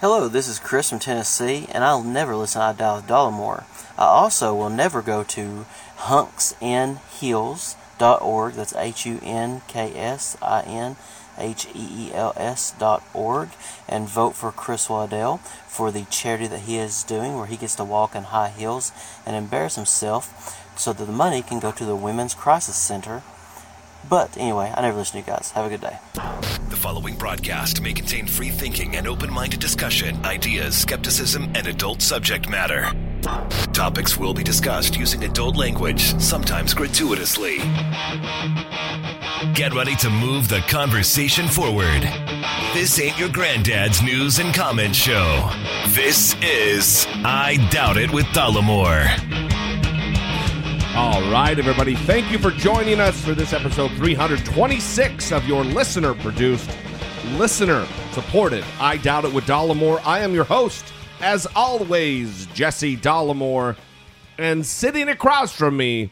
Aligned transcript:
Hello, 0.00 0.28
this 0.28 0.46
is 0.46 0.60
Chris 0.60 0.90
from 0.90 1.00
Tennessee, 1.00 1.66
and 1.72 1.82
I'll 1.82 2.04
never 2.04 2.36
listen 2.36 2.60
to 2.60 2.84
I 2.84 2.94
with 2.94 3.08
Dollamore. 3.08 3.64
I 3.98 4.04
also 4.04 4.54
will 4.54 4.70
never 4.70 5.02
go 5.02 5.24
to 5.24 5.66
hunksinheels.org. 5.96 8.54
That's 8.54 8.76
H 8.76 9.06
U 9.06 9.18
N 9.24 9.62
K 9.66 9.92
S 9.96 10.36
I 10.40 10.62
N 10.62 10.94
H 11.36 11.66
E 11.74 11.88
E 11.90 12.12
L 12.14 12.32
S 12.36 12.76
dot 12.78 13.02
org 13.12 13.48
and 13.88 14.08
vote 14.08 14.36
for 14.36 14.52
Chris 14.52 14.88
Waddell 14.88 15.38
for 15.66 15.90
the 15.90 16.04
charity 16.04 16.46
that 16.46 16.60
he 16.60 16.78
is 16.78 17.02
doing 17.02 17.36
where 17.36 17.46
he 17.46 17.56
gets 17.56 17.74
to 17.74 17.82
walk 17.82 18.14
in 18.14 18.22
high 18.22 18.50
heels 18.50 18.92
and 19.26 19.34
embarrass 19.34 19.74
himself 19.74 20.62
so 20.78 20.92
that 20.92 21.06
the 21.06 21.12
money 21.12 21.42
can 21.42 21.58
go 21.58 21.72
to 21.72 21.84
the 21.84 21.96
Women's 21.96 22.34
Crisis 22.34 22.76
Center. 22.76 23.24
But 24.08 24.36
anyway, 24.36 24.72
I 24.76 24.82
never 24.82 24.98
listen 24.98 25.22
to 25.22 25.26
you 25.26 25.36
guys. 25.36 25.50
Have 25.52 25.66
a 25.66 25.68
good 25.68 25.80
day. 25.80 25.96
The 26.70 26.76
following 26.76 27.16
broadcast 27.16 27.80
may 27.80 27.92
contain 27.92 28.26
free 28.26 28.50
thinking 28.50 28.96
and 28.96 29.06
open 29.06 29.32
minded 29.32 29.60
discussion, 29.60 30.24
ideas, 30.24 30.76
skepticism, 30.76 31.44
and 31.54 31.66
adult 31.66 32.02
subject 32.02 32.48
matter. 32.48 32.90
Topics 33.72 34.16
will 34.16 34.34
be 34.34 34.42
discussed 34.42 34.96
using 34.96 35.24
adult 35.24 35.56
language, 35.56 36.18
sometimes 36.20 36.74
gratuitously. 36.74 37.58
Get 39.54 39.74
ready 39.74 39.94
to 39.96 40.10
move 40.10 40.48
the 40.48 40.62
conversation 40.68 41.46
forward. 41.48 42.02
This 42.74 42.98
ain't 43.00 43.18
your 43.18 43.28
granddad's 43.28 44.02
news 44.02 44.38
and 44.38 44.54
comment 44.54 44.94
show. 44.94 45.50
This 45.88 46.34
is 46.42 47.06
I 47.24 47.56
Doubt 47.70 47.96
It 47.96 48.12
with 48.12 48.26
Dollamore. 48.26 49.57
All 50.98 51.22
right, 51.30 51.56
everybody. 51.56 51.94
Thank 51.94 52.32
you 52.32 52.40
for 52.40 52.50
joining 52.50 52.98
us 52.98 53.24
for 53.24 53.32
this 53.32 53.52
episode 53.52 53.92
326 53.92 55.30
of 55.30 55.46
your 55.46 55.62
listener 55.62 56.12
produced, 56.12 56.68
listener 57.36 57.86
supported. 58.10 58.64
I 58.80 58.96
doubt 58.96 59.24
it 59.24 59.32
with 59.32 59.44
Dollamore. 59.44 60.04
I 60.04 60.18
am 60.18 60.34
your 60.34 60.42
host, 60.42 60.92
as 61.20 61.46
always, 61.54 62.46
Jesse 62.46 62.96
Dollamore. 62.96 63.76
And 64.38 64.66
sitting 64.66 65.08
across 65.08 65.52
from 65.52 65.76
me, 65.76 66.10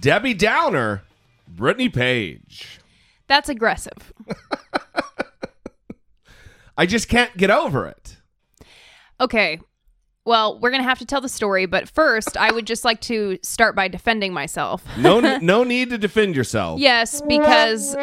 Debbie 0.00 0.34
Downer, 0.34 1.02
Brittany 1.48 1.88
Page. 1.88 2.78
That's 3.26 3.48
aggressive. 3.48 4.12
I 6.76 6.84
just 6.84 7.08
can't 7.08 7.34
get 7.38 7.50
over 7.50 7.86
it. 7.86 8.18
Okay. 9.18 9.60
Well, 10.26 10.58
we're 10.60 10.70
going 10.70 10.82
to 10.82 10.88
have 10.88 10.98
to 10.98 11.06
tell 11.06 11.20
the 11.22 11.28
story, 11.30 11.66
but 11.66 11.88
first, 11.88 12.36
I 12.36 12.52
would 12.52 12.66
just 12.66 12.84
like 12.84 13.00
to 13.02 13.38
start 13.42 13.74
by 13.74 13.88
defending 13.88 14.32
myself. 14.32 14.84
No, 14.98 15.18
no 15.38 15.64
need 15.64 15.90
to 15.90 15.98
defend 15.98 16.36
yourself. 16.36 16.78
Yes, 16.78 17.22
because 17.22 17.96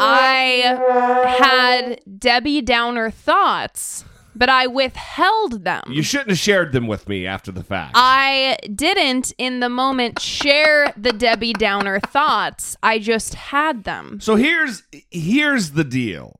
I 0.00 1.36
had 1.38 2.00
Debbie 2.18 2.60
Downer 2.60 3.10
thoughts, 3.10 4.04
but 4.34 4.48
I 4.48 4.66
withheld 4.66 5.64
them. 5.64 5.84
You 5.88 6.02
shouldn't 6.02 6.30
have 6.30 6.38
shared 6.38 6.72
them 6.72 6.86
with 6.88 7.08
me 7.08 7.26
after 7.26 7.52
the 7.52 7.62
fact. 7.62 7.92
I 7.94 8.56
didn't 8.74 9.32
in 9.38 9.60
the 9.60 9.68
moment 9.68 10.20
share 10.20 10.92
the 10.96 11.12
Debbie 11.12 11.52
Downer 11.52 12.00
thoughts. 12.00 12.76
I 12.82 12.98
just 12.98 13.34
had 13.34 13.84
them. 13.84 14.18
So 14.20 14.34
here's 14.34 14.82
here's 15.10 15.70
the 15.72 15.84
deal. 15.84 16.39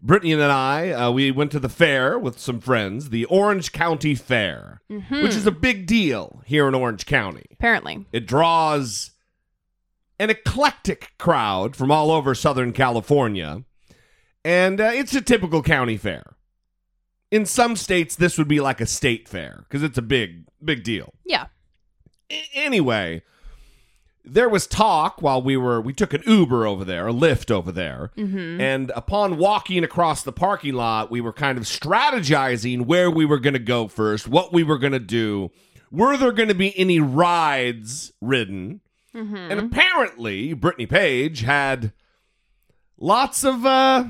Brittany 0.00 0.32
and 0.32 0.42
I, 0.42 0.90
uh, 0.90 1.10
we 1.10 1.30
went 1.30 1.50
to 1.52 1.58
the 1.58 1.68
fair 1.68 2.18
with 2.18 2.38
some 2.38 2.60
friends, 2.60 3.10
the 3.10 3.24
Orange 3.24 3.72
County 3.72 4.14
Fair, 4.14 4.80
which 4.88 5.34
is 5.34 5.46
a 5.46 5.50
big 5.50 5.86
deal 5.86 6.42
here 6.46 6.68
in 6.68 6.74
Orange 6.74 7.04
County. 7.04 7.44
Apparently. 7.50 8.06
It 8.12 8.26
draws 8.26 9.10
an 10.20 10.30
eclectic 10.30 11.12
crowd 11.18 11.74
from 11.74 11.90
all 11.90 12.10
over 12.10 12.34
Southern 12.34 12.72
California, 12.72 13.64
and 14.44 14.80
uh, 14.80 14.90
it's 14.94 15.14
a 15.14 15.20
typical 15.20 15.62
county 15.62 15.96
fair. 15.96 16.36
In 17.30 17.44
some 17.44 17.76
states, 17.76 18.16
this 18.16 18.38
would 18.38 18.48
be 18.48 18.60
like 18.60 18.80
a 18.80 18.86
state 18.86 19.28
fair 19.28 19.64
because 19.68 19.82
it's 19.82 19.98
a 19.98 20.02
big, 20.02 20.46
big 20.64 20.82
deal. 20.82 21.12
Yeah. 21.26 21.46
Anyway, 22.54 23.22
there 24.30 24.48
was 24.48 24.66
talk 24.66 25.22
while 25.22 25.40
we 25.42 25.56
were 25.56 25.80
we 25.80 25.92
took 25.92 26.12
an 26.12 26.22
Uber 26.26 26.66
over 26.66 26.84
there, 26.84 27.08
a 27.08 27.12
Lyft 27.12 27.50
over 27.50 27.72
there, 27.72 28.10
and 28.60 28.90
upon 28.94 29.38
walking 29.38 29.82
across 29.84 30.22
the 30.22 30.32
parking 30.32 30.74
lot, 30.74 31.10
we 31.10 31.20
were 31.20 31.32
kind 31.32 31.58
of 31.58 31.64
strategizing 31.64 32.82
where 32.86 33.10
we 33.10 33.24
were 33.24 33.38
going 33.38 33.54
to 33.54 33.58
go 33.58 33.88
first, 33.88 34.28
what 34.28 34.52
we 34.52 34.62
were 34.62 34.78
going 34.78 34.92
to 34.92 34.98
do. 34.98 35.50
Were 35.90 36.16
there 36.16 36.32
going 36.32 36.48
to 36.50 36.54
be 36.54 36.78
any 36.78 37.00
rides 37.00 38.12
ridden? 38.20 38.80
And 39.50 39.58
apparently, 39.58 40.52
Brittany 40.52 40.86
Page 40.86 41.40
had 41.40 41.92
lots 42.98 43.42
of 43.44 43.64
uh, 43.64 44.04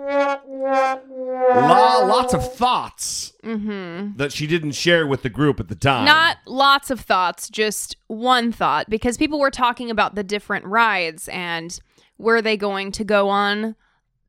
lo- 0.00 2.06
lots 2.06 2.34
of 2.34 2.54
thoughts 2.54 3.32
mm-hmm. 3.44 4.16
that 4.16 4.32
she 4.32 4.46
didn't 4.46 4.72
share 4.72 5.06
with 5.06 5.22
the 5.22 5.30
group 5.30 5.60
at 5.60 5.68
the 5.68 5.74
time. 5.74 6.04
Not 6.04 6.38
lots 6.46 6.90
of 6.90 7.00
thoughts, 7.00 7.48
just 7.48 7.96
one 8.06 8.52
thought, 8.52 8.88
because 8.88 9.16
people 9.16 9.38
were 9.38 9.50
talking 9.50 9.90
about 9.90 10.14
the 10.14 10.24
different 10.24 10.64
rides 10.66 11.28
and 11.28 11.78
were 12.18 12.42
they 12.42 12.56
going 12.56 12.92
to 12.92 13.04
go 13.04 13.28
on 13.28 13.76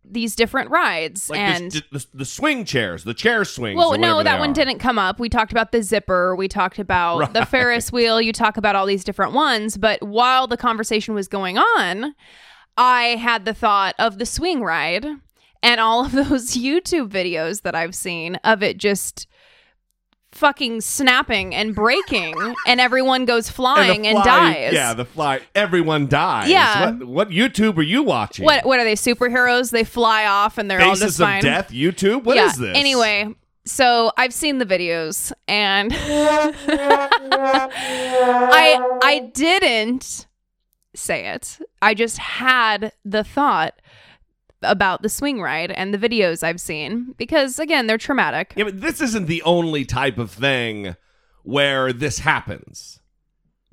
these 0.03 0.35
different 0.35 0.71
rides 0.71 1.29
like 1.29 1.39
and 1.39 1.71
this, 1.71 2.05
the, 2.05 2.17
the 2.17 2.25
swing 2.25 2.65
chairs, 2.65 3.03
the 3.03 3.13
chair 3.13 3.45
swings. 3.45 3.77
well 3.77 3.97
no 3.97 4.23
that 4.23 4.39
one 4.39 4.49
are. 4.49 4.53
didn't 4.53 4.79
come 4.79 4.97
up 4.97 5.19
we 5.19 5.29
talked 5.29 5.51
about 5.51 5.71
the 5.71 5.83
zipper 5.83 6.35
we 6.35 6.47
talked 6.47 6.79
about 6.79 7.33
the 7.33 7.45
ferris 7.45 7.91
wheel 7.91 8.19
you 8.19 8.33
talk 8.33 8.57
about 8.57 8.75
all 8.75 8.87
these 8.87 9.03
different 9.03 9.33
ones 9.33 9.77
but 9.77 10.01
while 10.01 10.47
the 10.47 10.57
conversation 10.57 11.13
was 11.13 11.27
going 11.27 11.59
on 11.59 12.15
i 12.77 13.09
had 13.09 13.45
the 13.45 13.53
thought 13.53 13.93
of 13.99 14.17
the 14.17 14.25
swing 14.25 14.63
ride 14.63 15.05
and 15.63 15.79
all 15.79 16.05
of 16.05 16.11
those 16.29 16.57
youtube 16.57 17.09
videos 17.09 17.61
that 17.61 17.75
i've 17.75 17.95
seen 17.95 18.35
of 18.43 18.63
it 18.63 18.77
just 18.77 19.27
fucking 20.31 20.79
snapping 20.81 21.53
and 21.53 21.75
breaking 21.75 22.33
and 22.67 22.79
everyone 22.79 23.25
goes 23.25 23.49
flying 23.49 24.07
and, 24.07 24.17
fly- 24.17 24.53
dies 24.53 24.73
Yeah, 24.73 24.93
the 24.93 25.03
fly. 25.05 25.41
Everyone 25.55 26.07
dies. 26.07 26.49
Yeah. 26.49 26.91
What, 26.91 27.03
what 27.07 27.29
YouTube 27.29 27.77
are 27.77 27.81
you 27.81 28.01
watching? 28.03 28.45
what 28.45 28.65
what 28.65 28.79
are 28.79 28.83
they 28.83 28.95
superheroes 28.95 29.71
they 29.71 29.83
fly 29.83 30.25
off 30.25 30.57
and 30.57 30.71
they're 30.71 30.79
all 30.81 30.91
Faces 30.91 31.17
just 31.17 31.19
of 31.19 31.25
fine 31.25 31.43
Death 31.43 31.69
YouTube? 31.71 32.23
What 32.23 32.37
is 32.37 32.59
yeah. 32.59 32.67
this? 32.67 32.77
Anyway, 32.77 33.35
so 33.65 34.11
I've 34.17 34.33
seen 34.33 34.57
the 34.59 34.65
videos 34.65 35.33
and 35.47 35.91
I 38.33 38.99
I 39.03 39.19
didn't 39.33 40.27
say 40.95 41.27
it. 41.27 41.59
I 41.81 41.93
just 41.93 42.17
had 42.17 42.93
the 43.03 43.23
thought 43.23 43.80
about 44.63 45.01
the 45.01 45.09
swing 45.09 45.41
ride 45.41 45.71
and 45.71 45.93
the 45.93 45.97
videos 45.97 46.43
I've 46.43 46.61
seen 46.61 47.13
because 47.17 47.59
again, 47.59 47.87
they're 47.87 47.97
traumatic. 47.97 48.53
Yeah, 48.55 48.65
but 48.65 48.81
this 48.81 49.01
isn't 49.01 49.25
the 49.27 49.41
only 49.43 49.85
type 49.85 50.17
of 50.17 50.31
thing 50.31 50.95
where 51.43 51.91
this 51.91 52.19
happens. 52.19 52.99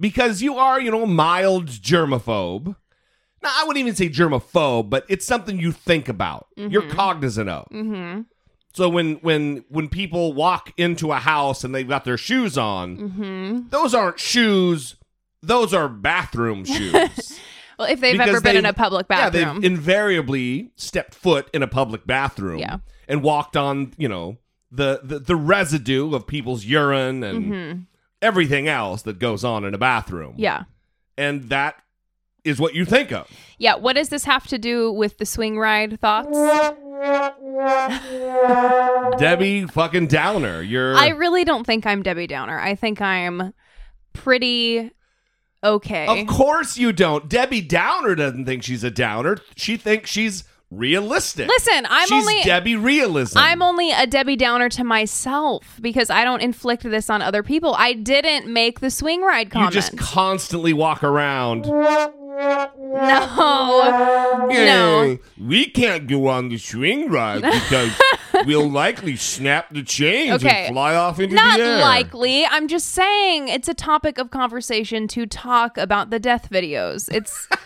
Because 0.00 0.42
you 0.42 0.56
are, 0.56 0.80
you 0.80 0.90
know, 0.90 1.06
mild 1.06 1.66
germaphobe. 1.68 2.76
Now, 3.42 3.50
I 3.54 3.64
wouldn't 3.66 3.80
even 3.80 3.94
say 3.96 4.08
germaphobe, 4.08 4.90
but 4.90 5.04
it's 5.08 5.26
something 5.26 5.58
you 5.60 5.72
think 5.72 6.08
about. 6.08 6.46
You're 6.56 6.88
cognizant 6.88 7.48
of. 7.48 7.68
Mhm. 7.70 8.26
So 8.74 8.88
when 8.88 9.14
when 9.16 9.64
when 9.68 9.88
people 9.88 10.32
walk 10.34 10.72
into 10.76 11.10
a 11.12 11.16
house 11.18 11.64
and 11.64 11.74
they've 11.74 11.88
got 11.88 12.04
their 12.04 12.16
shoes 12.18 12.56
on, 12.56 12.96
Mhm. 12.96 13.70
those 13.70 13.92
aren't 13.94 14.20
shoes. 14.20 14.96
Those 15.42 15.72
are 15.74 15.88
bathroom 15.88 16.64
shoes. 16.64 17.40
Well, 17.78 17.88
if 17.88 18.00
they've 18.00 18.14
Because 18.14 18.28
ever 18.28 18.40
been 18.40 18.56
in 18.56 18.66
a 18.66 18.72
public 18.72 19.06
bathroom. 19.08 19.42
Yeah, 19.42 19.54
they've 19.54 19.64
invariably 19.64 20.72
stepped 20.76 21.14
foot 21.14 21.48
in 21.54 21.62
a 21.62 21.68
public 21.68 22.06
bathroom 22.06 22.58
Yeah. 22.58 22.78
and 23.06 23.22
walked 23.22 23.56
on, 23.56 23.92
you 23.96 24.08
know, 24.08 24.38
the, 24.72 25.00
the, 25.02 25.18
the 25.20 25.36
residue 25.36 26.14
of 26.14 26.26
people's 26.26 26.64
urine 26.64 27.22
and 27.22 27.52
Mhm. 27.52 27.86
everything 28.20 28.68
else 28.68 29.02
that 29.02 29.18
goes 29.18 29.44
on 29.44 29.64
in 29.64 29.74
a 29.74 29.78
bathroom. 29.78 30.34
Yeah. 30.36 30.64
And 31.16 31.48
that 31.50 31.76
is 32.44 32.58
what 32.60 32.74
you 32.74 32.84
think 32.84 33.12
of. 33.12 33.28
Yeah, 33.58 33.76
what 33.76 33.94
does 33.94 34.08
this 34.08 34.24
have 34.24 34.46
to 34.48 34.58
do 34.58 34.90
with 34.92 35.18
the 35.18 35.26
swing 35.26 35.58
ride 35.58 36.00
thoughts? 36.00 36.36
Debbie 39.18 39.66
fucking 39.66 40.08
Downer. 40.08 40.62
You're 40.62 40.96
I 40.96 41.08
really 41.08 41.44
don't 41.44 41.64
think 41.64 41.86
I'm 41.86 42.02
Debbie 42.02 42.26
Downer. 42.26 42.58
I 42.58 42.74
think 42.74 43.00
I'm 43.00 43.52
pretty 44.12 44.90
okay. 45.62 46.06
Of 46.06 46.26
course 46.26 46.78
you 46.78 46.92
don't. 46.92 47.28
Debbie 47.28 47.60
Downer 47.60 48.14
doesn't 48.14 48.46
think 48.46 48.62
she's 48.62 48.84
a 48.84 48.90
downer. 48.90 49.38
She 49.56 49.76
thinks 49.76 50.10
she's 50.10 50.44
realistic. 50.70 51.48
Listen, 51.48 51.86
I'm 51.88 52.08
she's 52.08 52.26
only 52.26 52.42
Debbie 52.42 52.76
realism. 52.76 53.38
I'm 53.38 53.62
only 53.62 53.90
a 53.90 54.06
Debbie 54.06 54.36
Downer 54.36 54.68
to 54.70 54.84
myself 54.84 55.78
because 55.80 56.10
I 56.10 56.24
don't 56.24 56.42
inflict 56.42 56.82
this 56.82 57.08
on 57.08 57.22
other 57.22 57.42
people. 57.42 57.74
I 57.76 57.94
didn't 57.94 58.52
make 58.52 58.80
the 58.80 58.90
swing 58.90 59.22
ride 59.22 59.50
comment. 59.50 59.74
you 59.74 59.80
just 59.80 59.96
constantly 59.96 60.72
walk 60.72 61.02
around. 61.02 61.66
no. 61.66 62.14
No. 64.48 65.18
We 65.40 65.66
can't 65.66 66.06
go 66.06 66.28
on 66.28 66.48
the 66.48 66.58
swing 66.58 67.10
ride 67.10 67.42
because 67.42 67.90
we'll 68.46 68.68
likely 68.70 69.16
snap 69.16 69.72
the 69.72 69.82
chains 69.82 70.44
Okay. 70.44 70.66
and 70.66 70.74
fly 70.74 70.94
off 70.94 71.18
into 71.20 71.34
Not 71.34 71.58
the 71.58 71.64
air. 71.64 71.78
Not 71.78 71.84
likely. 71.84 72.44
I'm 72.46 72.68
just 72.68 72.88
saying 72.88 73.48
it's 73.48 73.68
a 73.68 73.74
topic 73.74 74.18
of 74.18 74.30
conversation 74.30 75.08
to 75.08 75.26
talk 75.26 75.76
about 75.78 76.10
the 76.10 76.18
death 76.18 76.48
videos. 76.50 77.08
It's 77.14 77.48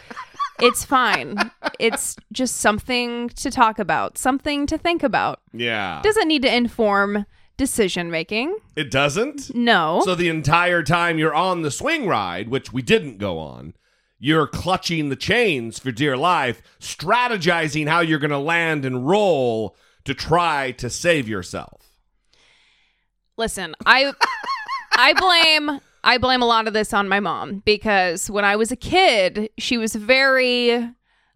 It's 0.61 0.85
fine. 0.85 1.51
It's 1.81 2.15
just 2.31 2.57
something 2.59 3.31
to 3.31 3.51
talk 3.51 3.81
about, 3.81 4.17
something 4.17 4.65
to 4.67 4.79
think 4.79 5.03
about. 5.03 5.41
Yeah. 5.53 6.01
Doesn't 6.05 6.29
need 6.29 6.43
to 6.43 6.55
inform 6.55 7.27
decision 7.57 8.11
making. 8.13 8.57
it 8.77 8.89
doesn't? 8.91 9.53
No. 9.57 10.03
So 10.05 10.15
the 10.15 10.29
entire 10.29 10.83
time 10.85 11.19
you're 11.19 11.35
on 11.35 11.63
the 11.63 11.71
swing 11.73 12.07
ride, 12.07 12.49
which 12.49 12.73
we 12.73 12.81
didn't 12.81 13.19
go 13.19 13.39
on, 13.39 13.75
you're 14.21 14.47
clutching 14.47 15.09
the 15.09 15.17
chains 15.17 15.81
for 15.81 15.91
dear 15.91 16.17
life, 16.17 16.63
strategizing 16.81 17.89
how 17.89 18.01
you're 18.01 18.21
going 18.21 18.31
to 18.31 18.39
land 18.39 18.85
and 18.85 19.07
roll 19.09 19.75
to 20.05 20.15
try 20.15 20.73
to 20.73 20.91
save 20.91 21.29
yourself. 21.29 21.83
Listen, 23.37 23.75
I 23.87 24.13
I 24.93 25.15
blame 25.15 25.81
I 26.05 26.19
blame 26.19 26.43
a 26.43 26.47
lot 26.47 26.67
of 26.67 26.75
this 26.75 26.93
on 26.93 27.09
my 27.09 27.21
mom 27.21 27.63
because 27.65 28.31
when 28.31 28.45
I 28.45 28.57
was 28.57 28.73
a 28.73 28.77
kid, 28.77 29.51
she 29.59 29.79
was 29.79 29.95
very 29.95 30.91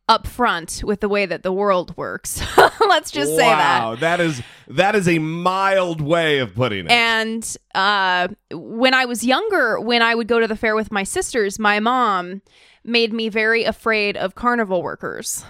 upfront 0.08 0.84
with 0.84 1.00
the 1.00 1.08
way 1.08 1.26
that 1.26 1.42
the 1.42 1.52
world 1.52 1.96
works. 1.96 2.40
Let's 2.80 3.10
just 3.10 3.30
say 3.32 3.38
that. 3.38 3.82
wow, 3.82 3.94
that 3.96 4.20
is 4.20 4.42
that 4.68 4.94
is 4.94 5.08
a 5.08 5.18
mild 5.18 6.00
way 6.00 6.38
of 6.38 6.54
putting 6.54 6.86
it. 6.86 6.90
And 6.90 7.56
uh, 7.74 8.28
when 8.52 8.94
I 8.94 9.04
was 9.04 9.24
younger, 9.24 9.80
when 9.80 10.02
I 10.02 10.14
would 10.14 10.28
go 10.28 10.38
to 10.38 10.46
the 10.46 10.56
fair 10.56 10.74
with 10.74 10.92
my 10.92 11.02
sisters, 11.02 11.58
my 11.58 11.80
mom 11.80 12.42
made 12.84 13.12
me 13.12 13.28
very 13.28 13.64
afraid 13.64 14.16
of 14.16 14.34
carnival 14.34 14.82
workers. 14.82 15.44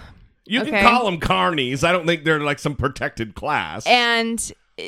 You 0.47 0.61
okay. 0.61 0.71
can 0.71 0.83
call 0.83 1.05
them 1.05 1.19
carnies. 1.19 1.83
I 1.83 1.91
don't 1.91 2.05
think 2.05 2.23
they're 2.23 2.39
like 2.39 2.59
some 2.59 2.75
protected 2.75 3.35
class. 3.35 3.85
And 3.85 4.51
uh, 4.79 4.83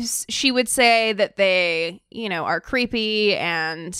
she 0.00 0.50
would 0.50 0.68
say 0.68 1.12
that 1.12 1.36
they, 1.36 2.00
you 2.10 2.28
know, 2.28 2.44
are 2.44 2.60
creepy 2.60 3.36
and 3.36 3.96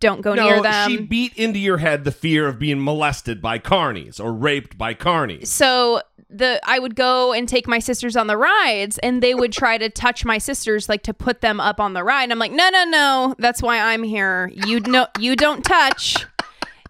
don't 0.00 0.20
go 0.20 0.34
no, 0.34 0.44
near 0.44 0.62
them. 0.62 0.90
she 0.90 0.98
beat 0.98 1.34
into 1.36 1.58
your 1.58 1.78
head 1.78 2.04
the 2.04 2.12
fear 2.12 2.46
of 2.46 2.58
being 2.58 2.82
molested 2.82 3.40
by 3.40 3.58
carnies 3.58 4.20
or 4.20 4.32
raped 4.32 4.76
by 4.76 4.94
carnies. 4.94 5.46
so 5.46 6.00
the 6.28 6.60
I 6.64 6.78
would 6.78 6.96
go 6.96 7.32
and 7.32 7.48
take 7.48 7.66
my 7.66 7.78
sisters 7.78 8.16
on 8.16 8.26
the 8.26 8.36
rides 8.36 8.98
and 8.98 9.22
they 9.22 9.34
would 9.34 9.52
try 9.52 9.78
to 9.78 9.88
touch 9.88 10.24
my 10.24 10.38
sisters 10.38 10.88
like 10.88 11.02
to 11.04 11.14
put 11.14 11.40
them 11.40 11.60
up 11.60 11.80
on 11.80 11.92
the 11.92 12.02
ride. 12.02 12.30
I'm 12.30 12.38
like, 12.38 12.52
"No, 12.52 12.68
no, 12.68 12.84
no. 12.84 13.34
That's 13.38 13.62
why 13.62 13.78
I'm 13.78 14.02
here. 14.02 14.50
You 14.52 14.80
know 14.80 15.06
you 15.18 15.36
don't 15.36 15.64
touch. 15.64 16.26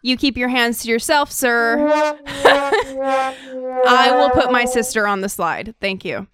You 0.07 0.17
keep 0.17 0.37
your 0.37 0.49
hands 0.49 0.83
to 0.83 0.89
yourself, 0.89 1.33
sir. 1.33 1.77
I 3.87 4.13
will 4.15 4.31
put 4.31 4.53
my 4.53 4.65
sister 4.65 5.07
on 5.07 5.21
the 5.21 5.29
slide. 5.29 5.75
Thank 5.81 6.05
you." 6.05 6.27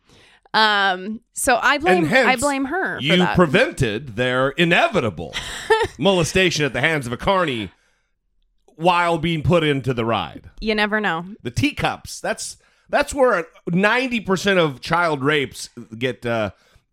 Um 0.54 1.20
so 1.32 1.56
I 1.56 1.78
blame 1.78 2.04
hence, 2.04 2.28
I 2.28 2.36
blame 2.36 2.66
her 2.66 2.98
for 2.98 3.02
You 3.02 3.26
prevented 3.34 4.16
their 4.16 4.50
inevitable 4.50 5.34
molestation 5.98 6.66
at 6.66 6.74
the 6.74 6.82
hands 6.82 7.06
of 7.06 7.12
a 7.14 7.16
carny 7.16 7.70
while 8.76 9.16
being 9.16 9.42
put 9.42 9.64
into 9.64 9.94
the 9.94 10.04
ride. 10.04 10.50
you 10.60 10.74
never 10.74 11.00
know. 11.00 11.24
The 11.42 11.50
teacups. 11.50 12.20
That's 12.20 12.58
that's 12.90 13.14
where 13.14 13.46
ninety 13.70 14.20
percent 14.20 14.58
of 14.58 14.82
child 14.82 15.24
rapes 15.24 15.70
get 15.96 16.26
uh, 16.26 16.50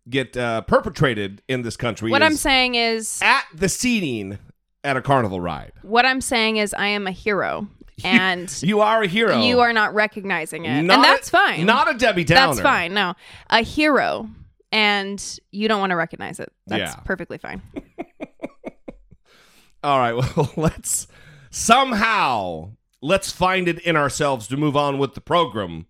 get 0.08 0.38
uh, 0.38 0.62
perpetrated 0.62 1.42
in 1.46 1.60
this 1.60 1.76
country. 1.76 2.10
What 2.10 2.22
I'm 2.22 2.36
saying 2.36 2.76
is 2.76 3.20
at 3.22 3.44
the 3.54 3.68
seating 3.68 4.38
at 4.84 4.96
a 4.96 5.02
carnival 5.02 5.40
ride. 5.40 5.72
what 5.82 6.06
I'm 6.06 6.20
saying 6.20 6.56
is 6.56 6.72
I 6.74 6.86
am 6.88 7.06
a 7.06 7.10
hero 7.12 7.68
and 8.04 8.50
You 8.62 8.80
are 8.80 9.02
a 9.02 9.06
hero. 9.06 9.40
you 9.42 9.60
are 9.60 9.72
not 9.72 9.94
recognizing 9.94 10.64
it. 10.64 10.82
Not 10.82 10.98
and 10.98 11.04
a- 11.04 11.08
that's 11.08 11.28
fine. 11.30 11.66
Not 11.66 11.94
a 11.94 11.98
Debbie 11.98 12.24
Downer. 12.24 12.46
That's 12.54 12.60
fine. 12.60 12.94
No, 12.94 13.14
a 13.50 13.62
hero, 13.62 14.28
and 14.72 15.22
you 15.50 15.68
don't 15.68 15.80
want 15.80 15.90
to 15.90 15.96
recognize 15.96 16.40
it. 16.40 16.50
That's 16.66 16.94
Yeah. 16.94 17.00
perfectly 17.04 17.36
fine. 17.38 17.60
All 19.82 19.98
right. 19.98 20.14
Well, 20.36 20.52
let's 20.56 21.06
somehow 21.50 22.72
let's 23.02 23.32
find 23.32 23.66
it 23.68 23.78
in 23.80 23.96
ourselves 23.96 24.46
to 24.48 24.56
move 24.56 24.76
on 24.76 24.98
with 24.98 25.14
the 25.14 25.20
program. 25.20 25.86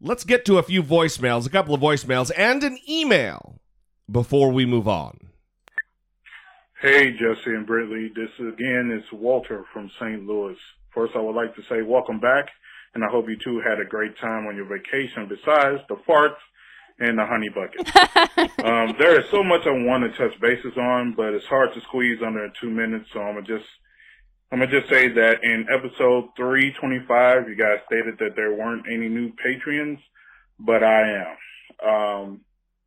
Let's 0.00 0.24
get 0.24 0.44
to 0.46 0.58
a 0.58 0.62
few 0.62 0.82
voicemails, 0.82 1.46
a 1.46 1.50
couple 1.50 1.74
of 1.74 1.80
voicemails, 1.80 2.30
and 2.36 2.62
an 2.62 2.78
email 2.88 3.60
before 4.10 4.50
we 4.52 4.64
move 4.64 4.86
on. 4.88 5.27
Hey, 6.80 7.10
Jesse 7.10 7.50
and 7.50 7.66
Brittany. 7.66 8.08
This 8.14 8.30
again 8.38 8.92
is 8.96 9.02
Walter 9.12 9.64
from 9.72 9.90
St. 9.98 10.24
Louis. 10.24 10.56
First, 10.94 11.16
I 11.16 11.18
would 11.20 11.34
like 11.34 11.56
to 11.56 11.62
say 11.68 11.82
welcome 11.82 12.20
back, 12.20 12.50
and 12.94 13.02
I 13.02 13.08
hope 13.08 13.28
you 13.28 13.36
two 13.36 13.58
had 13.58 13.80
a 13.80 13.84
great 13.84 14.16
time 14.18 14.46
on 14.46 14.54
your 14.54 14.66
vacation 14.66 15.28
besides 15.28 15.82
the 15.88 15.96
farts 16.08 16.38
and 17.00 17.18
the 17.18 17.26
honey 17.26 17.48
bucket. 17.48 17.80
um, 18.64 18.94
there 18.96 19.18
is 19.18 19.28
so 19.28 19.42
much 19.42 19.66
I 19.66 19.72
want 19.72 20.04
to 20.04 20.16
touch 20.16 20.40
bases 20.40 20.76
on, 20.76 21.14
but 21.16 21.34
it's 21.34 21.46
hard 21.46 21.74
to 21.74 21.80
squeeze 21.80 22.20
under 22.24 22.48
two 22.60 22.70
minutes, 22.70 23.06
so 23.12 23.22
I'm 23.22 23.34
gonna 23.34 23.44
just 23.44 23.68
I'm 24.52 24.60
gonna 24.60 24.70
just 24.70 24.88
say 24.88 25.08
that 25.08 25.42
in 25.42 25.66
episode 25.68 26.28
325, 26.36 27.48
you 27.48 27.56
guys 27.56 27.80
stated 27.86 28.18
that 28.20 28.36
there 28.36 28.54
weren't 28.54 28.86
any 28.86 29.08
new 29.08 29.32
Patreons, 29.44 29.98
but 30.60 30.84
I 30.84 31.24
am. 31.24 31.90
Um, 31.90 32.40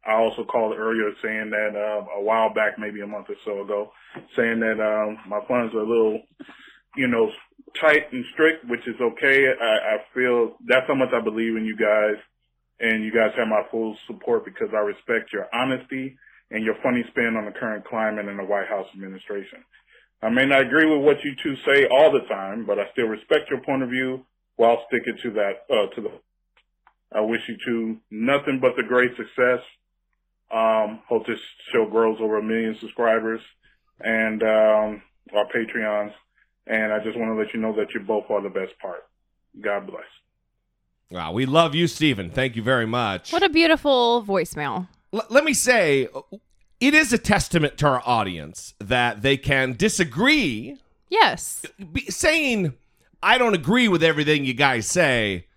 I 0.06 0.13
also 0.13 0.44
called 0.44 0.77
earlier 0.77 1.12
saying 1.21 1.51
that 1.51 1.75
uh, 1.75 2.19
a 2.19 2.21
while 2.24 2.53
back, 2.53 2.80
maybe 2.80 3.01
a 3.01 3.07
month 3.07 3.27
or 3.30 3.36
so 3.45 3.62
ago, 3.62 3.92
saying 4.36 4.59
that 4.62 4.80
um, 4.81 5.18
my 5.27 5.39
funds 5.48 5.74
are 5.75 5.80
a 5.80 5.88
little, 5.88 6.21
you 6.95 7.07
know, 7.07 7.30
tight 7.80 8.12
and 8.12 8.25
strict, 8.33 8.65
which 8.65 8.88
is 8.88 8.95
okay. 9.00 9.45
I, 9.48 9.95
I 9.95 9.98
feel 10.13 10.57
that's 10.65 10.88
how 10.88 10.95
much 10.95 11.13
I 11.13 11.21
believe 11.21 11.56
in 11.56 11.65
you 11.65 11.77
guys, 11.77 12.15
and 12.80 13.03
you 13.03 13.13
guys 13.13 13.31
have 13.38 13.48
my 13.48 13.62
full 13.69 13.95
support 14.07 14.44
because 14.44 14.69
I 14.74 14.80
respect 14.80 15.31
your 15.31 15.48
honesty 15.53 16.18
and 16.50 16.65
your 16.65 16.75
funny 16.83 17.03
spin 17.09 17.36
on 17.38 17.45
the 17.45 17.51
current 17.51 17.86
climate 17.86 18.27
in 18.27 18.38
the 18.38 18.44
White 18.44 18.68
House 18.68 18.88
administration. 18.94 19.63
I 20.24 20.30
may 20.30 20.45
not 20.45 20.62
agree 20.62 20.86
with 20.86 21.03
what 21.03 21.24
you 21.24 21.33
two 21.42 21.56
say 21.65 21.88
all 21.88 22.12
the 22.12 22.27
time, 22.27 22.65
but 22.65 22.80
I 22.80 22.92
still 22.92 23.07
respect 23.07 23.50
your 23.50 23.62
point 23.62 23.83
of 23.83 23.89
view 23.89 24.25
while 24.56 24.83
sticking 24.88 25.18
to 25.24 25.31
that, 25.31 25.53
uh, 25.69 25.95
to 25.95 26.01
the, 26.01 26.12
I 27.13 27.21
wish 27.21 27.42
you 27.48 27.57
two 27.65 27.98
nothing 28.12 28.59
but 28.59 28.75
the 28.75 28.83
great 28.83 29.12
success. 29.15 29.59
Um, 30.53 31.00
hope 31.07 31.25
this 31.27 31.39
show 31.71 31.86
grows 31.86 32.18
over 32.19 32.38
a 32.38 32.44
million 32.44 32.77
subscribers 32.80 33.42
and, 34.03 34.44
um, 34.44 35.01
our 35.33 35.45
Patreons. 35.56 36.12
And 36.68 36.92
I 36.94 37.00
just 37.03 37.18
want 37.18 37.30
to 37.31 37.36
let 37.36 37.53
you 37.53 37.59
know 37.59 37.74
that 37.77 37.94
you 37.94 38.01
both 38.01 38.30
are 38.30 38.42
the 38.42 38.50
best 38.50 38.77
part. 38.80 39.03
God 39.59 39.88
bless. 39.88 40.03
Wow, 41.09 41.33
we 41.33 41.45
love 41.45 41.75
you, 41.75 41.88
Stephen. 41.88 42.30
Thank 42.30 42.56
you 42.56 42.62
very 42.63 42.86
much. 42.86 43.33
What 43.33 43.44
a 43.44 43.50
beautiful 43.50 44.24
voicemail. 44.25 44.88
L- 45.13 45.25
let 45.30 45.44
me 45.44 45.53
say, 45.53 46.07
it 46.80 46.94
is 46.94 47.12
a 47.12 47.18
testament 47.18 47.77
to 47.80 47.88
our 47.88 48.01
audience 48.06 48.74
that 48.80 49.21
they 49.21 49.38
can 49.38 49.74
disagree 49.74 50.77
Yes. 51.09 51.65
be, 51.92 52.01
saying 52.06 52.74
I 53.21 53.38
don't 53.38 53.53
agree 53.53 53.88
with 53.89 54.01
everything 54.03 54.45
you 54.45 54.53
guys 54.53 54.88
say. 54.88 55.48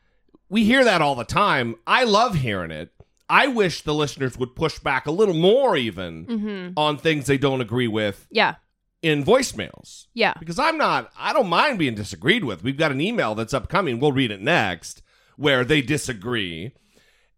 We 0.49 0.65
hear 0.65 0.85
that 0.85 1.01
all 1.03 1.15
the 1.15 1.25
time. 1.25 1.77
I 1.87 2.05
love 2.05 2.35
hearing 2.37 2.71
it. 2.73 2.91
I 3.29 3.47
wish 3.47 3.83
the 3.83 3.95
listeners 3.95 4.37
would 4.39 4.55
push 4.55 4.79
back 4.79 5.07
a 5.07 5.11
little 5.11 5.35
more 5.35 5.77
even 5.77 6.27
Mm-hmm. 6.27 6.73
on 6.79 6.99
things 6.99 7.27
they 7.27 7.39
don't 7.39 7.61
agree 7.63 7.89
with 7.89 8.27
Yeah. 8.31 8.57
in 9.03 9.25
voicemails. 9.25 10.07
Yeah. 10.15 10.35
Because 10.39 10.59
I'm 10.59 10.77
not 10.79 11.11
I 11.19 11.33
don't 11.33 11.49
mind 11.49 11.79
being 11.79 11.95
disagreed 11.95 12.45
with. 12.45 12.63
We've 12.63 12.77
got 12.77 12.93
an 12.93 13.01
email 13.01 13.35
that's 13.35 13.55
upcoming. 13.55 13.99
We'll 13.99 14.13
read 14.13 14.31
it 14.31 14.43
next 14.43 15.03
where 15.37 15.65
they 15.65 15.81
disagree. 15.83 16.73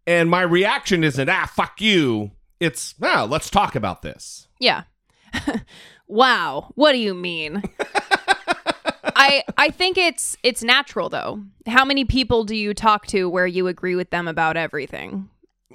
And 0.05 0.29
my 0.29 0.41
reaction 0.41 1.03
isn't 1.03 1.29
ah 1.29 1.49
fuck 1.53 1.79
you. 1.81 2.31
It's 2.59 2.95
wow, 2.99 3.25
let's 3.25 3.49
talk 3.49 3.75
about 3.75 4.01
this. 4.01 4.47
Yeah. 4.59 4.83
wow. 6.07 6.71
What 6.75 6.91
do 6.93 6.97
you 6.97 7.13
mean? 7.13 7.63
I 9.19 9.43
I 9.57 9.69
think 9.71 9.97
it's 9.97 10.37
it's 10.43 10.63
natural 10.63 11.09
though. 11.09 11.41
How 11.65 11.85
many 11.85 12.05
people 12.05 12.43
do 12.43 12.55
you 12.55 12.73
talk 12.73 13.07
to 13.07 13.29
where 13.29 13.47
you 13.47 13.67
agree 13.67 13.95
with 13.95 14.09
them 14.11 14.27
about 14.27 14.57
everything? 14.57 15.29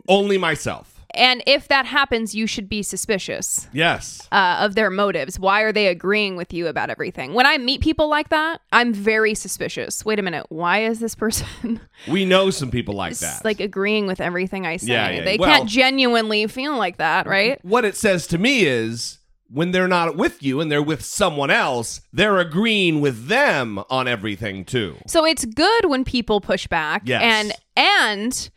Only 0.09 0.39
myself. 0.39 0.89
And 1.15 1.43
if 1.47 1.69
that 1.69 1.85
happens, 1.85 2.35
you 2.35 2.47
should 2.47 2.71
be 2.71 2.83
suspicious 2.83 3.69
Yes. 3.75 4.27
uh, 4.33 4.57
of 4.61 4.75
their 4.75 4.89
motives. 4.89 5.39
Why 5.39 5.61
are 5.61 5.71
they 5.71 5.89
agreeing 5.89 6.37
with 6.37 6.55
you 6.55 6.69
about 6.69 6.89
everything? 6.89 7.35
When 7.35 7.45
I 7.45 7.59
meet 7.59 7.83
people 7.83 8.09
like 8.09 8.31
that, 8.31 8.63
I'm 8.73 8.95
very 8.95 9.35
suspicious. 9.35 10.07
Wait 10.07 10.19
a 10.19 10.23
minute, 10.23 10.47
why 10.49 10.85
is 10.85 11.01
this 11.01 11.15
person 11.15 11.81
We 12.09 12.25
know 12.25 12.49
some 12.49 12.71
people 12.71 12.95
like 12.95 13.19
that. 13.19 13.45
like 13.45 13.61
agreeing 13.61 14.07
with 14.07 14.23
everything 14.23 14.65
I 14.67 14.79
say? 14.79 14.93
Yeah, 14.93 15.11
yeah. 15.11 15.25
They 15.25 15.37
Well- 15.37 15.51
can't 15.51 15.69
genuinely 15.69 16.47
feel 16.47 16.79
like 16.79 16.97
that, 16.97 17.27
right? 17.27 17.63
what 17.63 17.85
it 17.85 17.95
says 17.95 18.27
to 18.29 18.39
me 18.39 18.65
is 18.65 19.19
when 19.51 19.73
they're 19.73 19.89
not 19.89 20.17
with 20.17 20.43
you 20.43 20.63
and 20.63 20.73
they're 20.73 20.83
with 20.83 21.05
someone 21.05 21.51
else, 21.51 22.01
they're 22.11 22.39
agreeing 22.39 23.03
with 23.03 23.27
them 23.29 23.85
on 23.91 24.09
everything 24.09 24.65
too. 24.65 24.97
So 25.07 25.27
it's 25.27 25.45
good 25.45 25.85
when 25.91 26.05
people 26.05 26.41
push 26.41 26.67
back 26.67 27.03
Yes. 27.05 27.21
and 27.23 27.53
and 27.77 28.51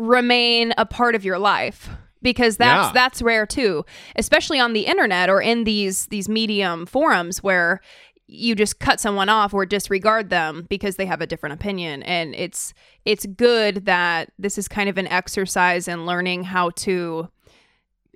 remain 0.00 0.72
a 0.78 0.86
part 0.86 1.14
of 1.14 1.24
your 1.24 1.38
life 1.38 1.88
because 2.22 2.56
that's 2.56 2.88
Yeah. 2.88 2.92
that's 2.92 3.22
rare 3.22 3.46
too, 3.46 3.84
especially 4.16 4.58
on 4.58 4.72
the 4.72 4.86
internet 4.86 5.28
or 5.30 5.40
in 5.40 5.64
these 5.64 6.06
these 6.06 6.28
medium 6.28 6.86
forums 6.86 7.42
where 7.42 7.80
you 8.32 8.54
just 8.54 8.78
cut 8.78 9.00
someone 9.00 9.28
off 9.28 9.52
or 9.52 9.66
disregard 9.66 10.30
them 10.30 10.64
because 10.68 10.96
they 10.96 11.06
have 11.06 11.20
a 11.20 11.26
different 11.26 11.52
opinion 11.52 12.02
and 12.04 12.34
it's 12.36 12.72
it's 13.04 13.26
good 13.26 13.86
that 13.86 14.30
this 14.38 14.56
is 14.56 14.68
kind 14.68 14.88
of 14.88 14.96
an 14.98 15.08
exercise 15.08 15.88
in 15.88 16.06
learning 16.06 16.44
how 16.44 16.70
to 16.70 17.28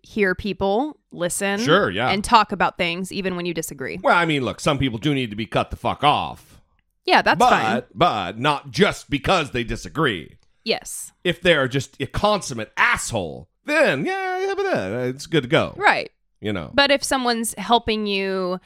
hear 0.02 0.34
people, 0.34 0.98
listen, 1.10 1.58
Sure, 1.58 1.90
yeah. 1.90 2.10
and 2.10 2.22
talk 2.22 2.52
about 2.52 2.76
things 2.76 3.10
even 3.10 3.36
when 3.36 3.46
you 3.46 3.54
disagree. 3.54 3.98
Well, 4.02 4.14
I 4.16 4.26
mean, 4.26 4.44
look, 4.44 4.60
some 4.60 4.78
people 4.78 4.98
do 4.98 5.14
need 5.14 5.30
to 5.30 5.36
be 5.36 5.46
cut 5.46 5.70
the 5.70 5.76
fuck 5.76 6.04
off. 6.04 6.60
Yeah, 7.06 7.22
that's 7.22 7.38
but 7.38 7.50
fine. 7.50 7.82
but 7.94 8.38
not 8.38 8.70
just 8.70 9.08
because 9.10 9.50
they 9.52 9.64
disagree. 9.64 10.36
Yes. 10.64 11.12
If 11.24 11.40
they're 11.42 11.68
just 11.68 12.00
a 12.00 12.06
consummate 12.06 12.72
asshole, 12.76 13.48
then 13.64 14.04
yeah, 14.04 14.46
yeah, 14.46 14.54
but 14.56 14.66
uh, 14.66 14.98
it's 15.08 15.26
good 15.26 15.42
to 15.44 15.48
go. 15.48 15.74
Right. 15.76 16.10
You 16.40 16.52
know. 16.52 16.70
But 16.74 16.90
if 16.90 17.02
someone's 17.04 17.54
helping 17.58 18.06
you 18.06 18.60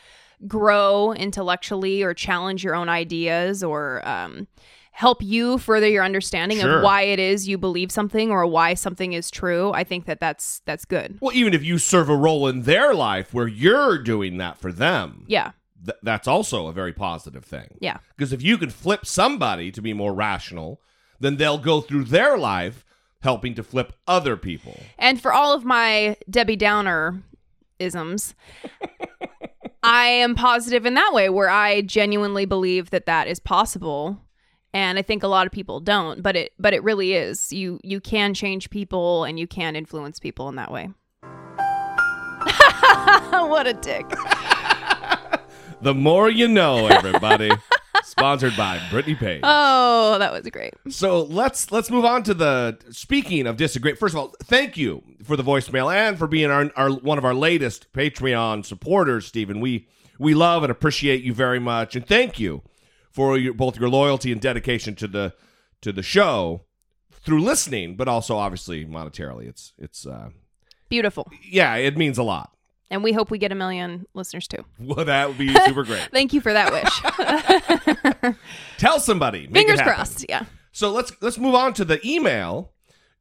grow 0.47 1.13
intellectually 1.13 2.03
or 2.03 2.15
challenge 2.15 2.63
your 2.63 2.75
own 2.75 2.89
ideas 2.89 3.63
or 3.65 4.07
um, 4.09 4.47
help 4.93 5.23
you 5.23 5.59
further 5.59 5.89
your 5.89 6.05
understanding 6.05 6.59
Sure. 6.61 6.79
of 6.79 6.85
why 6.85 7.03
it 7.03 7.19
is 7.19 7.49
you 7.49 7.59
believe 7.59 7.91
something 7.91 8.31
or 8.31 8.47
why 8.47 8.75
something 8.75 9.13
is 9.13 9.31
true, 9.31 9.73
I 9.73 9.83
think 9.85 10.07
that 10.07 10.21
that's 10.21 10.61
that's 10.65 10.85
good. 10.85 11.19
well, 11.21 11.35
even 11.35 11.55
if 11.55 11.65
you 11.65 11.79
serve 11.79 12.09
a 12.09 12.17
role 12.17 12.47
in 12.49 12.63
their 12.63 12.95
life 12.95 13.35
where 13.35 13.49
you're 13.49 13.99
doing 14.03 14.39
that 14.39 14.59
for 14.59 14.71
them, 14.73 15.25
Yeah. 15.27 15.53
th- 15.85 15.99
that's 16.03 16.29
also 16.29 16.67
a 16.69 16.73
very 16.73 16.93
positive 16.93 17.45
thing. 17.45 17.77
Yeah. 17.81 17.99
Because 18.17 18.33
if 18.33 18.43
you 18.43 18.59
can 18.59 18.71
flip 18.71 19.07
somebody 19.07 19.71
to 19.73 19.83
be 19.83 19.93
more 19.93 20.15
rational, 20.15 20.81
then 21.21 21.37
they'll 21.37 21.59
go 21.59 21.81
through 21.81 22.05
their 22.05 22.39
life 22.39 22.85
helping 23.21 23.55
to 23.55 23.63
flip 23.63 23.93
other 24.07 24.37
people. 24.37 24.79
And 24.99 25.21
for 25.21 25.33
all 25.33 25.53
of 25.53 25.65
my 25.65 26.17
Debbie 26.31 26.57
Downer 26.57 27.23
isms, 27.79 28.35
I 29.83 30.07
am 30.07 30.35
positive 30.35 30.87
in 30.87 30.95
that 30.95 31.13
way 31.13 31.29
where 31.29 31.51
I 31.51 31.83
genuinely 31.83 32.45
believe 32.45 32.91
that 32.91 33.07
that 33.07 33.29
is 33.29 33.41
possible. 33.41 34.21
And 34.75 34.99
I 34.99 35.03
think 35.03 35.23
a 35.23 35.29
lot 35.29 35.47
of 35.47 35.53
people 35.53 35.81
don't, 35.81 36.23
but 36.23 36.37
it 36.37 36.53
but 36.59 36.75
it 36.75 36.83
really 36.83 37.15
is. 37.15 37.53
You 37.53 37.81
you 37.83 38.01
can 38.01 38.35
change 38.35 38.71
people 38.71 39.25
and 39.25 39.39
you 39.39 39.47
can 39.47 39.75
influence 39.77 40.21
people 40.21 40.49
in 40.49 40.57
that 40.57 40.71
way. 40.71 40.91
what 43.31 43.67
a 43.67 43.73
dick. 43.75 44.07
The 45.81 45.95
more 45.95 46.29
you 46.29 46.49
know, 46.49 46.89
everybody. 46.89 47.51
Sponsored 48.19 48.57
by 48.57 48.81
Brittany 48.91 49.15
Page. 49.15 49.41
Oh, 49.43 50.19
that 50.19 50.33
was 50.33 50.49
great. 50.51 50.75
So 50.89 51.23
let's 51.23 51.71
let's 51.71 51.91
move 51.91 52.05
on 52.05 52.23
to 52.25 52.35
the 52.35 52.79
speaking 52.91 53.47
of 53.47 53.57
disagree. 53.57 53.95
First 53.95 54.15
of 54.15 54.21
all, 54.21 54.35
thank 54.43 54.77
you 54.77 55.03
for 55.23 55.37
the 55.37 55.45
voicemail 55.45 55.93
and 55.95 56.19
for 56.19 56.27
being 56.27 56.51
our, 56.51 56.71
our 56.77 56.91
one 56.91 57.19
of 57.19 57.25
our 57.25 57.35
latest 57.35 57.93
Patreon 57.93 58.65
supporters, 58.65 59.27
Stephen. 59.27 59.61
We 59.61 59.87
we 60.19 60.35
love 60.35 60.63
and 60.65 60.71
appreciate 60.71 61.23
you 61.23 61.33
very 61.33 61.59
much, 61.61 61.95
and 61.95 62.07
thank 62.07 62.39
you 62.41 62.63
for 63.11 63.39
your, 63.39 63.55
both 63.55 63.79
your 63.79 63.89
loyalty 63.89 64.33
and 64.33 64.41
dedication 64.41 64.95
to 64.97 65.07
the 65.07 65.35
to 65.81 65.93
the 65.93 66.03
show 66.03 66.65
through 67.13 67.43
listening, 67.43 67.97
but 67.97 68.09
also 68.09 68.37
obviously 68.37 68.85
monetarily. 68.85 69.49
It's 69.49 69.73
it's 69.79 70.07
uh, 70.07 70.31
Beautiful. 70.89 71.31
yeah, 71.43 71.77
it 71.77 71.97
means 71.97 72.19
a 72.19 72.23
lot. 72.23 72.53
And 72.91 73.05
we 73.05 73.13
hope 73.13 73.31
we 73.31 73.39
get 73.39 73.53
a 73.53 73.55
million 73.55 74.07
listeners 74.15 74.49
too. 74.49 74.65
Well, 74.81 75.05
that 75.05 75.29
would 75.29 75.39
be 75.39 75.53
super 75.67 75.85
great. 75.85 76.09
Thank 76.13 76.33
you 76.33 76.41
for 76.41 76.53
that 76.53 76.73
wish. 76.73 78.35
Tell 78.79 79.01
somebody. 79.01 79.47
Fingers 79.47 79.81
crossed. 79.83 80.25
Yeah. 80.29 80.45
So 80.73 80.91
let's 80.91 81.13
let's 81.21 81.39
move 81.39 81.55
on 81.55 81.75
to 81.75 81.85
the 81.85 82.01
email 82.07 82.73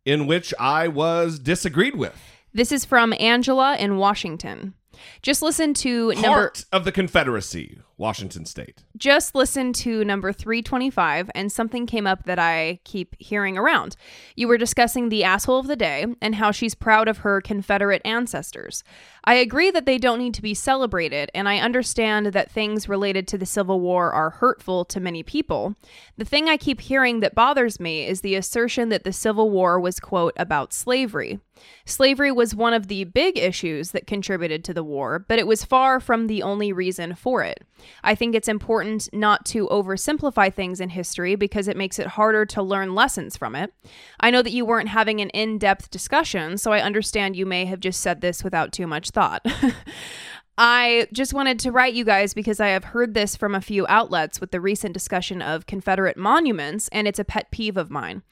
in 0.06 0.28
which 0.28 0.54
I 0.60 0.88
was 0.88 1.40
disagreed 1.40 1.96
with. 1.96 2.16
This 2.54 2.72
is 2.72 2.86
from 2.86 3.14
Angela 3.20 3.76
in 3.78 3.98
Washington. 3.98 4.74
Just 5.22 5.42
listen 5.42 5.74
to 5.76 6.14
number 6.14 6.54
of 6.72 6.86
the 6.86 6.92
Confederacy, 6.92 7.80
Washington 7.98 8.46
State. 8.46 8.84
just 8.96 9.34
listen 9.34 9.74
to 9.74 10.04
number 10.06 10.32
325 10.32 11.32
and 11.34 11.52
something 11.52 11.88
came 11.88 12.06
up 12.06 12.26
that 12.26 12.38
I 12.38 12.80
keep 12.84 13.16
hearing 13.20 13.58
around. 13.58 13.96
You 14.36 14.48
were 14.48 14.58
discussing 14.58 15.10
the 15.10 15.24
asshole 15.24 15.60
of 15.60 15.68
the 15.68 15.76
day 15.76 16.06
and 16.22 16.36
how 16.36 16.52
she's 16.52 16.76
proud 16.76 17.08
of 17.08 17.20
her 17.20 17.42
Confederate 17.42 18.02
ancestors. 18.06 18.84
I 19.24 19.36
agree 19.36 19.72
that 19.72 19.86
they 19.86 19.98
don't 19.98 20.20
need 20.20 20.36
to 20.36 20.42
be 20.42 20.54
celebrated 20.54 21.32
and 21.34 21.50
I 21.50 21.58
understand 21.58 22.28
that 22.28 22.52
things 22.52 22.88
related 22.88 23.28
to 23.30 23.38
the 23.38 23.46
Civil 23.46 23.80
War 23.80 24.12
are 24.12 24.30
hurtful 24.30 24.86
to 24.86 25.00
many 25.00 25.24
people. 25.24 25.76
The 26.18 26.26
thing 26.26 26.50
I 26.50 26.58
keep 26.58 26.82
hearing 26.82 27.20
that 27.22 27.36
bothers 27.36 27.80
me 27.80 28.06
is 28.06 28.22
the 28.22 28.36
assertion 28.36 28.90
that 28.90 29.04
the 29.04 29.14
Civil 29.14 29.50
War 29.50 29.80
was 29.80 30.00
quote 30.00 30.34
about 30.38 30.72
slavery. 30.74 31.40
Slavery 31.86 32.32
was 32.32 32.54
one 32.54 32.74
of 32.74 32.88
the 32.88 33.04
big 33.04 33.38
issues 33.38 33.92
that 33.92 34.08
contributed 34.08 34.64
to 34.64 34.74
the 34.74 34.84
war, 34.84 35.20
but 35.20 35.40
it 35.40 35.48
was 35.48 35.66
far 35.66 36.00
from 36.00 36.28
the 36.28 36.44
only 36.44 36.72
reason 36.72 37.16
for 37.16 37.44
it. 37.44 37.64
I 38.04 38.16
think 38.16 38.36
it's 38.36 38.48
important 38.48 39.10
not 39.14 39.46
to 39.48 39.68
oversimplify 39.68 40.54
things 40.54 40.80
in 40.80 40.90
history 40.90 41.36
because 41.36 41.68
it 41.68 41.78
makes 41.78 42.00
it 42.00 42.08
harder 42.08 42.46
to 42.48 42.62
learn 42.62 42.96
lessons 42.96 43.38
from 43.38 43.56
it. 43.56 43.74
I 44.20 44.32
know 44.32 44.42
that 44.42 44.52
you 44.52 44.66
weren't 44.66 44.90
having 44.90 45.22
an 45.22 45.30
in 45.32 45.58
depth 45.58 45.90
discussion, 45.90 46.58
so 46.58 46.72
I 46.72 46.82
understand 46.82 47.36
you 47.36 47.46
may 47.46 47.66
have 47.66 47.80
just 47.80 48.02
said 48.02 48.22
this 48.22 48.44
without 48.44 48.72
too 48.72 48.88
much 48.88 49.12
thought. 49.12 49.46
I 50.58 51.08
just 51.14 51.36
wanted 51.36 51.60
to 51.60 51.72
write 51.72 51.94
you 51.94 52.04
guys 52.04 52.34
because 52.34 52.60
I 52.60 52.70
have 52.70 52.86
heard 52.86 53.14
this 53.14 53.36
from 53.36 53.54
a 53.54 53.62
few 53.62 53.86
outlets 53.88 54.42
with 54.42 54.50
the 54.50 54.60
recent 54.60 54.94
discussion 54.94 55.42
of 55.42 55.68
Confederate 55.68 56.18
monuments, 56.18 56.88
and 56.92 57.08
it's 57.08 57.20
a 57.20 57.24
pet 57.24 57.52
peeve 57.52 57.78
of 57.78 57.92
mine. 57.92 58.24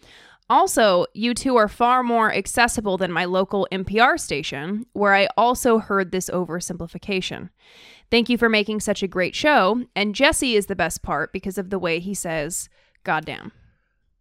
Also, 0.49 1.07
you 1.13 1.33
two 1.33 1.55
are 1.55 1.67
far 1.67 2.03
more 2.03 2.33
accessible 2.33 2.97
than 2.97 3.11
my 3.11 3.25
local 3.25 3.67
NPR 3.71 4.19
station, 4.19 4.85
where 4.93 5.15
I 5.15 5.27
also 5.37 5.79
heard 5.79 6.11
this 6.11 6.29
oversimplification. 6.29 7.49
Thank 8.11 8.29
you 8.29 8.37
for 8.37 8.49
making 8.49 8.79
such 8.79 9.01
a 9.03 9.07
great 9.07 9.35
show, 9.35 9.85
and 9.95 10.15
Jesse 10.15 10.55
is 10.55 10.67
the 10.67 10.75
best 10.75 11.01
part 11.01 11.33
because 11.33 11.57
of 11.57 11.69
the 11.69 11.79
way 11.79 11.99
he 11.99 12.13
says, 12.13 12.69
goddamn. 13.03 13.51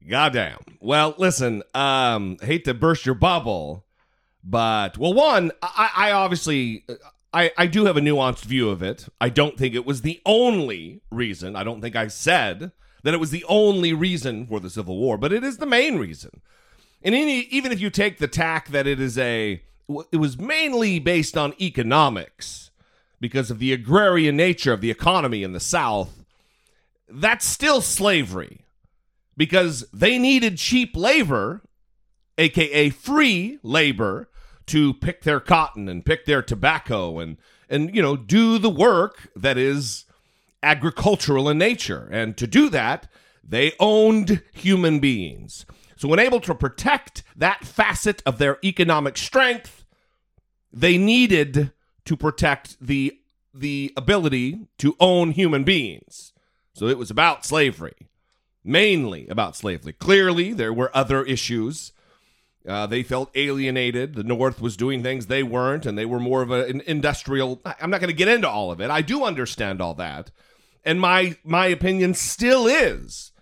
Goddamn. 0.09 0.59
Well, 0.81 1.15
listen, 1.19 1.63
um, 1.75 2.39
hate 2.43 2.65
to 2.65 2.75
burst 2.75 3.07
your 3.07 3.15
bubble, 3.15 3.87
but 4.43 4.99
well, 4.99 5.15
one, 5.15 5.53
I, 5.63 5.91
I 5.97 6.13
obviously 6.13 6.85
I, 7.35 7.51
I 7.59 7.67
do 7.67 7.87
have 7.87 7.97
a 7.97 8.01
nuanced 8.01 8.45
view 8.45 8.69
of 8.69 8.83
it. 8.83 9.09
I 9.21 9.29
don't 9.29 9.59
think 9.59 9.75
it 9.75 9.85
was 9.85 10.03
the 10.03 10.21
only 10.25 11.03
reason. 11.11 11.57
I 11.57 11.65
don't 11.65 11.81
think 11.81 11.97
I 11.97 12.07
said 12.07 12.71
that 13.03 13.13
it 13.13 13.21
was 13.21 13.31
the 13.31 13.45
only 13.49 13.93
reason 13.93 14.47
for 14.47 14.61
the 14.61 14.71
Civil 14.71 14.97
War, 14.97 15.19
but 15.19 15.33
it 15.33 15.43
is 15.43 15.59
the 15.59 15.67
main 15.67 15.99
reason. 15.99 16.43
And 17.03 17.15
any, 17.15 17.41
even 17.41 17.73
if 17.73 17.81
you 17.81 17.91
take 17.91 18.19
the 18.19 18.29
tack 18.29 18.69
that 18.69 18.87
it 18.87 19.01
is 19.01 19.19
a, 19.19 19.63
it 20.13 20.17
was 20.17 20.39
mainly 20.39 21.01
based 21.01 21.37
on 21.37 21.55
economics 21.61 22.71
because 23.21 23.51
of 23.51 23.59
the 23.59 23.73
agrarian 23.73 24.37
nature 24.37 24.73
of 24.73 24.81
the 24.81 24.91
economy 24.91 25.43
in 25.43 25.53
the 25.53 25.61
South, 25.61 26.25
that's 27.09 27.47
still 27.47 27.81
slavery 27.81 28.65
because 29.37 29.87
they 29.93 30.19
needed 30.19 30.59
cheap 30.59 30.97
labor, 30.97 31.63
aka 32.39 32.91
free 32.91 33.59
labor, 33.63 34.29
to 34.67 34.95
pick 34.95 35.23
their 35.23 35.41
cotton 35.41 35.89
and 35.89 36.07
pick 36.07 36.25
their 36.25 36.43
tobacco 36.43 37.19
and 37.19 37.37
and 37.69 37.95
you 37.95 38.03
know 38.03 38.17
do 38.17 38.59
the 38.59 38.71
work 38.71 39.29
that 39.37 39.59
is 39.59 40.05
agricultural 40.63 41.49
in 41.49 41.59
nature. 41.59 42.09
And 42.11 42.37
to 42.39 42.47
do 42.47 42.69
that, 42.71 43.09
they 43.43 43.73
owned 43.79 44.43
human 44.53 44.99
beings. 44.99 45.67
So 45.97 46.09
when 46.09 46.19
able 46.19 46.41
to 46.41 46.55
protect 46.55 47.23
that 47.37 47.65
facet 47.65 48.23
of 48.27 48.39
their 48.39 48.59
economic 48.65 49.17
strength, 49.17 49.85
they 50.73 50.99
needed 50.99 51.73
to 52.05 52.17
protect 52.17 52.77
the 52.81 53.19
the 53.53 53.93
ability 53.97 54.67
to 54.79 54.97
own 54.99 55.31
human 55.31 55.63
beings. 55.63 56.33
So 56.73 56.87
it 56.89 56.99
was 56.99 57.11
about 57.11 57.47
slavery 57.47 58.09
mainly 58.65 59.29
about 59.29 59.55
slavery. 59.55 59.93
Clearly, 59.93 60.53
there 60.53 60.73
were 60.73 60.91
other 60.97 61.23
issues. 61.23 61.93
Uh, 62.67 62.87
they 62.87 63.03
felt 63.03 63.31
alienated. 63.35 64.15
The 64.15 64.25
North 64.25 64.61
was 64.61 64.77
doing 64.77 65.03
things 65.03 65.27
they 65.27 65.43
weren't, 65.43 65.85
and 65.85 65.99
they 65.99 66.07
were 66.07 66.19
more 66.19 66.41
of 66.41 66.51
a, 66.51 66.65
an 66.65 66.81
industrial. 66.87 67.61
I'm 67.65 67.91
not 67.91 68.01
going 68.01 68.09
to 68.09 68.17
get 68.17 68.29
into 68.29 68.49
all 68.49 68.71
of 68.71 68.81
it. 68.81 68.91
I 68.91 69.03
do 69.03 69.25
understand 69.25 69.83
all 69.83 69.95
that, 69.95 70.31
and 70.83 70.99
my 70.99 71.37
my 71.45 71.67
opinion 71.67 72.15
still 72.15 72.67
is 72.67 73.33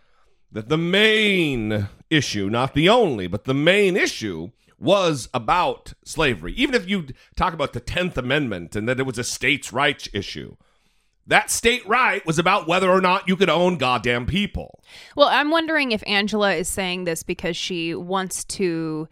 that 0.50 0.68
the 0.68 0.76
main 0.76 1.88
issue, 2.10 2.50
not 2.50 2.74
the 2.74 2.88
only, 2.88 3.28
but 3.28 3.44
the 3.44 3.54
main 3.54 3.96
issue 3.96 4.50
was 4.82 5.28
about 5.32 5.94
slavery. 6.04 6.52
Even 6.54 6.74
if 6.74 6.88
you 6.88 7.06
talk 7.36 7.54
about 7.54 7.72
the 7.72 7.80
Tenth 7.80 8.18
Amendment 8.18 8.74
and 8.74 8.88
that 8.88 8.98
it 8.98 9.04
was 9.04 9.16
a 9.16 9.24
states' 9.24 9.72
rights 9.72 10.08
issue, 10.12 10.56
that 11.26 11.50
state 11.50 11.86
right 11.86 12.26
was 12.26 12.38
about 12.38 12.66
whether 12.66 12.90
or 12.90 13.00
not 13.00 13.28
you 13.28 13.36
could 13.36 13.48
own 13.48 13.76
goddamn 13.76 14.26
people. 14.26 14.82
Well, 15.14 15.28
I'm 15.28 15.50
wondering 15.50 15.92
if 15.92 16.02
Angela 16.04 16.54
is 16.54 16.68
saying 16.68 17.04
this 17.04 17.22
because 17.22 17.56
she 17.56 17.94
wants 17.94 18.44
to 18.44 19.08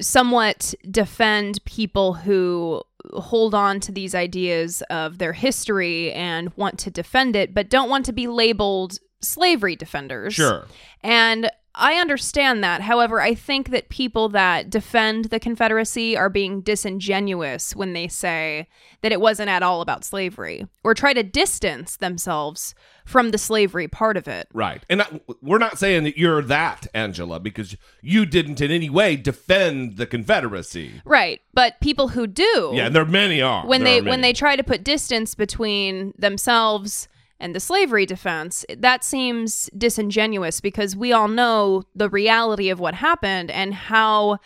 somewhat 0.00 0.74
defend 0.90 1.64
people 1.64 2.12
who 2.12 2.82
hold 3.14 3.54
on 3.54 3.80
to 3.80 3.90
these 3.90 4.14
ideas 4.14 4.82
of 4.90 5.18
their 5.18 5.32
history 5.32 6.12
and 6.12 6.54
want 6.56 6.78
to 6.80 6.90
defend 6.90 7.36
it, 7.36 7.54
but 7.54 7.70
don't 7.70 7.88
want 7.88 8.04
to 8.06 8.12
be 8.12 8.28
labeled 8.28 8.98
slavery 9.22 9.76
defenders. 9.76 10.34
Sure. 10.34 10.66
And 11.02 11.50
I 11.74 11.94
understand 11.94 12.62
that. 12.62 12.82
However, 12.82 13.20
I 13.20 13.34
think 13.34 13.70
that 13.70 13.88
people 13.88 14.28
that 14.30 14.68
defend 14.68 15.26
the 15.26 15.40
Confederacy 15.40 16.16
are 16.16 16.28
being 16.28 16.60
disingenuous 16.60 17.74
when 17.74 17.94
they 17.94 18.08
say 18.08 18.68
that 19.00 19.12
it 19.12 19.20
wasn't 19.20 19.48
at 19.48 19.62
all 19.62 19.80
about 19.80 20.04
slavery 20.04 20.66
or 20.84 20.94
try 20.94 21.14
to 21.14 21.22
distance 21.22 21.96
themselves 21.96 22.74
from 23.06 23.30
the 23.30 23.38
slavery 23.38 23.88
part 23.88 24.16
of 24.16 24.28
it. 24.28 24.48
Right. 24.52 24.84
And 24.90 25.02
I, 25.02 25.20
we're 25.40 25.58
not 25.58 25.78
saying 25.78 26.04
that 26.04 26.18
you're 26.18 26.42
that, 26.42 26.86
Angela, 26.92 27.40
because 27.40 27.74
you 28.02 28.26
didn't 28.26 28.60
in 28.60 28.70
any 28.70 28.90
way 28.90 29.16
defend 29.16 29.96
the 29.96 30.06
Confederacy. 30.06 31.00
Right. 31.04 31.40
But 31.54 31.80
people 31.80 32.08
who 32.08 32.26
do 32.26 32.72
Yeah, 32.74 32.86
and 32.86 32.94
there 32.94 33.04
many 33.06 33.40
are. 33.40 33.66
when 33.66 33.82
There 33.82 34.02
they 34.02 34.06
are 34.06 34.10
when 34.10 34.20
they 34.20 34.32
try 34.34 34.56
to 34.56 34.62
put 34.62 34.84
distance 34.84 35.34
between 35.34 36.12
themselves 36.18 37.08
and 37.42 37.56
the 37.56 37.60
slavery 37.60 38.06
defense, 38.06 38.64
that 38.78 39.02
seems 39.02 39.68
disingenuous 39.76 40.60
because 40.60 40.94
we 40.94 41.12
all 41.12 41.26
know 41.26 41.82
the 41.94 42.08
reality 42.08 42.70
of 42.70 42.78
what 42.78 42.94
happened 42.94 43.50
and 43.50 43.74
how 43.74 44.38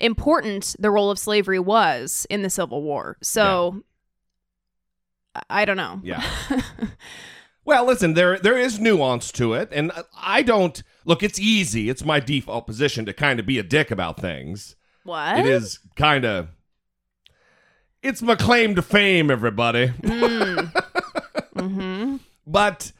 important 0.00 0.76
the 0.78 0.90
role 0.90 1.10
of 1.10 1.18
slavery 1.18 1.58
was 1.58 2.28
in 2.30 2.42
the 2.42 2.48
Civil 2.48 2.80
War. 2.82 3.16
So 3.20 3.82
I 5.50 5.64
don't 5.64 5.76
know. 5.76 6.00
Yeah. 6.04 6.24
well, 7.64 7.84
listen, 7.84 8.14
there 8.14 8.38
there 8.38 8.56
is 8.56 8.78
nuance 8.78 9.32
to 9.32 9.54
it, 9.54 9.68
and 9.72 9.90
I 10.16 10.42
don't 10.42 10.80
look. 11.04 11.24
It's 11.24 11.40
easy. 11.40 11.90
It's 11.90 12.04
my 12.04 12.20
default 12.20 12.68
position 12.68 13.04
to 13.06 13.12
kind 13.12 13.40
of 13.40 13.46
be 13.46 13.58
a 13.58 13.64
dick 13.64 13.90
about 13.90 14.20
things. 14.20 14.76
what? 15.02 15.40
It 15.40 15.46
is 15.46 15.80
kind 15.96 16.24
of. 16.24 16.50
It's 18.00 18.22
my 18.22 18.36
claim 18.36 18.76
to 18.76 18.82
fame, 18.82 19.28
everybody. 19.28 19.92
Mm-hmm. 21.58 21.97
But 22.48 22.92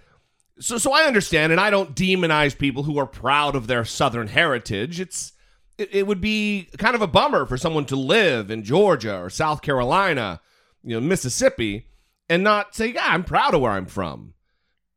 so 0.61 0.76
so 0.76 0.93
I 0.93 1.05
understand, 1.05 1.52
and 1.52 1.61
I 1.61 1.71
don't 1.71 1.97
demonize 1.97 2.57
people 2.57 2.83
who 2.83 2.99
are 2.99 3.07
proud 3.07 3.57
of 3.57 3.67
their 3.67 3.85
Southern 3.85 4.28
heritage. 4.28 5.00
It's 5.00 5.33
it, 5.78 5.88
it 5.93 6.07
would 6.07 6.21
be 6.21 6.69
kind 6.76 6.95
of 6.95 7.02
a 7.02 7.07
bummer 7.07 7.47
for 7.47 7.57
someone 7.57 7.87
to 7.87 7.97
live 7.97 8.50
in 8.50 8.62
Georgia 8.62 9.19
or 9.19 9.31
South 9.31 9.62
Carolina, 9.62 10.40
you 10.83 10.95
know, 10.95 11.00
Mississippi, 11.00 11.87
and 12.28 12.45
not 12.45 12.75
say, 12.75 12.93
"Yeah, 12.93 13.07
I'm 13.09 13.25
proud 13.25 13.55
of 13.55 13.62
where 13.62 13.73
I'm 13.73 13.87
from." 13.87 14.35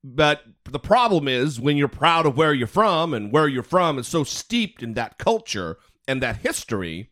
But 0.04 0.42
the 0.66 0.80
problem 0.80 1.28
is 1.28 1.60
when 1.60 1.78
you're 1.78 1.88
proud 1.88 2.26
of 2.26 2.36
where 2.36 2.54
you're 2.54 2.68
from, 2.68 3.14
and 3.14 3.32
where 3.32 3.48
you're 3.48 3.64
from 3.64 3.98
is 4.00 4.08
so 4.08 4.26
steeped 4.26 4.84
in 4.84 4.96
that 4.96 5.18
culture 5.18 5.78
and 6.08 6.22
that 6.22 6.38
history, 6.38 7.12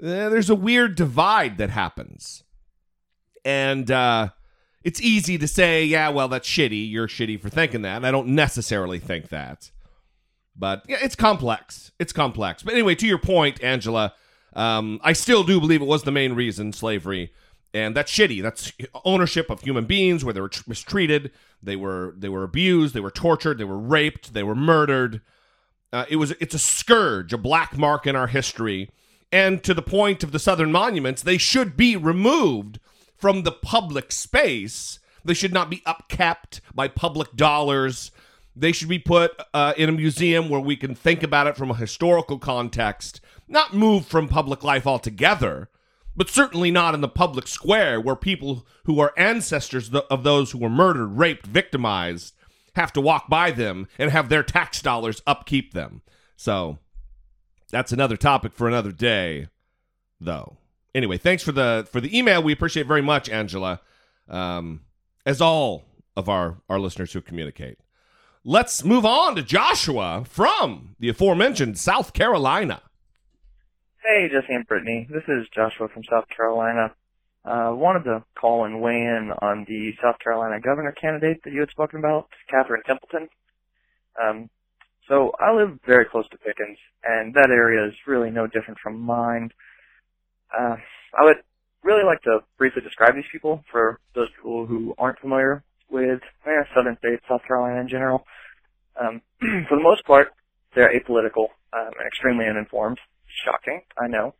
eh, 0.00 0.28
there's 0.28 0.50
a 0.50 0.54
weird 0.54 0.94
divide 0.94 1.58
that 1.58 1.70
happens, 1.70 2.44
and. 3.44 3.90
uh 3.90 4.28
it's 4.88 5.02
easy 5.02 5.36
to 5.36 5.46
say, 5.46 5.84
yeah, 5.84 6.08
well, 6.08 6.28
that's 6.28 6.48
shitty. 6.48 6.90
You're 6.90 7.08
shitty 7.08 7.38
for 7.38 7.50
thinking 7.50 7.82
that. 7.82 7.96
And 7.96 8.06
I 8.06 8.10
don't 8.10 8.28
necessarily 8.28 8.98
think 8.98 9.28
that. 9.28 9.70
But 10.56 10.82
yeah, 10.88 10.96
it's 11.02 11.14
complex. 11.14 11.92
It's 11.98 12.14
complex. 12.14 12.62
But 12.62 12.72
anyway, 12.72 12.94
to 12.94 13.06
your 13.06 13.18
point, 13.18 13.62
Angela, 13.62 14.14
um, 14.54 14.98
I 15.04 15.12
still 15.12 15.44
do 15.44 15.60
believe 15.60 15.82
it 15.82 15.86
was 15.86 16.04
the 16.04 16.10
main 16.10 16.32
reason 16.32 16.72
slavery, 16.72 17.30
and 17.74 17.94
that's 17.94 18.10
shitty. 18.10 18.42
That's 18.42 18.72
ownership 19.04 19.50
of 19.50 19.60
human 19.60 19.84
beings 19.84 20.24
where 20.24 20.32
they 20.32 20.40
were 20.40 20.48
tr- 20.48 20.62
mistreated, 20.66 21.32
they 21.62 21.76
were 21.76 22.14
they 22.16 22.30
were 22.30 22.42
abused, 22.42 22.94
they 22.94 23.00
were 23.00 23.10
tortured, 23.10 23.58
they 23.58 23.64
were 23.64 23.78
raped, 23.78 24.32
they 24.32 24.42
were 24.42 24.54
murdered. 24.54 25.20
Uh, 25.92 26.06
it 26.08 26.16
was 26.16 26.30
it's 26.40 26.54
a 26.54 26.58
scourge, 26.58 27.34
a 27.34 27.38
black 27.38 27.76
mark 27.76 28.06
in 28.06 28.16
our 28.16 28.28
history. 28.28 28.90
And 29.30 29.62
to 29.64 29.74
the 29.74 29.82
point 29.82 30.24
of 30.24 30.32
the 30.32 30.38
Southern 30.38 30.72
monuments, 30.72 31.22
they 31.22 31.36
should 31.36 31.76
be 31.76 31.94
removed 31.94 32.80
from 33.18 33.42
the 33.42 33.52
public 33.52 34.12
space. 34.12 34.98
They 35.24 35.34
should 35.34 35.52
not 35.52 35.68
be 35.68 35.82
upkept 35.86 36.60
by 36.74 36.88
public 36.88 37.34
dollars. 37.34 38.10
They 38.56 38.72
should 38.72 38.88
be 38.88 38.98
put 38.98 39.32
uh, 39.52 39.74
in 39.76 39.88
a 39.88 39.92
museum 39.92 40.48
where 40.48 40.60
we 40.60 40.76
can 40.76 40.94
think 40.94 41.22
about 41.22 41.46
it 41.46 41.56
from 41.56 41.70
a 41.70 41.76
historical 41.76 42.38
context, 42.38 43.20
not 43.46 43.74
moved 43.74 44.06
from 44.06 44.28
public 44.28 44.64
life 44.64 44.86
altogether, 44.86 45.68
but 46.16 46.30
certainly 46.30 46.70
not 46.70 46.94
in 46.94 47.00
the 47.00 47.08
public 47.08 47.46
square 47.46 48.00
where 48.00 48.16
people 48.16 48.66
who 48.84 48.98
are 49.00 49.12
ancestors 49.16 49.92
of 49.92 50.22
those 50.24 50.50
who 50.50 50.58
were 50.58 50.68
murdered, 50.68 51.18
raped, 51.18 51.46
victimized 51.46 52.34
have 52.74 52.92
to 52.92 53.00
walk 53.00 53.28
by 53.28 53.50
them 53.50 53.88
and 53.98 54.10
have 54.10 54.28
their 54.28 54.42
tax 54.42 54.80
dollars 54.80 55.22
upkeep 55.26 55.74
them. 55.74 56.02
So 56.36 56.78
that's 57.70 57.92
another 57.92 58.16
topic 58.16 58.52
for 58.52 58.66
another 58.66 58.92
day, 58.92 59.48
though 60.20 60.58
anyway, 60.98 61.16
thanks 61.16 61.42
for 61.42 61.52
the 61.52 61.88
for 61.90 62.00
the 62.00 62.16
email. 62.16 62.42
We 62.42 62.52
appreciate 62.52 62.86
very 62.86 63.02
much, 63.02 63.30
Angela. 63.30 63.80
Um, 64.28 64.82
as 65.24 65.40
all 65.40 65.84
of 66.16 66.28
our 66.28 66.58
our 66.68 66.78
listeners 66.78 67.12
who 67.12 67.22
communicate. 67.22 67.78
Let's 68.44 68.84
move 68.84 69.04
on 69.04 69.34
to 69.36 69.42
Joshua 69.42 70.24
from 70.28 70.96
the 70.98 71.08
aforementioned 71.08 71.78
South 71.78 72.12
Carolina. 72.12 72.82
Hey, 74.02 74.28
Jesse 74.30 74.54
and 74.54 74.66
Brittany. 74.66 75.06
This 75.10 75.24
is 75.28 75.46
Joshua 75.54 75.88
from 75.88 76.02
South 76.04 76.24
Carolina. 76.34 76.94
Uh, 77.44 77.72
wanted 77.74 78.04
to 78.04 78.24
call 78.38 78.64
and 78.64 78.80
weigh 78.80 79.02
in 79.02 79.32
on 79.42 79.64
the 79.68 79.92
South 80.02 80.18
Carolina 80.18 80.60
governor 80.60 80.92
candidate 80.92 81.42
that 81.44 81.52
you 81.52 81.60
had 81.60 81.70
spoken 81.70 81.98
about, 81.98 82.28
Catherine 82.50 82.82
Templeton. 82.86 83.28
Um, 84.22 84.50
so 85.08 85.32
I 85.38 85.52
live 85.54 85.78
very 85.86 86.04
close 86.04 86.28
to 86.30 86.38
Pickens, 86.38 86.78
and 87.04 87.34
that 87.34 87.50
area 87.50 87.86
is 87.86 87.94
really 88.06 88.30
no 88.30 88.46
different 88.46 88.78
from 88.82 89.00
mine. 89.00 89.50
Uh, 90.56 90.76
I 91.18 91.24
would 91.24 91.36
really 91.82 92.04
like 92.04 92.22
to 92.22 92.40
briefly 92.56 92.82
describe 92.82 93.14
these 93.14 93.28
people 93.30 93.64
for 93.70 94.00
those 94.14 94.28
people 94.36 94.66
who 94.66 94.94
aren't 94.98 95.18
familiar 95.20 95.62
with 95.90 96.20
eh, 96.46 96.64
southern 96.74 96.96
states, 96.98 97.22
South 97.28 97.42
Carolina 97.46 97.80
in 97.80 97.88
general. 97.88 98.24
Um, 99.00 99.22
for 99.68 99.76
the 99.76 99.82
most 99.82 100.04
part, 100.04 100.28
they're 100.74 100.92
apolitical 100.92 101.48
um, 101.72 101.92
and 101.98 102.06
extremely 102.06 102.46
uninformed. 102.46 102.98
Shocking, 103.44 103.82
I 103.98 104.08
know. 104.08 104.34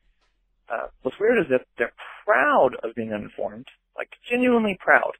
Uh, 0.69 0.89
what's 1.03 1.19
weird 1.19 1.39
is 1.39 1.47
that 1.51 1.63
they're 1.79 1.93
proud 2.27 2.71
of 2.83 2.95
being 2.95 3.13
uninformed, 3.13 3.67
like 3.97 4.09
genuinely 4.29 4.77
proud. 4.81 5.13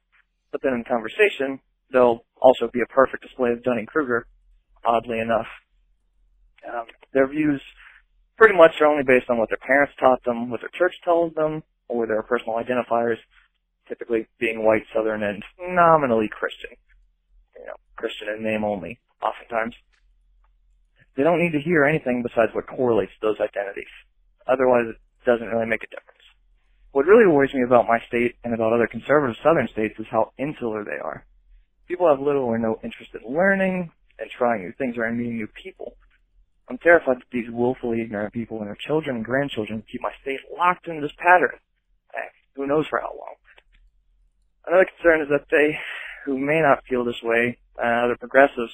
But 0.51 0.61
then 0.61 0.73
in 0.73 0.83
conversation, 0.83 1.59
they'll 1.91 2.23
also 2.41 2.69
be 2.71 2.81
a 2.81 2.93
perfect 2.93 3.23
display 3.23 3.51
of 3.51 3.63
Dunning-Kruger, 3.63 4.25
oddly 4.85 5.19
enough. 5.19 5.47
Um, 6.67 6.85
their 7.13 7.27
views 7.27 7.61
pretty 8.39 8.55
much 8.55 8.71
are 8.79 8.87
only 8.87 9.03
based 9.03 9.29
on 9.29 9.37
what 9.37 9.49
their 9.49 9.59
parents 9.59 9.93
taught 9.99 10.23
them, 10.23 10.49
what 10.49 10.61
their 10.61 10.71
church 10.73 10.95
tells 11.03 11.33
them, 11.35 11.61
or 11.89 12.07
their 12.07 12.23
personal 12.23 12.55
identifiers, 12.55 13.17
typically 13.89 14.27
being 14.39 14.63
white, 14.63 14.83
southern, 14.95 15.21
and 15.23 15.43
nominally 15.59 16.29
Christian. 16.29 16.71
You 17.59 17.65
know, 17.67 17.75
Christian 17.97 18.29
in 18.29 18.41
name 18.41 18.63
only, 18.63 18.97
oftentimes. 19.21 19.75
They 21.17 21.23
don't 21.23 21.41
need 21.41 21.51
to 21.51 21.59
hear 21.59 21.83
anything 21.83 22.23
besides 22.23 22.55
what 22.55 22.65
correlates 22.65 23.11
to 23.19 23.27
those 23.27 23.41
identities. 23.41 23.91
Otherwise, 24.47 24.85
it 24.87 24.95
doesn't 25.25 25.47
really 25.47 25.67
make 25.67 25.83
a 25.83 25.87
difference. 25.87 26.23
What 26.93 27.07
really 27.07 27.27
worries 27.27 27.53
me 27.53 27.63
about 27.63 27.87
my 27.87 27.99
state 28.07 28.35
and 28.45 28.53
about 28.53 28.71
other 28.71 28.87
conservative 28.87 29.35
southern 29.43 29.67
states 29.67 29.99
is 29.99 30.07
how 30.09 30.31
insular 30.37 30.85
they 30.85 30.97
are. 31.03 31.25
People 31.89 32.07
have 32.07 32.21
little 32.21 32.43
or 32.43 32.57
no 32.57 32.79
interest 32.85 33.11
in 33.13 33.35
learning 33.35 33.91
and 34.17 34.29
trying 34.31 34.63
new 34.63 34.71
things 34.77 34.97
or 34.97 35.07
in 35.07 35.17
meeting 35.17 35.35
new 35.35 35.47
people. 35.61 35.97
I'm 36.69 36.77
terrified 36.77 37.17
that 37.17 37.31
these 37.31 37.49
willfully 37.49 38.01
ignorant 38.01 38.33
people 38.33 38.59
and 38.59 38.67
their 38.67 38.77
children 38.79 39.15
and 39.17 39.25
grandchildren 39.25 39.83
keep 39.91 40.01
my 40.01 40.11
state 40.21 40.39
locked 40.55 40.87
into 40.87 41.01
this 41.01 41.15
pattern. 41.17 41.57
Eh, 42.13 42.29
who 42.55 42.67
knows 42.67 42.85
for 42.87 42.99
how 42.99 43.09
long. 43.17 43.35
Another 44.67 44.85
concern 44.85 45.21
is 45.21 45.29
that 45.29 45.49
they, 45.49 45.79
who 46.25 46.37
may 46.37 46.61
not 46.61 46.85
feel 46.87 47.03
this 47.03 47.23
way, 47.23 47.57
uh, 47.81 48.07
the 48.07 48.17
progressives, 48.19 48.71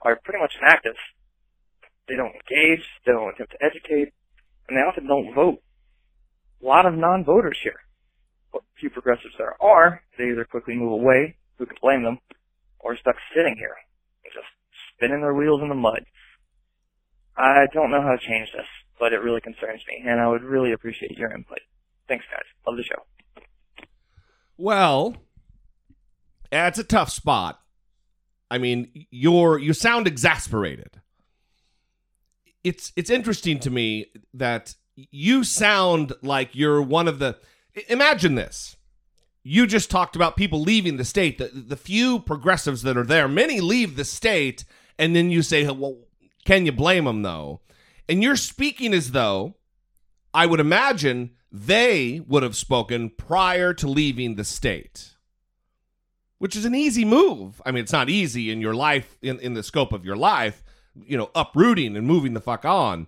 are 0.00 0.20
pretty 0.22 0.38
much 0.38 0.54
inactive. 0.62 0.94
They 2.06 2.14
don't 2.14 2.34
engage, 2.34 2.86
they 3.04 3.12
don't 3.12 3.34
attempt 3.34 3.52
to 3.52 3.64
educate, 3.64 4.12
and 4.68 4.76
they 4.76 4.82
often 4.82 5.08
don't 5.08 5.34
vote. 5.34 5.60
A 6.62 6.66
lot 6.66 6.86
of 6.86 6.94
non-voters 6.94 7.58
here. 7.62 7.80
What 8.52 8.62
few 8.78 8.90
progressives 8.90 9.34
there 9.38 9.60
are, 9.60 10.02
they 10.18 10.30
either 10.30 10.44
quickly 10.44 10.76
move 10.76 10.92
away, 10.92 11.36
who 11.58 11.66
can 11.66 11.76
blame 11.82 12.04
them, 12.04 12.20
or 12.78 12.96
stuck 12.96 13.16
sitting 13.34 13.56
here, 13.58 13.74
just 14.24 14.46
spinning 14.94 15.20
their 15.20 15.34
wheels 15.34 15.62
in 15.62 15.68
the 15.68 15.74
mud. 15.74 16.04
I 17.36 17.66
don't 17.72 17.90
know 17.90 18.00
how 18.00 18.12
to 18.12 18.18
change 18.18 18.52
this, 18.52 18.66
but 18.98 19.12
it 19.12 19.18
really 19.18 19.40
concerns 19.40 19.82
me, 19.88 20.02
and 20.06 20.20
I 20.20 20.28
would 20.28 20.42
really 20.42 20.72
appreciate 20.72 21.18
your 21.18 21.32
input. 21.32 21.60
Thanks, 22.08 22.24
guys. 22.30 22.44
Love 22.66 22.76
the 22.76 22.84
show. 22.84 23.02
Well, 24.56 25.16
it's 26.52 26.78
a 26.78 26.84
tough 26.84 27.10
spot. 27.10 27.60
I 28.50 28.58
mean, 28.58 29.06
you're 29.10 29.58
you 29.58 29.72
sound 29.72 30.06
exasperated. 30.06 31.00
It's 32.62 32.92
it's 32.94 33.10
interesting 33.10 33.58
to 33.60 33.70
me 33.70 34.06
that 34.32 34.76
you 34.94 35.42
sound 35.42 36.12
like 36.22 36.54
you're 36.54 36.80
one 36.80 37.08
of 37.08 37.18
the 37.18 37.36
imagine 37.88 38.36
this. 38.36 38.76
You 39.42 39.66
just 39.66 39.90
talked 39.90 40.16
about 40.16 40.36
people 40.36 40.62
leaving 40.62 40.96
the 40.96 41.04
state, 41.04 41.36
the, 41.36 41.48
the 41.48 41.76
few 41.76 42.18
progressives 42.20 42.82
that 42.82 42.96
are 42.96 43.04
there. 43.04 43.28
Many 43.28 43.60
leave 43.60 43.96
the 43.96 44.04
state, 44.04 44.64
and 44.98 45.14
then 45.14 45.30
you 45.30 45.42
say, 45.42 45.66
well, 45.66 45.98
can 46.44 46.66
you 46.66 46.72
blame 46.72 47.04
them 47.04 47.22
though? 47.22 47.60
And 48.08 48.22
you're 48.22 48.36
speaking 48.36 48.92
as 48.92 49.12
though 49.12 49.54
I 50.32 50.46
would 50.46 50.60
imagine 50.60 51.30
they 51.50 52.20
would 52.26 52.42
have 52.42 52.56
spoken 52.56 53.10
prior 53.10 53.72
to 53.74 53.86
leaving 53.86 54.34
the 54.34 54.44
state, 54.44 55.14
which 56.38 56.56
is 56.56 56.64
an 56.64 56.74
easy 56.74 57.04
move. 57.04 57.62
I 57.64 57.70
mean, 57.70 57.82
it's 57.82 57.92
not 57.92 58.10
easy 58.10 58.50
in 58.50 58.60
your 58.60 58.74
life, 58.74 59.16
in, 59.22 59.38
in 59.38 59.54
the 59.54 59.62
scope 59.62 59.92
of 59.92 60.04
your 60.04 60.16
life, 60.16 60.64
you 61.06 61.16
know, 61.16 61.30
uprooting 61.34 61.96
and 61.96 62.06
moving 62.06 62.34
the 62.34 62.40
fuck 62.40 62.64
on. 62.64 63.06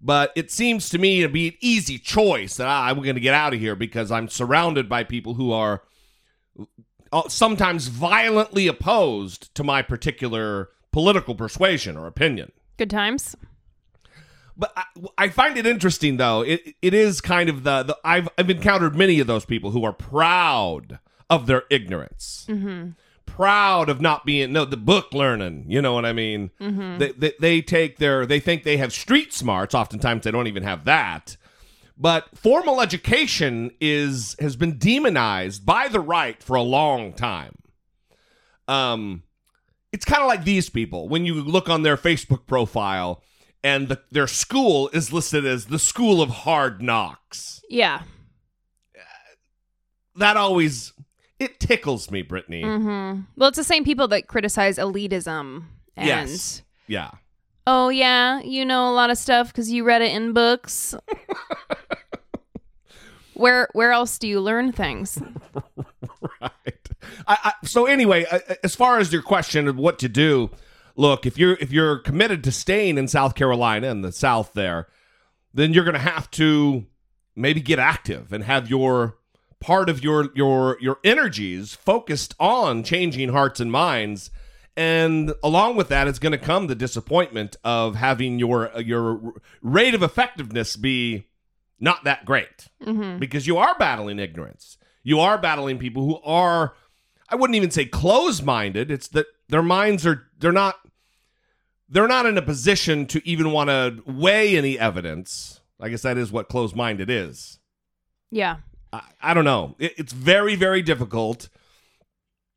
But 0.00 0.32
it 0.34 0.50
seems 0.50 0.88
to 0.90 0.98
me 0.98 1.22
to 1.22 1.28
be 1.28 1.48
an 1.48 1.54
easy 1.60 1.98
choice 1.98 2.56
that 2.56 2.66
ah, 2.66 2.86
I'm 2.86 3.02
going 3.02 3.14
to 3.14 3.20
get 3.20 3.34
out 3.34 3.54
of 3.54 3.60
here 3.60 3.76
because 3.76 4.10
I'm 4.10 4.28
surrounded 4.28 4.88
by 4.88 5.04
people 5.04 5.34
who 5.34 5.52
are 5.52 5.82
uh, 7.12 7.28
sometimes 7.28 7.88
violently 7.88 8.66
opposed 8.66 9.54
to 9.56 9.62
my 9.62 9.82
particular 9.82 10.70
political 10.92 11.34
persuasion 11.34 11.96
or 11.96 12.06
opinion. 12.06 12.52
Good 12.76 12.90
times. 12.90 13.36
But 14.56 14.72
I, 14.76 14.84
I, 15.18 15.28
find 15.28 15.56
it 15.56 15.66
interesting, 15.66 16.18
though. 16.18 16.42
It 16.42 16.74
it 16.82 16.94
is 16.94 17.20
kind 17.20 17.48
of 17.48 17.64
the, 17.64 17.82
the 17.82 17.98
I've 18.04 18.28
I've 18.36 18.50
encountered 18.50 18.96
many 18.96 19.18
of 19.20 19.26
those 19.26 19.44
people 19.44 19.70
who 19.70 19.84
are 19.84 19.92
proud 19.92 20.98
of 21.30 21.46
their 21.46 21.62
ignorance, 21.70 22.46
mm-hmm. 22.48 22.90
proud 23.24 23.88
of 23.88 24.00
not 24.00 24.26
being 24.26 24.52
no 24.52 24.64
the 24.64 24.76
book 24.76 25.14
learning. 25.14 25.64
You 25.68 25.80
know 25.80 25.94
what 25.94 26.04
I 26.04 26.12
mean? 26.12 26.50
Mm-hmm. 26.60 26.98
They, 26.98 27.12
they 27.12 27.32
they 27.40 27.62
take 27.62 27.96
their 27.96 28.26
they 28.26 28.40
think 28.40 28.64
they 28.64 28.76
have 28.76 28.92
street 28.92 29.32
smarts. 29.32 29.74
Oftentimes 29.74 30.24
they 30.24 30.30
don't 30.30 30.48
even 30.48 30.62
have 30.64 30.84
that. 30.84 31.36
But 31.96 32.36
formal 32.36 32.80
education 32.80 33.70
is 33.80 34.36
has 34.38 34.56
been 34.56 34.76
demonized 34.76 35.64
by 35.64 35.88
the 35.88 36.00
right 36.00 36.42
for 36.42 36.56
a 36.56 36.62
long 36.62 37.14
time. 37.14 37.54
Um, 38.68 39.22
it's 39.92 40.04
kind 40.04 40.22
of 40.22 40.28
like 40.28 40.44
these 40.44 40.68
people 40.70 41.08
when 41.08 41.24
you 41.26 41.34
look 41.34 41.68
on 41.68 41.82
their 41.82 41.96
Facebook 41.96 42.46
profile 42.46 43.22
and 43.62 43.88
the, 43.88 44.00
their 44.10 44.26
school 44.26 44.88
is 44.92 45.12
listed 45.12 45.46
as 45.46 45.66
the 45.66 45.78
School 45.78 46.20
of 46.22 46.30
Hard 46.30 46.82
Knocks. 46.82 47.62
Yeah. 47.68 48.02
That 50.16 50.36
always 50.36 50.92
it 51.38 51.58
tickles 51.60 52.10
me, 52.10 52.22
Brittany. 52.22 52.62
hmm 52.62 53.20
Well, 53.36 53.48
it's 53.48 53.58
the 53.58 53.64
same 53.64 53.84
people 53.84 54.08
that 54.08 54.28
criticize 54.28 54.78
elitism 54.78 55.64
and 55.96 56.06
Yes. 56.06 56.62
Yeah. 56.86 57.10
oh 57.66 57.88
yeah, 57.88 58.40
you 58.40 58.64
know 58.64 58.88
a 58.90 58.94
lot 58.94 59.10
of 59.10 59.18
stuff 59.18 59.48
because 59.48 59.70
you 59.70 59.84
read 59.84 60.02
it 60.02 60.12
in 60.12 60.32
books. 60.32 60.94
where 63.34 63.68
where 63.72 63.92
else 63.92 64.18
do 64.18 64.28
you 64.28 64.40
learn 64.40 64.72
things? 64.72 65.20
right. 66.40 66.88
I, 67.26 67.38
I, 67.44 67.52
so 67.64 67.86
anyway, 67.86 68.24
uh, 68.30 68.40
as 68.62 68.74
far 68.74 68.98
as 68.98 69.12
your 69.12 69.22
question 69.22 69.68
of 69.68 69.76
what 69.76 69.98
to 70.00 70.08
do, 70.08 70.50
look 70.96 71.26
if 71.26 71.38
you're 71.38 71.54
if 71.54 71.72
you're 71.72 71.98
committed 71.98 72.44
to 72.44 72.52
staying 72.52 72.98
in 72.98 73.08
South 73.08 73.34
Carolina 73.34 73.88
and 73.88 74.04
the 74.04 74.12
South 74.12 74.52
there, 74.54 74.88
then 75.54 75.72
you're 75.72 75.84
going 75.84 75.94
to 75.94 76.00
have 76.00 76.30
to 76.32 76.86
maybe 77.34 77.60
get 77.60 77.78
active 77.78 78.32
and 78.32 78.44
have 78.44 78.68
your 78.68 79.16
part 79.60 79.88
of 79.88 80.02
your 80.02 80.30
your 80.34 80.76
your 80.80 80.98
energies 81.04 81.74
focused 81.74 82.34
on 82.38 82.82
changing 82.82 83.30
hearts 83.30 83.60
and 83.60 83.72
minds. 83.72 84.30
And 84.74 85.34
along 85.42 85.76
with 85.76 85.88
that, 85.88 86.08
it's 86.08 86.18
going 86.18 86.32
to 86.32 86.38
come 86.38 86.66
the 86.66 86.74
disappointment 86.74 87.56
of 87.62 87.94
having 87.94 88.38
your 88.38 88.70
your 88.80 89.34
rate 89.60 89.94
of 89.94 90.02
effectiveness 90.02 90.76
be 90.76 91.26
not 91.82 92.04
that 92.04 92.24
great 92.24 92.68
hmm 92.82 93.18
because 93.18 93.46
you 93.46 93.58
are 93.58 93.74
battling 93.78 94.18
ignorance. 94.18 94.78
You 95.02 95.20
are 95.20 95.36
battling 95.36 95.78
people 95.78 96.04
who 96.06 96.20
are 96.22 96.74
I 97.28 97.34
wouldn't 97.34 97.56
even 97.56 97.70
say 97.70 97.86
closed-minded. 97.86 98.90
It's 98.90 99.08
that 99.08 99.26
their 99.48 99.62
minds 99.62 100.06
are 100.06 100.28
they're 100.38 100.52
not 100.52 100.76
they're 101.88 102.08
not 102.08 102.24
in 102.24 102.38
a 102.38 102.42
position 102.42 103.06
to 103.06 103.26
even 103.28 103.52
want 103.52 103.68
to 103.68 104.02
weigh 104.06 104.56
any 104.56 104.78
evidence. 104.78 105.60
I 105.80 105.88
guess 105.88 106.02
that 106.02 106.16
is 106.16 106.30
what 106.32 106.48
closed-minded 106.48 107.10
is. 107.10 107.58
Yeah. 108.30 108.58
I, 108.92 109.02
I 109.20 109.34
don't 109.34 109.44
know. 109.44 109.74
It, 109.78 109.94
it's 109.98 110.12
very 110.12 110.54
very 110.56 110.82
difficult. 110.82 111.48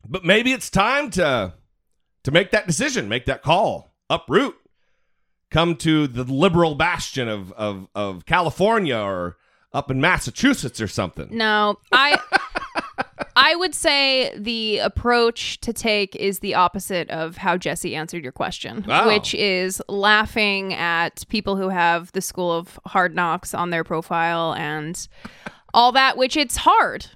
But 0.07 0.23
maybe 0.23 0.51
it's 0.51 0.69
time 0.69 1.09
to 1.11 1.53
to 2.23 2.31
make 2.31 2.51
that 2.51 2.67
decision, 2.67 3.09
make 3.09 3.25
that 3.25 3.41
call, 3.41 3.93
uproot, 4.09 4.55
come 5.55 5.75
to 5.77 6.05
the 6.07 6.23
liberal 6.25 6.75
bastion 6.75 7.27
of 7.29 7.51
of 7.53 7.87
of 7.95 8.25
California 8.25 8.97
or 8.97 9.37
up 9.71 9.89
in 9.89 10.01
Massachusetts 10.01 10.81
or 10.81 10.87
something. 10.87 11.27
No, 11.31 11.77
I 11.91 12.19
I 13.37 13.55
would 13.55 13.73
say 13.73 14.31
the 14.37 14.79
approach 14.79 15.59
to 15.61 15.71
take 15.73 16.15
is 16.15 16.39
the 16.39 16.55
opposite 16.55 17.09
of 17.09 17.37
how 17.37 17.57
Jesse 17.57 17.95
answered 17.95 18.23
your 18.23 18.31
question, 18.31 18.83
Wow. 18.87 19.07
which 19.07 19.33
is 19.33 19.81
laughing 19.87 20.73
at 20.73 21.25
people 21.29 21.55
who 21.55 21.69
have 21.69 22.11
the 22.13 22.21
school 22.21 22.51
of 22.51 22.79
hard 22.85 23.15
knocks 23.15 23.53
on 23.53 23.69
their 23.69 23.83
profile 23.83 24.53
and 24.55 25.07
all 25.73 25.91
that, 25.93 26.17
which 26.17 26.37
it's 26.37 26.57
hard. 26.57 27.07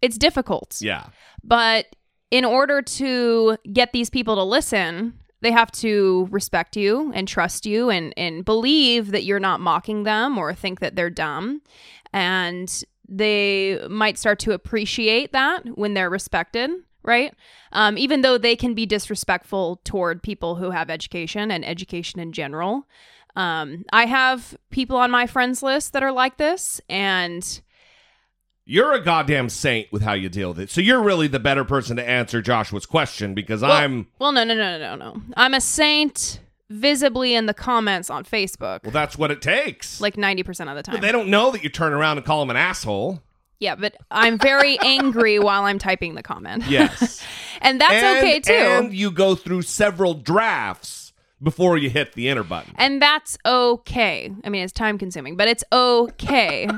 It's 0.00 0.18
difficult. 0.18 0.78
Yeah. 0.80 1.06
But 1.44 1.86
in 2.30 2.44
order 2.44 2.80
to 2.82 3.56
get 3.72 3.92
these 3.92 4.08
people 4.10 4.36
to 4.36 4.42
listen, 4.42 5.14
they 5.42 5.50
have 5.50 5.70
to 5.72 6.28
respect 6.30 6.76
you 6.76 7.12
and 7.14 7.28
trust 7.28 7.66
you 7.66 7.90
and, 7.90 8.14
and 8.16 8.44
believe 8.44 9.10
that 9.10 9.24
you're 9.24 9.40
not 9.40 9.60
mocking 9.60 10.04
them 10.04 10.38
or 10.38 10.54
think 10.54 10.80
that 10.80 10.96
they're 10.96 11.10
dumb. 11.10 11.60
And 12.12 12.84
they 13.08 13.84
might 13.90 14.18
start 14.18 14.38
to 14.40 14.52
appreciate 14.52 15.32
that 15.32 15.76
when 15.76 15.94
they're 15.94 16.08
respected, 16.08 16.70
right? 17.02 17.34
Um, 17.72 17.98
even 17.98 18.22
though 18.22 18.38
they 18.38 18.54
can 18.54 18.72
be 18.72 18.86
disrespectful 18.86 19.80
toward 19.84 20.22
people 20.22 20.54
who 20.54 20.70
have 20.70 20.88
education 20.88 21.50
and 21.50 21.64
education 21.64 22.20
in 22.20 22.32
general. 22.32 22.86
Um, 23.34 23.84
I 23.92 24.06
have 24.06 24.56
people 24.70 24.96
on 24.96 25.10
my 25.10 25.26
friends 25.26 25.62
list 25.62 25.94
that 25.94 26.02
are 26.02 26.12
like 26.12 26.36
this, 26.36 26.80
and 26.88 27.62
You're 28.64 28.92
a 28.92 29.00
goddamn 29.00 29.48
saint 29.48 29.90
with 29.90 30.02
how 30.02 30.12
you 30.12 30.28
deal 30.28 30.50
with 30.50 30.60
it. 30.60 30.70
So 30.70 30.80
you're 30.80 31.02
really 31.02 31.26
the 31.26 31.40
better 31.40 31.64
person 31.64 31.96
to 31.96 32.08
answer 32.08 32.40
Joshua's 32.40 32.86
question 32.86 33.34
because 33.34 33.62
I'm 33.62 34.06
Well, 34.18 34.32
no, 34.32 34.44
no, 34.44 34.54
no, 34.54 34.78
no, 34.78 34.96
no, 34.96 35.12
no. 35.12 35.22
I'm 35.36 35.52
a 35.54 35.60
saint 35.60 36.40
visibly 36.70 37.34
in 37.34 37.46
the 37.46 37.54
comments 37.54 38.08
on 38.08 38.24
Facebook, 38.24 38.82
well 38.84 38.92
that's 38.92 39.18
what 39.18 39.30
it 39.30 39.42
takes. 39.42 40.00
like 40.00 40.16
90% 40.16 40.70
of 40.70 40.76
the 40.76 40.82
time. 40.82 40.94
But 40.94 41.02
they 41.02 41.12
don't 41.12 41.28
know 41.28 41.50
that 41.50 41.62
you 41.62 41.68
turn 41.68 41.92
around 41.92 42.18
and 42.18 42.26
call 42.26 42.42
him 42.42 42.50
an 42.50 42.56
asshole. 42.56 43.22
yeah, 43.60 43.74
but 43.74 43.96
I'm 44.10 44.38
very 44.38 44.78
angry 44.84 45.38
while 45.38 45.64
I'm 45.64 45.78
typing 45.78 46.14
the 46.14 46.22
comment. 46.22 46.64
Yes. 46.66 47.22
and 47.60 47.80
that's 47.80 47.92
and, 47.92 48.18
okay 48.18 48.40
too. 48.40 48.52
And 48.52 48.94
you 48.94 49.10
go 49.10 49.34
through 49.34 49.62
several 49.62 50.14
drafts 50.14 51.12
before 51.42 51.76
you 51.76 51.90
hit 51.90 52.12
the 52.14 52.28
enter 52.28 52.44
button. 52.44 52.72
and 52.76 53.02
that's 53.02 53.36
okay. 53.44 54.32
I 54.44 54.48
mean, 54.48 54.62
it's 54.62 54.72
time 54.72 54.96
consuming, 54.96 55.36
but 55.36 55.48
it's 55.48 55.64
okay. 55.72 56.68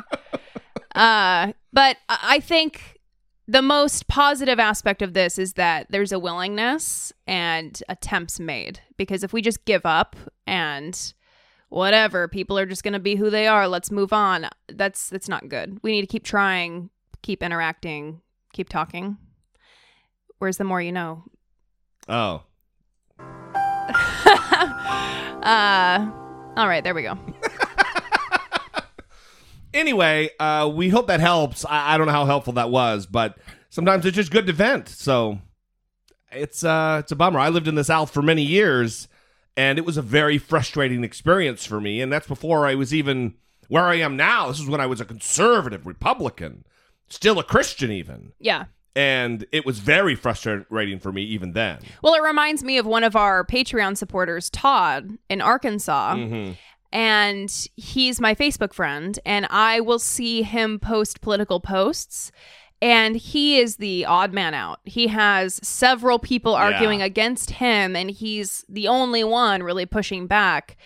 uh, 0.94 1.52
but 1.74 1.96
I 2.08 2.38
think 2.38 3.00
the 3.48 3.62
most 3.62 4.06
positive 4.06 4.60
aspect 4.60 5.02
of 5.02 5.12
this 5.12 5.38
is 5.38 5.54
that 5.54 5.88
there's 5.90 6.12
a 6.12 6.18
willingness 6.20 7.12
and 7.26 7.82
attempts 7.88 8.38
made. 8.38 8.80
Because 8.96 9.24
if 9.24 9.32
we 9.32 9.42
just 9.42 9.64
give 9.64 9.84
up 9.84 10.14
and 10.46 11.12
whatever, 11.70 12.28
people 12.28 12.56
are 12.58 12.64
just 12.64 12.84
going 12.84 12.92
to 12.94 13.00
be 13.00 13.16
who 13.16 13.28
they 13.28 13.48
are, 13.48 13.66
let's 13.66 13.90
move 13.90 14.12
on. 14.12 14.48
That's 14.68 15.10
that's 15.10 15.28
not 15.28 15.48
good. 15.48 15.80
We 15.82 15.90
need 15.90 16.02
to 16.02 16.06
keep 16.06 16.22
trying, 16.24 16.90
keep 17.22 17.42
interacting, 17.42 18.20
keep 18.52 18.68
talking. 18.68 19.18
Where's 20.38 20.56
the 20.56 20.64
more 20.64 20.80
you 20.80 20.92
know? 20.92 21.24
Oh. 22.08 22.44
uh, 25.42 26.10
all 26.56 26.68
right, 26.68 26.84
there 26.84 26.94
we 26.94 27.02
go. 27.02 27.18
Anyway, 29.74 30.30
uh, 30.40 30.70
we 30.72 30.88
hope 30.88 31.08
that 31.08 31.20
helps. 31.20 31.64
I, 31.64 31.94
I 31.94 31.98
don't 31.98 32.06
know 32.06 32.12
how 32.12 32.24
helpful 32.24 32.54
that 32.54 32.70
was, 32.70 33.06
but 33.06 33.36
sometimes 33.70 34.06
it's 34.06 34.14
just 34.16 34.30
good 34.30 34.46
to 34.46 34.52
vent. 34.52 34.88
So 34.88 35.40
it's 36.32 36.64
uh, 36.64 36.98
it's 37.00 37.12
a 37.12 37.16
bummer. 37.16 37.40
I 37.40 37.48
lived 37.48 37.68
in 37.68 37.74
the 37.74 37.84
South 37.84 38.10
for 38.10 38.22
many 38.22 38.42
years, 38.42 39.08
and 39.56 39.78
it 39.78 39.84
was 39.84 39.96
a 39.96 40.02
very 40.02 40.38
frustrating 40.38 41.04
experience 41.04 41.66
for 41.66 41.80
me. 41.80 42.00
And 42.00 42.12
that's 42.12 42.26
before 42.28 42.66
I 42.66 42.74
was 42.76 42.94
even 42.94 43.34
where 43.68 43.84
I 43.84 43.96
am 43.96 44.16
now. 44.16 44.48
This 44.48 44.60
is 44.60 44.68
when 44.68 44.80
I 44.80 44.86
was 44.86 45.00
a 45.00 45.04
conservative 45.04 45.86
Republican, 45.86 46.64
still 47.08 47.38
a 47.38 47.44
Christian, 47.44 47.90
even. 47.90 48.32
Yeah. 48.38 48.64
And 48.96 49.44
it 49.50 49.66
was 49.66 49.80
very 49.80 50.14
frustrating 50.14 51.00
for 51.00 51.10
me 51.10 51.22
even 51.24 51.52
then. 51.52 51.80
Well, 52.00 52.14
it 52.14 52.22
reminds 52.22 52.62
me 52.62 52.78
of 52.78 52.86
one 52.86 53.02
of 53.02 53.16
our 53.16 53.44
Patreon 53.44 53.96
supporters, 53.96 54.50
Todd, 54.50 55.18
in 55.28 55.40
Arkansas. 55.40 56.14
Mhm. 56.14 56.56
And 56.94 57.52
he's 57.76 58.20
my 58.20 58.34
Facebook 58.36 58.72
friend, 58.72 59.18
and 59.26 59.46
I 59.50 59.80
will 59.80 59.98
see 59.98 60.42
him 60.42 60.78
post 60.78 61.20
political 61.20 61.58
posts. 61.60 62.30
And 62.80 63.16
he 63.16 63.58
is 63.58 63.76
the 63.76 64.04
odd 64.04 64.32
man 64.32 64.54
out. 64.54 64.78
He 64.84 65.06
has 65.08 65.58
several 65.66 66.18
people 66.18 66.54
arguing 66.54 67.02
against 67.02 67.50
him, 67.52 67.96
and 67.96 68.10
he's 68.10 68.64
the 68.68 68.88
only 68.88 69.24
one 69.24 69.62
really 69.62 69.86
pushing 69.86 70.26
back. 70.26 70.76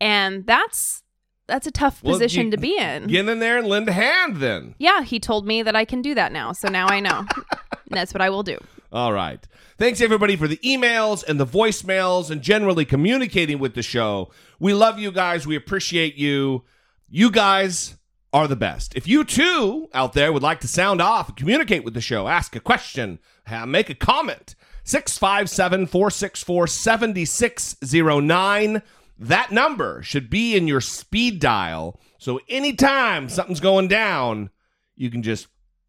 And 0.00 0.44
that's 0.46 1.02
that's 1.46 1.66
a 1.66 1.70
tough 1.70 2.02
Well, 2.02 2.14
position 2.14 2.46
you- 2.46 2.50
to 2.52 2.56
be 2.56 2.76
in. 2.78 3.06
Get 3.06 3.28
in 3.28 3.38
there 3.38 3.58
and 3.58 3.66
lend 3.68 3.88
a 3.88 3.92
hand 3.92 4.36
then. 4.36 4.74
yeah, 4.78 5.02
he 5.02 5.20
told 5.20 5.46
me 5.46 5.62
that 5.62 5.76
I 5.76 5.84
can 5.84 6.02
do 6.02 6.14
that 6.14 6.32
now. 6.32 6.52
So 6.52 6.68
now 6.68 6.88
I 6.88 7.00
know. 7.00 7.26
that's 7.90 8.12
what 8.14 8.20
I 8.22 8.30
will 8.30 8.42
do. 8.42 8.58
All 8.94 9.12
right. 9.12 9.46
Thanks 9.76 10.00
everybody 10.00 10.36
for 10.36 10.46
the 10.46 10.58
emails 10.58 11.24
and 11.26 11.40
the 11.40 11.46
voicemails 11.46 12.30
and 12.30 12.40
generally 12.40 12.84
communicating 12.84 13.58
with 13.58 13.74
the 13.74 13.82
show. 13.82 14.30
We 14.60 14.72
love 14.72 15.00
you 15.00 15.10
guys. 15.10 15.48
We 15.48 15.56
appreciate 15.56 16.14
you. 16.14 16.62
You 17.08 17.32
guys 17.32 17.96
are 18.32 18.46
the 18.46 18.54
best. 18.54 18.94
If 18.94 19.08
you 19.08 19.24
too 19.24 19.88
out 19.94 20.12
there 20.12 20.32
would 20.32 20.44
like 20.44 20.60
to 20.60 20.68
sound 20.68 21.02
off 21.02 21.28
and 21.28 21.36
communicate 21.36 21.82
with 21.82 21.94
the 21.94 22.00
show, 22.00 22.28
ask 22.28 22.54
a 22.54 22.60
question, 22.60 23.18
make 23.66 23.90
a 23.90 23.96
comment, 23.96 24.54
657 24.84 25.88
464 25.88 26.68
7609. 26.68 28.82
That 29.18 29.50
number 29.50 30.02
should 30.02 30.30
be 30.30 30.56
in 30.56 30.68
your 30.68 30.80
speed 30.80 31.40
dial. 31.40 31.98
So 32.18 32.38
anytime 32.48 33.28
something's 33.28 33.58
going 33.58 33.88
down, 33.88 34.50
you 34.94 35.10
can 35.10 35.24
just 35.24 35.48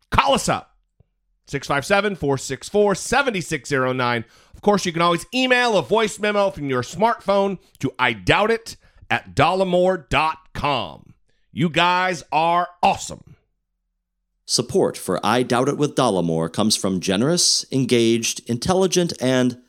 call 0.10 0.34
us 0.34 0.50
up. 0.50 0.75
657 1.48 2.16
464 2.16 2.96
7609. 2.96 4.26
Of 4.54 4.62
course, 4.62 4.86
you 4.86 4.92
can 4.92 5.02
always 5.02 5.26
email 5.34 5.78
a 5.78 5.84
voice 5.84 6.20
memo 6.20 6.50
from 6.50 6.70
your 6.70 6.82
smartphone 6.82 7.60
to 7.80 7.94
I 8.00 8.14
doubt 8.14 8.52
it 8.52 8.78
at 9.10 9.36
dollamore.com. 9.36 11.14
You 11.52 11.70
guys 11.70 12.24
are 12.32 12.68
awesome. 12.82 13.36
Support 14.48 14.96
for 14.98 15.20
I 15.26 15.42
Doubt 15.42 15.70
It 15.70 15.78
with 15.78 15.96
Dollamore 15.96 16.54
comes 16.54 16.76
from 16.76 17.00
generous, 17.00 17.66
engaged, 17.72 18.48
intelligent, 18.48 19.12
and 19.20 19.60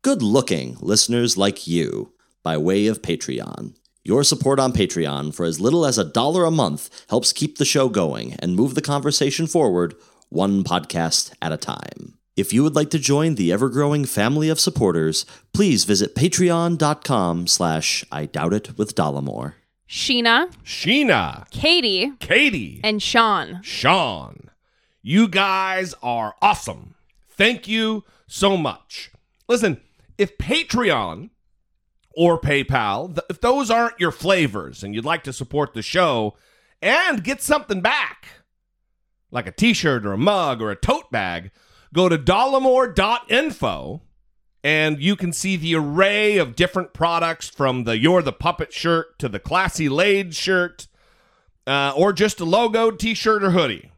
good 0.00 0.22
looking 0.22 0.78
listeners 0.80 1.36
like 1.36 1.66
you 1.66 2.14
by 2.42 2.56
way 2.56 2.86
of 2.86 3.02
Patreon. 3.02 3.74
Your 4.04 4.24
support 4.24 4.58
on 4.58 4.72
Patreon 4.72 5.34
for 5.34 5.44
as 5.44 5.60
little 5.60 5.84
as 5.84 5.98
a 5.98 6.04
dollar 6.04 6.44
a 6.44 6.50
month 6.50 7.04
helps 7.10 7.32
keep 7.32 7.58
the 7.58 7.64
show 7.64 7.88
going 7.88 8.32
and 8.38 8.56
move 8.56 8.74
the 8.74 8.80
conversation 8.80 9.46
forward 9.46 9.94
one 10.32 10.64
podcast 10.64 11.32
at 11.42 11.52
a 11.52 11.56
time. 11.56 12.18
If 12.36 12.52
you 12.52 12.62
would 12.62 12.74
like 12.74 12.88
to 12.90 12.98
join 12.98 13.34
the 13.34 13.52
ever-growing 13.52 14.06
family 14.06 14.48
of 14.48 14.58
supporters, 14.58 15.26
please 15.52 15.84
visit 15.84 16.14
patreon.com 16.14 17.46
slash 17.46 18.04
I 18.10 18.24
doubt 18.24 18.54
it 18.54 18.78
with 18.78 18.94
Dollamore. 18.94 19.54
Sheena, 19.86 20.50
Sheena, 20.64 21.50
Katie, 21.50 22.12
Katie, 22.18 22.80
and 22.82 23.02
Sean. 23.02 23.60
Sean. 23.62 24.48
You 25.02 25.28
guys 25.28 25.94
are 26.02 26.34
awesome. 26.40 26.94
Thank 27.28 27.68
you 27.68 28.04
so 28.26 28.56
much. 28.56 29.10
Listen, 29.48 29.82
if 30.16 30.38
Patreon 30.38 31.28
or 32.16 32.40
PayPal, 32.40 33.18
if 33.28 33.42
those 33.42 33.70
aren't 33.70 34.00
your 34.00 34.12
flavors 34.12 34.82
and 34.82 34.94
you'd 34.94 35.04
like 35.04 35.24
to 35.24 35.32
support 35.32 35.74
the 35.74 35.82
show 35.82 36.36
and 36.80 37.22
get 37.22 37.42
something 37.42 37.82
back, 37.82 38.28
like 39.32 39.48
a 39.48 39.52
t 39.52 39.72
shirt 39.74 40.06
or 40.06 40.12
a 40.12 40.18
mug 40.18 40.62
or 40.62 40.70
a 40.70 40.76
tote 40.76 41.10
bag, 41.10 41.50
go 41.92 42.08
to 42.08 42.16
dollamore.info 42.16 44.02
and 44.64 45.02
you 45.02 45.16
can 45.16 45.32
see 45.32 45.56
the 45.56 45.74
array 45.74 46.38
of 46.38 46.54
different 46.54 46.92
products 46.92 47.48
from 47.48 47.82
the 47.84 47.98
You're 47.98 48.22
the 48.22 48.32
Puppet 48.32 48.72
shirt 48.72 49.18
to 49.18 49.28
the 49.28 49.40
Classy 49.40 49.88
Laid 49.88 50.36
shirt, 50.36 50.86
uh, 51.66 51.92
or 51.96 52.12
just 52.12 52.40
a 52.40 52.44
logoed 52.44 52.98
t 53.00 53.14
shirt 53.14 53.42
or 53.42 53.50
hoodie, 53.50 53.90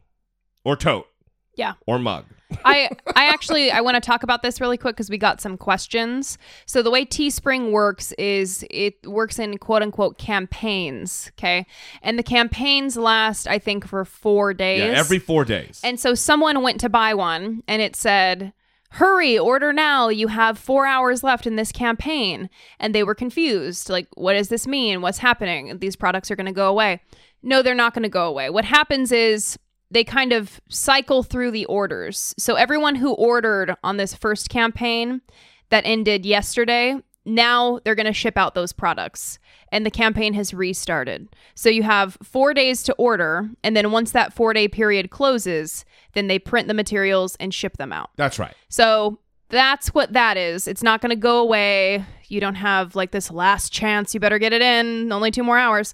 or 0.63 0.75
tote, 0.75 1.07
Yeah. 1.55 1.73
or 1.85 1.99
mug. 1.99 2.25
I 2.63 2.89
I 3.15 3.25
actually 3.27 3.71
I 3.71 3.81
want 3.81 3.95
to 3.95 4.01
talk 4.01 4.23
about 4.23 4.43
this 4.43 4.61
really 4.61 4.77
quick 4.77 4.95
because 4.95 5.09
we 5.09 5.17
got 5.17 5.41
some 5.41 5.57
questions. 5.57 6.37
So 6.65 6.81
the 6.81 6.91
way 6.91 7.05
Teespring 7.05 7.71
works 7.71 8.11
is 8.13 8.65
it 8.69 8.95
works 9.05 9.39
in 9.39 9.57
quote 9.57 9.81
unquote 9.81 10.17
campaigns, 10.17 11.31
okay? 11.37 11.65
And 12.01 12.19
the 12.19 12.23
campaigns 12.23 12.97
last 12.97 13.47
I 13.47 13.59
think 13.59 13.87
for 13.87 14.05
4 14.05 14.53
days. 14.53 14.79
Yeah, 14.79 14.99
every 14.99 15.19
four 15.19 15.45
days. 15.45 15.81
And 15.83 15.99
so 15.99 16.13
someone 16.15 16.61
went 16.61 16.79
to 16.81 16.89
buy 16.89 17.13
one 17.13 17.63
and 17.67 17.81
it 17.81 17.95
said, 17.95 18.53
Hurry, 18.91 19.37
order 19.37 19.73
now. 19.73 20.07
You 20.07 20.29
have 20.29 20.57
four 20.57 20.85
hours 20.85 21.21
left 21.21 21.45
in 21.45 21.57
this 21.57 21.73
campaign. 21.73 22.49
And 22.79 22.95
they 22.95 23.03
were 23.03 23.15
confused. 23.15 23.89
Like, 23.89 24.07
what 24.15 24.33
does 24.33 24.47
this 24.47 24.65
mean? 24.65 25.01
What's 25.01 25.17
happening? 25.17 25.79
These 25.79 25.97
products 25.97 26.31
are 26.31 26.35
going 26.37 26.45
to 26.45 26.53
go 26.53 26.69
away. 26.69 27.01
No, 27.43 27.61
they're 27.61 27.75
not 27.75 27.93
going 27.93 28.03
to 28.03 28.09
go 28.09 28.27
away. 28.27 28.49
What 28.49 28.63
happens 28.63 29.11
is 29.11 29.57
they 29.91 30.03
kind 30.03 30.33
of 30.33 30.59
cycle 30.69 31.23
through 31.23 31.51
the 31.51 31.65
orders. 31.65 32.33
So 32.37 32.55
everyone 32.55 32.95
who 32.95 33.13
ordered 33.13 33.75
on 33.83 33.97
this 33.97 34.13
first 34.13 34.49
campaign 34.49 35.21
that 35.69 35.85
ended 35.85 36.25
yesterday, 36.25 36.95
now 37.23 37.79
they're 37.83 37.95
going 37.95 38.05
to 38.05 38.13
ship 38.13 38.37
out 38.37 38.55
those 38.55 38.73
products 38.73 39.39
and 39.71 39.85
the 39.85 39.91
campaign 39.91 40.33
has 40.33 40.53
restarted. 40.53 41.27
So 41.55 41.69
you 41.69 41.83
have 41.83 42.17
4 42.23 42.53
days 42.53 42.83
to 42.83 42.93
order 42.95 43.49
and 43.63 43.75
then 43.75 43.91
once 43.91 44.11
that 44.11 44.35
4-day 44.35 44.67
period 44.67 45.09
closes, 45.11 45.85
then 46.13 46.27
they 46.27 46.39
print 46.39 46.67
the 46.67 46.73
materials 46.73 47.35
and 47.39 47.53
ship 47.53 47.77
them 47.77 47.93
out. 47.93 48.09
That's 48.15 48.37
right. 48.37 48.53
So 48.69 49.19
that's 49.49 49.93
what 49.93 50.13
that 50.13 50.37
is. 50.37 50.67
It's 50.67 50.83
not 50.83 51.01
going 51.01 51.11
to 51.11 51.15
go 51.15 51.39
away. 51.39 52.05
You 52.27 52.41
don't 52.41 52.55
have 52.55 52.95
like 52.95 53.11
this 53.11 53.31
last 53.31 53.71
chance. 53.71 54.13
You 54.13 54.19
better 54.19 54.39
get 54.39 54.53
it 54.53 54.61
in. 54.61 55.11
Only 55.11 55.31
2 55.31 55.43
more 55.43 55.57
hours. 55.57 55.93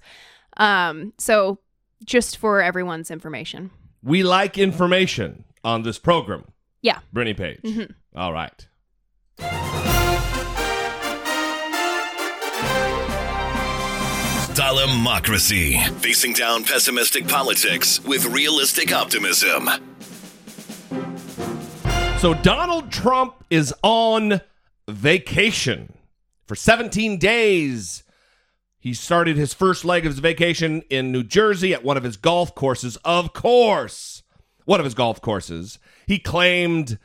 Um 0.56 1.12
so 1.18 1.58
just 2.04 2.36
for 2.36 2.60
everyone's 2.60 3.10
information. 3.10 3.70
We 4.02 4.22
like 4.22 4.58
information 4.58 5.44
on 5.64 5.82
this 5.82 5.98
program. 5.98 6.44
Yeah. 6.82 6.98
Brittany 7.12 7.34
Page. 7.34 7.60
Mhm. 7.62 7.94
All 8.16 8.32
right. 8.32 8.66
Dollamocracy. 14.54 15.78
Facing 16.00 16.34
down 16.34 16.64
pessimistic 16.64 17.26
politics 17.26 18.00
with 18.04 18.26
realistic 18.26 18.92
optimism. 18.92 19.68
So 22.18 22.34
Donald 22.34 22.92
Trump 22.92 23.44
is 23.50 23.74
on 23.82 24.40
vacation 24.88 25.94
for 26.46 26.54
17 26.54 27.16
days. 27.18 28.02
He 28.82 28.94
started 28.94 29.36
his 29.36 29.54
first 29.54 29.84
leg 29.84 30.04
of 30.04 30.10
his 30.10 30.18
vacation 30.18 30.82
in 30.90 31.12
New 31.12 31.22
Jersey 31.22 31.72
at 31.72 31.84
one 31.84 31.96
of 31.96 32.02
his 32.02 32.16
golf 32.16 32.52
courses. 32.52 32.98
Of 33.04 33.32
course, 33.32 34.24
one 34.64 34.80
of 34.80 34.84
his 34.84 34.94
golf 34.94 35.20
courses. 35.20 35.78
He 36.08 36.18
claimed 36.18 36.98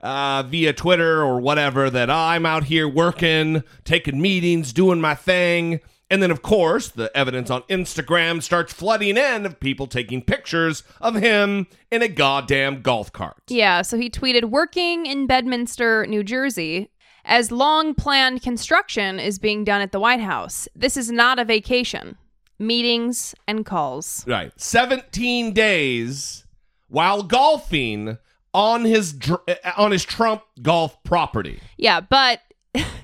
uh, 0.00 0.42
via 0.42 0.72
Twitter 0.72 1.22
or 1.22 1.40
whatever 1.40 1.88
that 1.88 2.10
I'm 2.10 2.44
out 2.44 2.64
here 2.64 2.88
working, 2.88 3.62
taking 3.84 4.20
meetings, 4.20 4.72
doing 4.72 5.00
my 5.00 5.14
thing. 5.14 5.78
And 6.10 6.20
then, 6.20 6.32
of 6.32 6.42
course, 6.42 6.88
the 6.88 7.16
evidence 7.16 7.48
on 7.48 7.62
Instagram 7.62 8.42
starts 8.42 8.72
flooding 8.72 9.16
in 9.16 9.46
of 9.46 9.60
people 9.60 9.86
taking 9.86 10.22
pictures 10.22 10.82
of 11.00 11.14
him 11.14 11.68
in 11.92 12.02
a 12.02 12.08
goddamn 12.08 12.82
golf 12.82 13.12
cart. 13.12 13.36
Yeah, 13.46 13.82
so 13.82 13.96
he 13.96 14.10
tweeted 14.10 14.46
working 14.46 15.06
in 15.06 15.28
Bedminster, 15.28 16.06
New 16.08 16.24
Jersey, 16.24 16.90
as 17.24 17.50
long 17.50 17.94
planned 17.94 18.42
construction 18.42 19.18
is 19.18 19.38
being 19.38 19.64
done 19.64 19.80
at 19.80 19.92
the 19.92 20.00
White 20.00 20.20
House. 20.20 20.68
This 20.74 20.96
is 20.96 21.10
not 21.10 21.38
a 21.38 21.44
vacation. 21.44 22.16
Meetings 22.58 23.34
and 23.48 23.64
calls. 23.64 24.24
Right. 24.26 24.52
17 24.60 25.52
days 25.52 26.44
while 26.88 27.22
golfing 27.22 28.18
on 28.52 28.84
his 28.84 29.12
dr- 29.12 29.42
on 29.76 29.92
his 29.92 30.04
Trump 30.04 30.42
golf 30.60 31.00
property. 31.04 31.60
Yeah, 31.76 32.00
but 32.00 32.40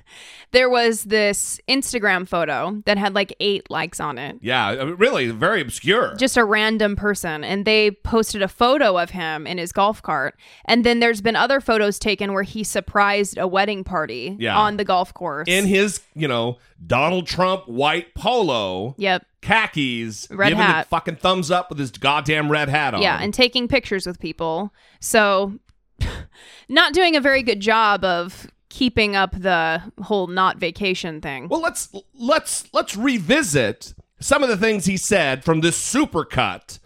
there 0.56 0.70
was 0.70 1.04
this 1.04 1.60
Instagram 1.68 2.26
photo 2.26 2.82
that 2.86 2.96
had 2.96 3.14
like 3.14 3.36
eight 3.40 3.70
likes 3.70 4.00
on 4.00 4.16
it. 4.16 4.38
Yeah, 4.40 4.70
really 4.96 5.28
very 5.30 5.60
obscure. 5.60 6.14
Just 6.16 6.38
a 6.38 6.44
random 6.44 6.96
person, 6.96 7.44
and 7.44 7.66
they 7.66 7.90
posted 7.90 8.40
a 8.40 8.48
photo 8.48 8.96
of 8.98 9.10
him 9.10 9.46
in 9.46 9.58
his 9.58 9.70
golf 9.70 10.00
cart. 10.00 10.34
And 10.64 10.82
then 10.82 11.00
there's 11.00 11.20
been 11.20 11.36
other 11.36 11.60
photos 11.60 11.98
taken 11.98 12.32
where 12.32 12.42
he 12.42 12.64
surprised 12.64 13.36
a 13.36 13.46
wedding 13.46 13.84
party 13.84 14.34
Yeah. 14.40 14.56
on 14.56 14.78
the 14.78 14.84
golf 14.84 15.12
course. 15.12 15.46
in 15.46 15.66
his, 15.66 16.00
you 16.14 16.26
know, 16.26 16.56
Donald 16.86 17.26
Trump 17.26 17.68
white 17.68 18.14
polo, 18.14 18.94
yep. 18.96 19.26
khakis, 19.42 20.26
Red 20.30 20.48
giving 20.48 20.64
hat. 20.64 20.84
the 20.84 20.88
fucking 20.88 21.16
thumbs 21.16 21.50
up 21.50 21.68
with 21.68 21.78
his 21.78 21.90
goddamn 21.90 22.50
red 22.50 22.70
hat 22.70 22.94
on. 22.94 23.02
Yeah, 23.02 23.18
and 23.20 23.34
taking 23.34 23.68
pictures 23.68 24.06
with 24.06 24.18
people. 24.18 24.72
So, 25.00 25.58
not 26.70 26.94
doing 26.94 27.14
a 27.14 27.20
very 27.20 27.42
good 27.42 27.60
job 27.60 28.04
of 28.04 28.46
keeping 28.68 29.16
up 29.16 29.32
the 29.32 29.82
whole 30.02 30.26
not 30.26 30.58
vacation 30.58 31.20
thing. 31.20 31.48
Well, 31.48 31.60
let's 31.60 31.94
let's 32.14 32.72
let's 32.72 32.96
revisit 32.96 33.94
some 34.20 34.42
of 34.42 34.48
the 34.48 34.56
things 34.56 34.86
he 34.86 34.96
said 34.96 35.44
from 35.44 35.60
this 35.60 35.78
supercut 35.78 36.78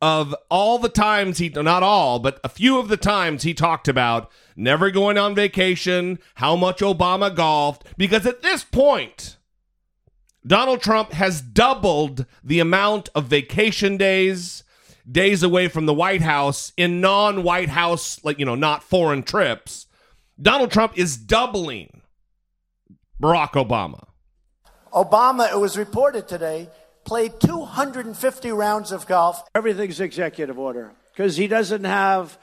of 0.00 0.34
all 0.50 0.78
the 0.78 0.88
times 0.88 1.38
he 1.38 1.48
not 1.48 1.82
all, 1.82 2.18
but 2.18 2.40
a 2.44 2.48
few 2.48 2.78
of 2.78 2.88
the 2.88 2.96
times 2.96 3.42
he 3.42 3.54
talked 3.54 3.88
about 3.88 4.30
never 4.56 4.90
going 4.90 5.18
on 5.18 5.34
vacation, 5.34 6.18
how 6.36 6.56
much 6.56 6.78
Obama 6.78 7.34
golfed 7.34 7.84
because 7.96 8.26
at 8.26 8.42
this 8.42 8.64
point 8.64 9.38
Donald 10.46 10.80
Trump 10.80 11.12
has 11.12 11.42
doubled 11.42 12.24
the 12.42 12.58
amount 12.60 13.10
of 13.14 13.26
vacation 13.26 13.96
days, 13.96 14.64
days 15.10 15.42
away 15.42 15.68
from 15.68 15.86
the 15.86 15.94
White 15.94 16.22
House 16.22 16.72
in 16.76 17.00
non-White 17.00 17.68
House 17.68 18.24
like, 18.24 18.38
you 18.38 18.46
know, 18.46 18.54
not 18.54 18.82
foreign 18.82 19.22
trips. 19.22 19.86
Donald 20.40 20.70
Trump 20.70 20.96
is 20.96 21.16
doubling 21.16 22.02
Barack 23.20 23.52
Obama. 23.52 24.04
Obama, 24.92 25.50
it 25.50 25.58
was 25.58 25.76
reported 25.76 26.28
today, 26.28 26.68
played 27.04 27.40
250 27.40 28.52
rounds 28.52 28.92
of 28.92 29.06
golf. 29.06 29.42
Everything's 29.54 30.00
executive 30.00 30.58
order 30.58 30.92
because 31.12 31.36
he 31.36 31.48
doesn't 31.48 31.84
have 31.84 32.38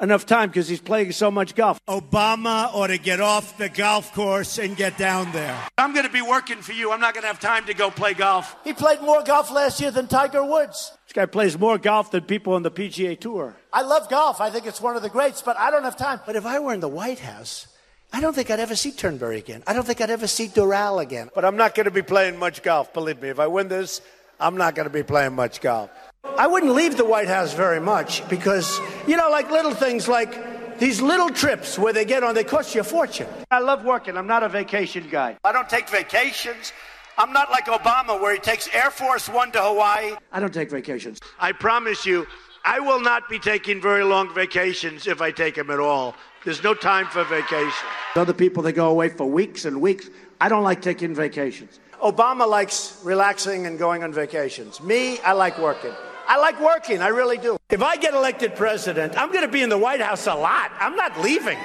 enough 0.00 0.26
time 0.26 0.48
because 0.48 0.68
he's 0.68 0.80
playing 0.80 1.10
so 1.10 1.30
much 1.30 1.56
golf. 1.56 1.78
Obama 1.86 2.72
ought 2.72 2.86
to 2.86 2.98
get 2.98 3.20
off 3.20 3.58
the 3.58 3.68
golf 3.68 4.14
course 4.14 4.58
and 4.58 4.76
get 4.76 4.96
down 4.96 5.30
there. 5.32 5.58
I'm 5.76 5.92
going 5.92 6.06
to 6.06 6.12
be 6.12 6.22
working 6.22 6.62
for 6.62 6.72
you. 6.72 6.92
I'm 6.92 7.00
not 7.00 7.14
going 7.14 7.22
to 7.22 7.28
have 7.28 7.40
time 7.40 7.66
to 7.66 7.74
go 7.74 7.90
play 7.90 8.14
golf. 8.14 8.54
He 8.64 8.72
played 8.72 9.00
more 9.00 9.22
golf 9.24 9.50
last 9.50 9.80
year 9.80 9.90
than 9.90 10.06
Tiger 10.06 10.44
Woods. 10.44 10.92
This 11.10 11.14
guy 11.24 11.26
plays 11.26 11.58
more 11.58 11.76
golf 11.76 12.12
than 12.12 12.22
people 12.22 12.52
on 12.52 12.62
the 12.62 12.70
PGA 12.70 13.18
Tour. 13.18 13.56
I 13.72 13.82
love 13.82 14.08
golf. 14.08 14.40
I 14.40 14.48
think 14.48 14.64
it's 14.64 14.80
one 14.80 14.94
of 14.94 15.02
the 15.02 15.08
greats, 15.08 15.42
but 15.42 15.56
I 15.56 15.72
don't 15.72 15.82
have 15.82 15.96
time. 15.96 16.20
But 16.24 16.36
if 16.36 16.46
I 16.46 16.60
were 16.60 16.72
in 16.72 16.78
the 16.78 16.86
White 16.86 17.18
House, 17.18 17.66
I 18.12 18.20
don't 18.20 18.32
think 18.32 18.48
I'd 18.48 18.60
ever 18.60 18.76
see 18.76 18.92
Turnberry 18.92 19.38
again. 19.38 19.64
I 19.66 19.72
don't 19.72 19.84
think 19.84 20.00
I'd 20.00 20.10
ever 20.10 20.28
see 20.28 20.46
Doral 20.46 21.02
again. 21.02 21.28
But 21.34 21.44
I'm 21.44 21.56
not 21.56 21.74
going 21.74 21.86
to 21.86 21.90
be 21.90 22.02
playing 22.02 22.38
much 22.38 22.62
golf, 22.62 22.94
believe 22.94 23.20
me. 23.20 23.28
If 23.28 23.40
I 23.40 23.48
win 23.48 23.66
this, 23.66 24.00
I'm 24.38 24.56
not 24.56 24.76
going 24.76 24.86
to 24.86 24.92
be 24.92 25.02
playing 25.02 25.34
much 25.34 25.60
golf. 25.60 25.90
I 26.38 26.46
wouldn't 26.46 26.74
leave 26.74 26.96
the 26.96 27.04
White 27.04 27.26
House 27.26 27.54
very 27.54 27.80
much 27.80 28.28
because, 28.28 28.78
you 29.08 29.16
know, 29.16 29.30
like 29.30 29.50
little 29.50 29.74
things 29.74 30.06
like 30.06 30.78
these 30.78 31.00
little 31.02 31.30
trips 31.30 31.76
where 31.76 31.92
they 31.92 32.04
get 32.04 32.22
on, 32.22 32.36
they 32.36 32.44
cost 32.44 32.72
you 32.72 32.82
a 32.82 32.84
fortune. 32.84 33.26
I 33.50 33.58
love 33.58 33.84
working. 33.84 34.16
I'm 34.16 34.28
not 34.28 34.44
a 34.44 34.48
vacation 34.48 35.08
guy. 35.10 35.38
I 35.42 35.50
don't 35.50 35.68
take 35.68 35.88
vacations. 35.88 36.72
I'm 37.20 37.34
not 37.34 37.50
like 37.50 37.66
Obama 37.66 38.18
where 38.18 38.32
he 38.32 38.40
takes 38.40 38.66
Air 38.72 38.90
Force 38.90 39.28
One 39.28 39.52
to 39.52 39.60
Hawaii. 39.60 40.14
I 40.32 40.40
don't 40.40 40.54
take 40.54 40.70
vacations. 40.70 41.20
I 41.38 41.52
promise 41.52 42.06
you, 42.06 42.26
I 42.64 42.80
will 42.80 42.98
not 42.98 43.28
be 43.28 43.38
taking 43.38 43.78
very 43.78 44.04
long 44.04 44.32
vacations 44.32 45.06
if 45.06 45.20
I 45.20 45.30
take 45.30 45.54
them 45.54 45.68
at 45.68 45.78
all. 45.78 46.14
There's 46.46 46.62
no 46.62 46.72
time 46.72 47.04
for 47.08 47.22
vacation. 47.24 47.86
Other 48.16 48.32
people, 48.32 48.62
they 48.62 48.72
go 48.72 48.88
away 48.88 49.10
for 49.10 49.26
weeks 49.26 49.66
and 49.66 49.82
weeks. 49.82 50.08
I 50.40 50.48
don't 50.48 50.64
like 50.64 50.80
taking 50.80 51.14
vacations. 51.14 51.78
Obama 52.02 52.48
likes 52.48 52.98
relaxing 53.04 53.66
and 53.66 53.78
going 53.78 54.02
on 54.02 54.14
vacations. 54.14 54.80
Me, 54.80 55.18
I 55.18 55.32
like 55.32 55.58
working. 55.58 55.92
I 56.26 56.38
like 56.38 56.58
working, 56.58 57.02
I 57.02 57.08
really 57.08 57.36
do. 57.36 57.58
If 57.68 57.82
I 57.82 57.96
get 57.96 58.14
elected 58.14 58.56
president, 58.56 59.18
I'm 59.18 59.30
going 59.30 59.44
to 59.44 59.52
be 59.52 59.60
in 59.60 59.68
the 59.68 59.76
White 59.76 60.00
House 60.00 60.26
a 60.26 60.34
lot. 60.34 60.72
I'm 60.80 60.96
not 60.96 61.20
leaving. 61.20 61.58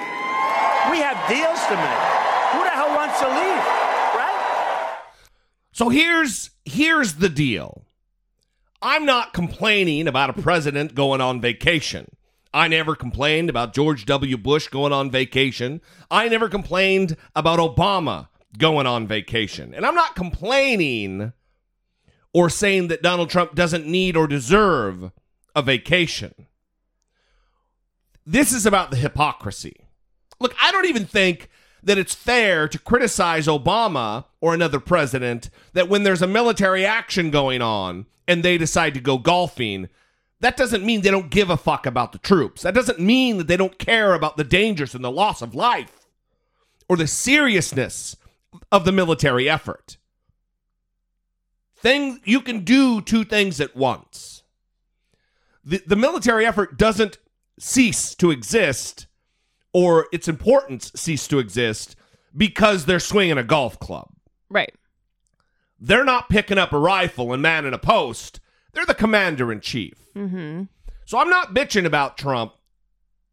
We 0.90 0.98
have 1.00 1.16
deals 1.30 1.64
to 1.64 1.76
make. 1.80 2.02
Who 2.52 2.62
the 2.62 2.76
hell 2.76 2.94
wants 2.94 3.18
to 3.20 3.28
leave? 3.28 3.86
So 5.76 5.90
here's 5.90 6.52
here's 6.64 7.16
the 7.16 7.28
deal. 7.28 7.84
I'm 8.80 9.04
not 9.04 9.34
complaining 9.34 10.08
about 10.08 10.30
a 10.30 10.42
president 10.42 10.94
going 10.94 11.20
on 11.20 11.38
vacation. 11.38 12.16
I 12.54 12.66
never 12.66 12.96
complained 12.96 13.50
about 13.50 13.74
George 13.74 14.06
W. 14.06 14.38
Bush 14.38 14.68
going 14.68 14.94
on 14.94 15.10
vacation. 15.10 15.82
I 16.10 16.28
never 16.28 16.48
complained 16.48 17.18
about 17.34 17.58
Obama 17.58 18.28
going 18.56 18.86
on 18.86 19.06
vacation. 19.06 19.74
And 19.74 19.84
I'm 19.84 19.94
not 19.94 20.16
complaining 20.16 21.34
or 22.32 22.48
saying 22.48 22.88
that 22.88 23.02
Donald 23.02 23.28
Trump 23.28 23.54
doesn't 23.54 23.86
need 23.86 24.16
or 24.16 24.26
deserve 24.26 25.10
a 25.54 25.60
vacation. 25.60 26.46
This 28.24 28.50
is 28.50 28.64
about 28.64 28.90
the 28.90 28.96
hypocrisy. 28.96 29.76
Look, 30.40 30.54
I 30.62 30.72
don't 30.72 30.86
even 30.86 31.04
think 31.04 31.50
that 31.86 31.98
it's 31.98 32.14
fair 32.14 32.66
to 32.68 32.78
criticize 32.80 33.46
Obama 33.46 34.24
or 34.40 34.52
another 34.52 34.80
president 34.80 35.48
that 35.72 35.88
when 35.88 36.02
there's 36.02 36.20
a 36.20 36.26
military 36.26 36.84
action 36.84 37.30
going 37.30 37.62
on 37.62 38.06
and 38.26 38.42
they 38.42 38.58
decide 38.58 38.92
to 38.94 39.00
go 39.00 39.18
golfing, 39.18 39.88
that 40.40 40.56
doesn't 40.56 40.84
mean 40.84 41.00
they 41.00 41.12
don't 41.12 41.30
give 41.30 41.48
a 41.48 41.56
fuck 41.56 41.86
about 41.86 42.10
the 42.10 42.18
troops. 42.18 42.62
That 42.62 42.74
doesn't 42.74 42.98
mean 42.98 43.38
that 43.38 43.46
they 43.46 43.56
don't 43.56 43.78
care 43.78 44.14
about 44.14 44.36
the 44.36 44.44
dangers 44.44 44.96
and 44.96 45.04
the 45.04 45.12
loss 45.12 45.40
of 45.42 45.54
life 45.54 46.06
or 46.88 46.96
the 46.96 47.06
seriousness 47.06 48.16
of 48.72 48.84
the 48.84 48.92
military 48.92 49.48
effort. 49.48 49.96
Thing 51.76 52.20
you 52.24 52.40
can 52.40 52.64
do 52.64 53.00
two 53.00 53.22
things 53.22 53.60
at 53.60 53.76
once. 53.76 54.42
The, 55.64 55.80
the 55.86 55.96
military 55.96 56.44
effort 56.44 56.76
doesn't 56.76 57.18
cease 57.60 58.16
to 58.16 58.32
exist 58.32 59.05
or 59.76 60.06
its 60.10 60.26
importance 60.26 60.90
cease 60.96 61.28
to 61.28 61.38
exist 61.38 61.96
because 62.34 62.86
they're 62.86 62.98
swinging 62.98 63.36
a 63.36 63.44
golf 63.44 63.78
club. 63.78 64.08
Right. 64.48 64.72
They're 65.78 66.02
not 66.02 66.30
picking 66.30 66.56
up 66.56 66.72
a 66.72 66.78
rifle 66.78 67.34
and 67.34 67.42
manning 67.42 67.74
a 67.74 67.78
post. 67.78 68.40
They're 68.72 68.86
the 68.86 68.94
commander 68.94 69.52
in 69.52 69.60
chief. 69.60 69.98
Mm-hmm. 70.16 70.62
So 71.04 71.18
I'm 71.18 71.28
not 71.28 71.54
bitching 71.54 71.84
about 71.84 72.16
Trump 72.16 72.54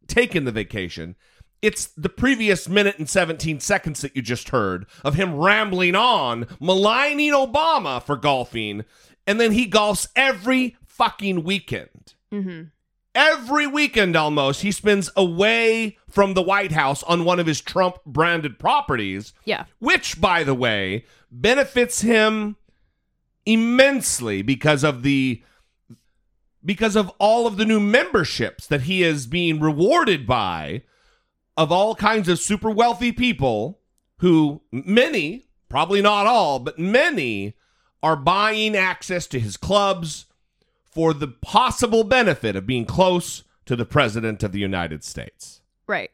taking 0.06 0.44
the 0.44 0.52
vacation. 0.52 1.16
It's 1.62 1.86
the 1.86 2.10
previous 2.10 2.68
minute 2.68 2.98
and 2.98 3.08
17 3.08 3.60
seconds 3.60 4.02
that 4.02 4.14
you 4.14 4.20
just 4.20 4.50
heard 4.50 4.84
of 5.02 5.14
him 5.14 5.36
rambling 5.36 5.94
on, 5.94 6.46
maligning 6.60 7.32
Obama 7.32 8.02
for 8.02 8.16
golfing, 8.16 8.84
and 9.26 9.40
then 9.40 9.52
he 9.52 9.66
golfs 9.66 10.08
every 10.14 10.76
fucking 10.84 11.42
weekend. 11.42 12.12
Mm-hmm. 12.30 12.64
Every 13.14 13.66
weekend 13.66 14.16
almost, 14.16 14.62
he 14.62 14.72
spends 14.72 15.10
away 15.16 15.98
from 16.10 16.34
the 16.34 16.42
White 16.42 16.72
House 16.72 17.02
on 17.04 17.24
one 17.24 17.38
of 17.38 17.46
his 17.46 17.60
Trump 17.60 17.98
branded 18.04 18.58
properties. 18.58 19.32
Yeah. 19.44 19.66
Which, 19.78 20.20
by 20.20 20.42
the 20.42 20.54
way, 20.54 21.04
benefits 21.30 22.00
him 22.00 22.56
immensely 23.46 24.42
because 24.42 24.82
of 24.82 25.02
the 25.02 25.42
because 26.64 26.96
of 26.96 27.12
all 27.18 27.46
of 27.46 27.58
the 27.58 27.64
new 27.66 27.78
memberships 27.78 28.66
that 28.66 28.82
he 28.82 29.02
is 29.02 29.26
being 29.26 29.60
rewarded 29.60 30.26
by 30.26 30.82
of 31.58 31.70
all 31.70 31.94
kinds 31.94 32.26
of 32.28 32.38
super 32.38 32.70
wealthy 32.70 33.12
people 33.12 33.80
who 34.18 34.62
many, 34.72 35.46
probably 35.68 36.00
not 36.00 36.26
all, 36.26 36.58
but 36.58 36.78
many 36.78 37.54
are 38.02 38.16
buying 38.16 38.74
access 38.74 39.26
to 39.26 39.38
his 39.38 39.56
clubs 39.56 40.24
for 40.94 41.12
the 41.12 41.28
possible 41.28 42.04
benefit 42.04 42.56
of 42.56 42.66
being 42.66 42.86
close 42.86 43.42
to 43.66 43.76
the 43.76 43.84
president 43.84 44.42
of 44.42 44.52
the 44.52 44.60
United 44.60 45.02
States. 45.02 45.60
Right. 45.86 46.10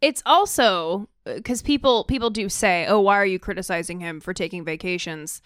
It's 0.00 0.22
also 0.26 1.08
uh, 1.26 1.34
because 1.34 1.62
people 1.62 2.04
people 2.04 2.30
do 2.30 2.48
say, 2.48 2.86
"Oh, 2.86 3.00
why 3.00 3.16
are 3.16 3.26
you 3.26 3.38
criticizing 3.38 4.00
him 4.00 4.20
for 4.20 4.32
taking 4.34 4.64
vacations?" 4.64 5.42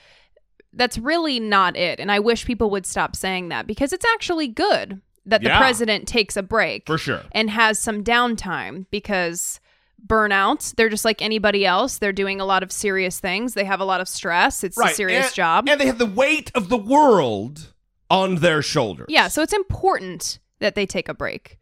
That's 0.74 0.96
really 0.98 1.38
not 1.38 1.76
it, 1.76 2.00
and 2.00 2.10
I 2.10 2.18
wish 2.18 2.46
people 2.46 2.70
would 2.70 2.86
stop 2.86 3.14
saying 3.14 3.50
that 3.50 3.66
because 3.66 3.92
it's 3.92 4.06
actually 4.14 4.48
good 4.48 5.00
that 5.26 5.42
Yeah. 5.42 5.54
the 5.54 5.58
president 5.58 6.08
takes 6.08 6.36
a 6.36 6.42
break 6.42 6.86
For 6.86 6.98
sure. 6.98 7.20
and 7.32 7.50
has 7.50 7.78
some 7.78 8.02
downtime 8.02 8.86
because 8.90 9.60
burnout, 10.04 10.74
they're 10.76 10.88
just 10.88 11.04
like 11.04 11.22
anybody 11.22 11.64
else. 11.64 11.98
They're 11.98 12.12
doing 12.12 12.40
a 12.40 12.44
lot 12.44 12.62
of 12.62 12.72
serious 12.72 13.20
things. 13.20 13.54
They 13.54 13.64
have 13.64 13.80
a 13.80 13.84
lot 13.84 14.00
of 14.00 14.08
stress. 14.08 14.64
It's 14.64 14.78
a 14.78 14.88
serious 14.88 15.26
and, 15.26 15.34
job. 15.34 15.68
And 15.68 15.80
they 15.80 15.86
have 15.86 15.98
the 15.98 16.06
weight 16.06 16.50
of 16.54 16.68
the 16.68 16.76
world 16.76 17.71
on 18.12 18.36
their 18.36 18.62
shoulders. 18.62 19.06
Yeah, 19.08 19.28
so 19.28 19.42
it's 19.42 19.52
important 19.52 20.38
that 20.60 20.74
they 20.74 20.86
take 20.86 21.08
a 21.08 21.14
break. 21.14 21.58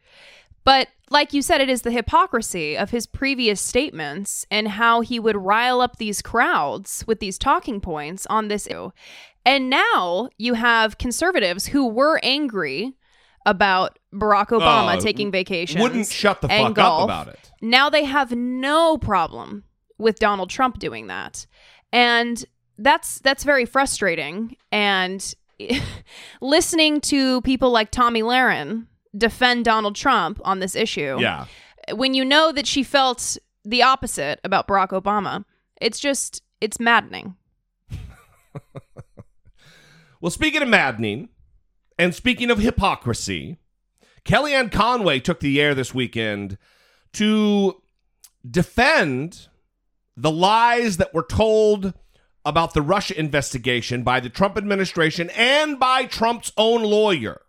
But 0.64 0.88
like 1.08 1.32
you 1.32 1.40
said, 1.42 1.60
it 1.60 1.70
is 1.70 1.82
the 1.82 1.90
hypocrisy 1.90 2.76
of 2.76 2.90
his 2.90 3.06
previous 3.06 3.60
statements 3.60 4.44
and 4.50 4.68
how 4.68 5.00
he 5.00 5.18
would 5.18 5.36
rile 5.36 5.80
up 5.80 5.96
these 5.96 6.20
crowds 6.20 7.02
with 7.06 7.20
these 7.20 7.38
talking 7.38 7.80
points 7.80 8.26
on 8.26 8.48
this 8.48 8.66
issue. 8.66 8.90
And 9.46 9.70
now 9.70 10.28
you 10.36 10.54
have 10.54 10.98
conservatives 10.98 11.66
who 11.66 11.86
were 11.86 12.20
angry 12.22 12.92
about 13.46 13.98
Barack 14.12 14.48
Obama 14.48 14.98
Oh, 14.98 15.00
taking 15.00 15.30
vacations. 15.30 15.80
wouldn't 15.82 16.08
shut 16.08 16.42
the 16.42 16.48
fuck 16.48 16.78
up 16.78 17.04
about 17.04 17.28
it. 17.28 17.50
Now 17.62 17.88
they 17.88 18.04
have 18.04 18.32
no 18.32 18.98
problem 18.98 19.64
with 19.96 20.18
Donald 20.18 20.50
Trump 20.50 20.78
doing 20.78 21.06
that. 21.06 21.46
And 21.90 22.44
that's 22.76 23.18
that's 23.20 23.44
very 23.44 23.64
frustrating 23.64 24.56
and 24.70 25.34
listening 26.40 27.00
to 27.02 27.40
people 27.42 27.70
like 27.70 27.90
Tomi 27.90 28.22
Lahren 28.22 28.86
defend 29.16 29.64
Donald 29.64 29.96
Trump 29.96 30.40
on 30.44 30.60
this 30.60 30.74
issue. 30.74 31.16
Yeah. 31.20 31.46
When 31.92 32.14
you 32.14 32.24
know 32.24 32.52
that 32.52 32.66
she 32.66 32.82
felt 32.82 33.36
the 33.64 33.82
opposite 33.82 34.40
about 34.44 34.68
Barack 34.68 34.88
Obama, 34.88 35.44
it's 35.80 35.98
just 35.98 36.42
it's 36.60 36.78
maddening. 36.78 37.36
Well, 40.20 40.30
speaking 40.30 40.60
of 40.60 40.68
maddening, 40.68 41.30
and 41.98 42.14
speaking 42.14 42.50
of 42.50 42.58
hypocrisy, 42.58 43.56
Kellyanne 44.24 44.70
Conway 44.70 45.18
took 45.18 45.40
the 45.40 45.58
air 45.60 45.74
this 45.74 45.94
weekend 45.94 46.58
to 47.14 47.80
defend 48.48 49.48
the 50.16 50.30
lies 50.30 50.98
that 50.98 51.14
were 51.14 51.24
told 51.24 51.94
about 52.44 52.74
the 52.74 52.82
Russia 52.82 53.18
investigation 53.18 54.02
by 54.02 54.20
the 54.20 54.30
Trump 54.30 54.56
administration 54.56 55.30
and 55.30 55.78
by 55.78 56.04
Trump's 56.06 56.52
own 56.56 56.82
lawyer 56.82 57.42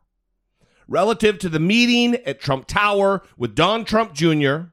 relative 0.87 1.39
to 1.39 1.49
the 1.49 1.59
meeting 1.59 2.15
at 2.25 2.41
Trump 2.41 2.67
Tower 2.67 3.23
with 3.37 3.55
Don 3.55 3.85
Trump 3.85 4.13
Jr., 4.13 4.63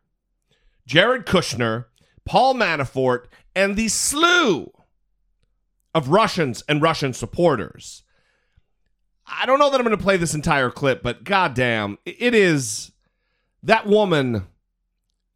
Jared 0.85 1.27
Kushner, 1.27 1.85
Paul 2.25 2.55
Manafort, 2.55 3.27
and 3.55 3.77
the 3.77 3.89
slew 3.89 4.73
of 5.95 6.09
Russians 6.09 6.65
and 6.69 6.83
Russian 6.83 7.13
supporters. 7.13 8.03
I 9.27 9.47
don't 9.47 9.59
know 9.59 9.71
that 9.71 9.79
I'm 9.79 9.87
going 9.87 9.97
to 9.97 10.03
play 10.03 10.17
this 10.17 10.35
entire 10.35 10.71
clip, 10.71 11.03
but 11.03 11.23
goddamn, 11.25 11.99
it 12.05 12.35
is 12.35 12.93
that 13.63 13.87
woman. 13.87 14.47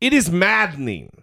It 0.00 0.12
is 0.12 0.30
maddening. 0.30 1.21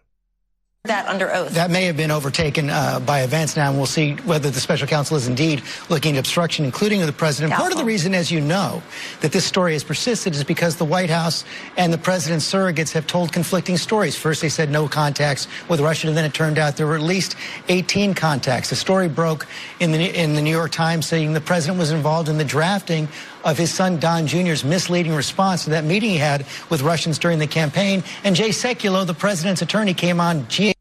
That 0.85 1.07
under 1.07 1.29
oath. 1.33 1.53
That 1.55 1.71
may 1.71 1.83
have 1.87 1.97
been 1.97 2.09
overtaken 2.09 2.69
uh, 2.69 3.01
by 3.01 3.23
events 3.23 3.57
now, 3.57 3.67
and 3.67 3.75
we'll 3.75 3.85
see 3.85 4.13
whether 4.23 4.49
the 4.49 4.61
special 4.61 4.87
counsel 4.87 5.17
is 5.17 5.27
indeed 5.27 5.61
looking 5.89 6.15
at 6.15 6.19
obstruction, 6.19 6.63
including 6.63 7.01
of 7.01 7.07
the 7.07 7.11
president. 7.11 7.53
Part 7.53 7.73
of 7.73 7.77
the 7.77 7.83
reason, 7.83 8.15
as 8.15 8.31
you 8.31 8.39
know, 8.39 8.81
that 9.19 9.33
this 9.33 9.43
story 9.43 9.73
has 9.73 9.83
persisted 9.83 10.35
is 10.35 10.45
because 10.45 10.77
the 10.77 10.85
White 10.85 11.09
House 11.09 11.43
and 11.75 11.91
the 11.91 11.97
president's 11.97 12.49
surrogates 12.49 12.93
have 12.93 13.05
told 13.07 13.33
conflicting 13.33 13.75
stories. 13.75 14.15
First, 14.15 14.41
they 14.41 14.47
said 14.47 14.71
no 14.71 14.87
contacts 14.87 15.49
with 15.67 15.81
Russia, 15.81 16.07
and 16.07 16.15
then 16.15 16.23
it 16.23 16.33
turned 16.33 16.57
out 16.57 16.77
there 16.77 16.87
were 16.87 16.95
at 16.95 17.01
least 17.01 17.35
18 17.67 18.13
contacts. 18.13 18.69
The 18.69 18.77
story 18.77 19.09
broke 19.09 19.47
in 19.81 19.91
the 19.91 20.17
in 20.17 20.33
the 20.33 20.41
New 20.41 20.49
York 20.49 20.71
Times 20.71 21.05
saying 21.05 21.33
the 21.33 21.41
president 21.41 21.77
was 21.77 21.91
involved 21.91 22.29
in 22.29 22.37
the 22.37 22.45
drafting 22.45 23.09
of 23.43 23.57
his 23.57 23.73
son 23.73 23.99
Don 23.99 24.27
Jr.'s 24.27 24.63
misleading 24.63 25.13
response 25.13 25.63
to 25.65 25.71
that 25.71 25.83
meeting 25.83 26.09
he 26.09 26.17
had 26.17 26.45
with 26.69 26.81
Russians 26.81 27.19
during 27.19 27.39
the 27.39 27.47
campaign. 27.47 28.03
And 28.23 28.35
Jay 28.35 28.49
Sekulow, 28.49 29.05
the 29.05 29.13
president's 29.13 29.61
attorney, 29.61 29.93
came 29.93 30.19
on 30.19 30.47
GA 30.49 30.73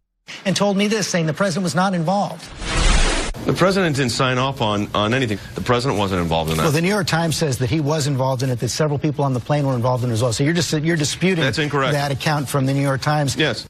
and 0.45 0.57
told 0.57 0.77
me 0.77 0.89
this, 0.89 1.09
saying 1.09 1.27
the 1.27 1.33
president 1.35 1.65
was 1.65 1.75
not 1.75 1.95
involved. 1.95 2.45
The 3.47 3.55
president 3.55 3.97
didn't 3.97 4.13
sign 4.13 4.37
off 4.37 4.61
on, 4.61 4.89
on 4.95 5.15
anything. 5.15 5.39
The 5.55 5.63
president 5.63 5.99
wasn't 5.99 6.21
involved 6.21 6.51
in 6.51 6.59
that. 6.59 6.65
Well, 6.65 6.73
the 6.73 6.83
New 6.83 6.89
York 6.89 7.07
Times 7.07 7.35
says 7.35 7.59
that 7.59 7.71
he 7.71 7.81
was 7.81 8.07
involved 8.07 8.43
in 8.43 8.51
it, 8.51 8.59
that 8.61 8.69
several 8.69 8.99
people 8.99 9.25
on 9.25 9.33
the 9.33 9.41
plane 9.41 9.67
were 9.67 9.75
involved 9.75 10.05
in 10.05 10.11
it 10.11 10.13
as 10.13 10.23
well. 10.23 10.35
So 10.35 10.45
you're 10.45 10.53
just 10.53 10.71
you're 10.73 10.97
disputing 10.97 11.45
That's 11.45 11.59
incorrect. 11.59 11.93
that 11.95 12.11
account 12.11 12.49
from 12.49 12.67
the 12.67 12.75
New 12.75 12.83
York 12.83 13.01
Times. 13.01 13.37
Yes. 13.37 13.67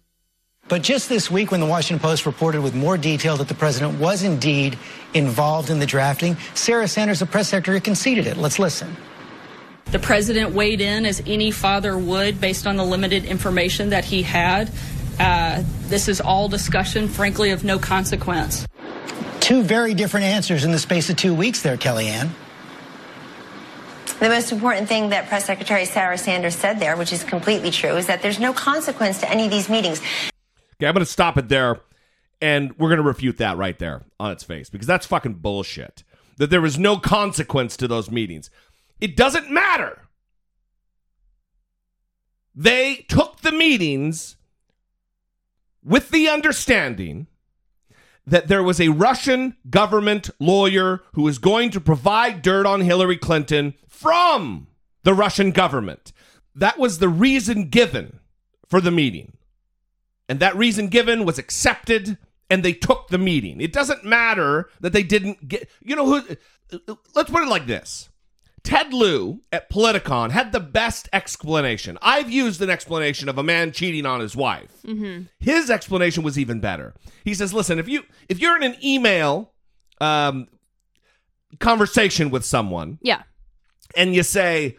But 0.69 0.83
just 0.83 1.09
this 1.09 1.31
week, 1.31 1.51
when 1.51 1.61
the 1.61 1.67
Washington 1.67 2.03
Post 2.03 2.27
reported 2.27 2.61
with 2.61 2.75
more 2.75 2.99
detail 2.99 3.37
that 3.39 3.49
the 3.49 3.55
president 3.55 3.99
was 3.99 4.23
indeed 4.23 4.79
involved 5.15 5.71
in 5.71 5.79
the 5.79 5.87
drafting, 5.87 6.37
Sarah 6.55 6.87
Sanders, 6.87 7.21
the 7.21 7.27
press 7.27 7.49
secretary, 7.49 7.81
conceded 7.81 8.27
it. 8.27 8.37
Let's 8.37 8.59
listen. 8.59 8.95
The 9.87 9.99
president 9.99 10.53
weighed 10.53 10.83
in 10.83 11.07
as 11.07 11.23
any 11.27 11.51
father 11.51 11.97
would 11.97 12.41
based 12.41 12.67
on 12.67 12.77
the 12.77 12.85
limited 12.85 13.25
information 13.25 13.91
that 13.91 14.05
he 14.05 14.23
had. 14.23 14.71
Uh, 15.19 15.63
this 15.87 16.09
is 16.09 16.21
all 16.21 16.49
discussion, 16.49 17.09
frankly, 17.09 17.51
of 17.51 17.65
no 17.65 17.79
consequence. 17.79 18.67
Two 19.41 19.63
very 19.63 19.95
different 19.95 20.27
answers 20.27 20.65
in 20.65 20.73
the 20.73 20.79
space 20.79 21.09
of 21.09 21.17
two 21.17 21.35
weeks 21.35 21.63
there, 21.63 21.79
Kellyanne. 21.79 22.29
The 24.21 24.29
most 24.29 24.53
important 24.53 24.89
thing 24.89 25.11
that 25.11 25.29
Press 25.29 25.47
Secretary 25.47 25.87
Sarah 25.87 26.19
Sanders 26.19 26.57
said 26.57 26.81
there, 26.81 26.97
which 26.97 27.13
is 27.13 27.25
completely 27.25 27.71
true, 27.71 27.97
is 27.97 28.09
that 28.09 28.21
there's 28.21 28.41
no 28.41 28.53
consequence 28.53 29.21
to 29.21 29.31
any 29.31 29.47
of 29.47 29.51
these 29.51 29.71
meetings. 29.71 30.03
Okay, 30.79 30.87
I'm 30.87 30.95
going 30.95 31.05
to 31.05 31.11
stop 31.11 31.37
it 31.37 31.49
there, 31.49 31.81
and 32.41 32.77
we're 32.79 32.89
going 32.89 32.99
to 32.99 33.03
refute 33.03 33.39
that 33.39 33.57
right 33.57 33.79
there 33.79 34.05
on 34.21 34.31
its 34.31 34.45
face 34.45 34.71
because 34.71 34.87
that's 34.87 35.07
fucking 35.07 35.35
bullshit. 35.35 36.05
That 36.37 36.51
there 36.51 36.61
was 36.61 36.79
no 36.79 36.99
consequence 36.99 37.77
to 37.79 37.89
those 37.89 38.11
meetings. 38.13 38.49
It 39.01 39.17
doesn't 39.17 39.51
matter. 39.51 40.03
They 42.55 43.07
took 43.09 43.41
the 43.41 43.51
meetings 43.51 44.37
with 45.83 46.11
the 46.11 46.29
understanding 46.29 47.27
that 48.27 48.49
there 48.49 48.63
was 48.63 48.81
a 48.81 48.91
Russian 48.91 49.57
government 49.71 50.31
lawyer 50.39 51.01
who 51.15 51.23
was 51.23 51.39
going 51.39 51.71
to 51.71 51.81
provide 51.81 52.43
dirt 52.43 52.67
on 52.67 52.83
Hillary 52.83 53.17
Clinton 53.17 53.75
from 53.89 54.69
the 55.03 55.15
Russian 55.15 55.51
government. 55.51 56.13
That 56.55 56.79
was 56.79 56.99
the 56.99 57.09
reason 57.09 57.69
given 57.69 58.21
for 58.69 58.81
the 58.81 58.91
meeting. 58.91 59.38
And 60.29 60.41
that 60.41 60.57
reason 60.57 60.89
given 60.89 61.25
was 61.25 61.39
accepted 61.39 62.19
and 62.51 62.63
they 62.65 62.73
took 62.73 63.09
the 63.09 63.19
meeting. 63.19 63.61
It 63.61 63.73
doesn't 63.73 64.05
matter 64.05 64.69
that 64.81 64.93
they 64.93 65.03
didn't 65.03 65.49
get, 65.49 65.69
you 65.83 65.97
know, 65.97 66.07
who, 66.07 66.37
let's 67.15 67.31
put 67.31 67.43
it 67.43 67.49
like 67.49 67.67
this. 67.67 68.09
Ted 68.65 68.93
Lieu 68.93 69.41
at 69.53 69.71
Politicon 69.71 70.31
had 70.31 70.53
the 70.53 70.61
best 70.61 71.09
explanation. 71.13 71.97
I've 72.03 72.31
used 72.31 72.61
an 72.61 72.69
explanation 72.69 73.29
of 73.29 73.39
a 73.39 73.43
man 73.43 73.73
cheating 73.73 74.05
on 74.05 74.21
his 74.21 74.37
wife. 74.37 74.83
Mm-hmm. 74.85 75.23
His 75.39 75.71
explanation 75.71 76.23
was 76.23 76.39
even 76.39 76.61
better. 76.61 76.95
He 77.25 77.33
says, 77.35 77.55
"Listen, 77.55 77.79
if 77.79 77.89
you 77.89 78.03
if 78.29 78.41
you're 78.41 78.57
in 78.57 78.63
an 78.65 78.77
email 78.85 79.53
um, 80.01 80.49
conversation 81.61 82.31
with 82.31 82.45
someone, 82.45 82.99
Yeah. 83.01 83.23
and 83.97 84.15
you 84.15 84.23
say, 84.23 84.77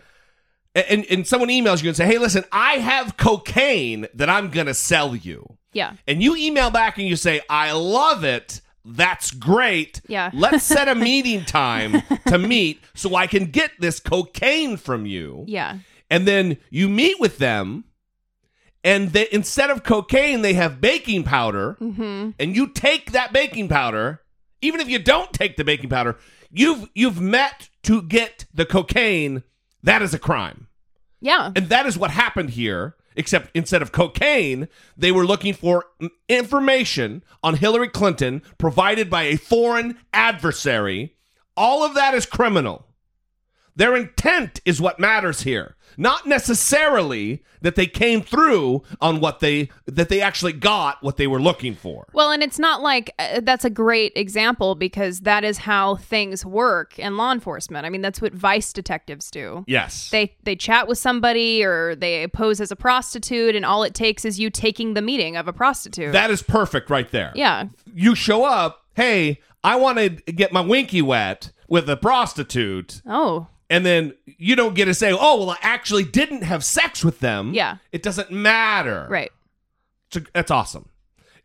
and 0.76 1.05
and 1.09 1.26
someone 1.28 1.49
emails 1.49 1.82
you 1.84 1.89
and 1.89 1.97
say, 1.97 2.05
"Hey, 2.05 2.17
listen, 2.17 2.43
I 2.51 2.74
have 2.76 3.17
cocaine 3.17 4.07
that 4.13 4.30
I'm 4.30 4.49
gonna 4.49 4.74
sell 4.74 5.15
you," 5.15 5.57
Yeah. 5.74 5.93
and 6.07 6.22
you 6.22 6.36
email 6.36 6.70
back 6.72 6.97
and 6.97 7.07
you 7.07 7.15
say, 7.15 7.41
"I 7.49 7.72
love 7.72 8.24
it." 8.24 8.61
That's 8.86 9.32
great. 9.32 10.01
Yeah. 10.07 10.32
Let's 10.34 10.63
set 10.63 10.88
a 10.88 10.95
meeting 10.95 11.43
time 11.45 12.01
to 12.28 12.38
meet 12.38 12.82
so 12.95 13.13
I 13.15 13.28
can 13.28 13.45
get 13.45 13.72
this 13.80 13.99
cocaine 13.99 14.78
from 14.78 15.05
you. 15.05 15.43
Yeah. 15.47 15.80
And 16.09 16.28
then 16.28 16.57
you 16.72 16.88
meet 16.89 17.20
with 17.20 17.38
them, 17.38 17.84
and 18.84 19.11
they, 19.11 19.28
instead 19.32 19.70
of 19.70 19.84
cocaine, 19.84 20.41
they 20.41 20.53
have 20.53 20.80
baking 20.82 21.24
powder. 21.24 21.78
Mm-hmm. 21.82 22.32
And 22.39 22.55
you 22.55 22.67
take 22.67 23.11
that 23.11 23.34
baking 23.34 23.67
powder, 23.67 24.22
even 24.61 24.80
if 24.80 24.88
you 24.88 24.97
don't 24.99 25.32
take 25.34 25.57
the 25.57 25.63
baking 25.65 25.89
powder, 25.89 26.17
you've 26.51 26.89
you've 26.95 27.20
met 27.22 27.70
to 27.84 28.01
get 28.01 28.45
the 28.53 28.65
cocaine. 28.65 29.43
That 29.84 30.02
is 30.02 30.14
a 30.14 30.20
crime. 30.20 30.68
Yeah. 31.22 31.52
And 31.56 31.70
that 31.70 31.86
is 31.86 31.98
what 31.98 32.12
happened 32.12 32.52
here, 32.52 32.96
except 33.16 33.52
instead 33.54 33.82
of 33.82 33.92
cocaine, 33.92 34.68
they 34.96 35.12
were 35.12 35.26
looking 35.26 35.54
for 35.54 35.86
information 36.28 37.24
on 37.44 37.56
Hillary 37.56 37.90
Clinton 37.90 38.42
provided 38.58 39.10
by 39.10 39.24
a 39.24 39.38
foreign 39.38 39.98
adversary. 40.14 41.16
All 41.58 41.84
of 41.84 41.94
that 41.96 42.14
is 42.14 42.26
criminal. 42.26 42.86
Their 43.76 43.96
intent 43.96 44.62
is 44.66 44.82
what 44.82 45.00
matters 45.00 45.42
here, 45.42 45.76
not 46.00 46.26
necessarily 46.26 47.43
that 47.62 47.76
they 47.76 47.86
came 47.86 48.22
through 48.22 48.82
on 49.02 49.20
what 49.20 49.41
they 49.41 49.70
that 49.86 50.08
they 50.08 50.22
actually 50.22 50.54
got 50.54 51.04
what 51.04 51.18
they 51.18 51.28
were 51.28 51.41
looking 51.41 51.76
for. 51.76 52.08
Well, 52.14 52.32
and 52.32 52.41
it's 52.41 52.58
not 52.58 52.82
like 52.82 53.14
uh, 53.20 53.41
that's 53.43 53.66
a 53.66 53.70
great 53.70 54.14
example 54.16 54.76
because 54.76 55.22
that 55.22 55.43
is 55.43 55.60
how 55.60 55.97
things 55.97 56.45
work 56.45 56.97
in 56.97 57.18
law 57.18 57.34
enforcement. 57.34 57.86
I 57.86 57.89
mean, 57.89 58.02
that's 58.02 58.22
what 58.22 58.34
vice 58.34 58.72
detectives 58.72 59.30
do. 59.30 59.66
Yes. 59.68 60.10
They 60.10 60.36
they 60.43 60.56
chat 60.56 60.88
with 60.88 60.97
somebody 60.97 61.64
or 61.64 61.95
they 61.95 62.28
pose 62.28 62.62
as 62.62 62.72
a 62.72 62.78
prostitute 62.78 63.56
and 63.56 63.66
all 63.66 63.84
it 63.84 63.93
takes 63.93 64.24
is 64.24 64.39
you 64.39 64.50
taking 64.50 64.93
the 64.93 65.02
meeting 65.02 65.36
of 65.36 65.47
a 65.47 65.54
prostitute. 65.54 66.14
That 66.14 66.32
is 66.32 66.41
perfect 66.41 66.89
right 66.89 67.10
there. 67.12 67.34
Yeah. 67.36 67.66
You 67.93 68.16
show 68.16 68.45
up, 68.45 68.86
hey, 68.95 69.41
I 69.66 69.76
want 69.76 69.97
to 69.97 70.10
get 70.10 70.54
my 70.54 70.62
winky 70.62 71.02
wet 71.02 71.52
with 71.68 71.89
a 71.89 71.97
prostitute. 71.97 73.02
Oh. 73.06 73.47
And 73.70 73.86
then 73.86 74.13
you 74.26 74.55
don't 74.55 74.74
get 74.74 74.86
to 74.86 74.93
say, 74.93 75.11
oh, 75.11 75.38
well, 75.39 75.51
I 75.51 75.57
actually 75.61 76.03
didn't 76.03 76.41
have 76.43 76.63
sex 76.63 77.03
with 77.05 77.20
them. 77.20 77.53
Yeah. 77.53 77.78
It 77.91 78.01
doesn't 78.01 78.32
matter. 78.32 79.05
Right. 79.09 79.32
So 80.11 80.22
that's 80.34 80.49
awesome. 80.49 80.89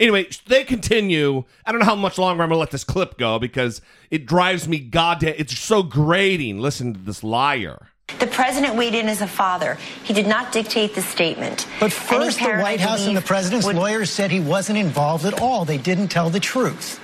Anyway, 0.01 0.27
they 0.47 0.65
continue. 0.65 1.45
I 1.67 1.71
don't 1.71 1.81
know 1.81 1.87
how 1.87 1.95
much 1.95 2.19
longer 2.19 2.43
I'm 2.43 2.49
going 2.49 2.57
to 2.57 2.61
let 2.61 2.71
this 2.71 2.83
clip 2.83 3.19
go 3.19 3.39
because 3.39 3.81
it 4.11 4.27
drives 4.27 4.67
me 4.67 4.79
goddamn. 4.79 5.35
It's 5.37 5.57
so 5.59 5.83
grating. 5.83 6.59
Listen 6.59 6.95
to 6.95 6.99
this 7.01 7.23
liar. 7.23 7.89
The 8.19 8.27
president 8.27 8.75
weighed 8.75 8.95
in 8.95 9.09
as 9.09 9.21
a 9.23 9.27
father. 9.27 9.79
He 10.03 10.13
did 10.13 10.27
not 10.27 10.51
dictate 10.53 10.95
the 10.95 11.01
statement. 11.03 11.67
But 11.81 11.93
first, 11.93 12.39
the 12.39 12.57
White 12.57 12.81
House 12.81 13.07
and 13.07 13.17
the 13.17 13.23
president's 13.23 13.67
would- 13.67 13.77
lawyers 13.77 14.11
said 14.11 14.31
he 14.31 14.41
wasn't 14.41 14.79
involved 14.79 15.25
at 15.25 15.41
all. 15.41 15.65
They 15.65 15.79
didn't 15.79 16.09
tell 16.09 16.29
the 16.31 16.41
truth. 16.41 17.01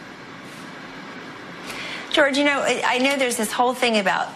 George, 2.12 2.36
you 2.36 2.44
know, 2.44 2.60
I 2.60 2.82
I 2.84 2.98
know 2.98 3.16
there's 3.16 3.36
this 3.36 3.52
whole 3.52 3.72
thing 3.72 3.96
about 3.96 4.28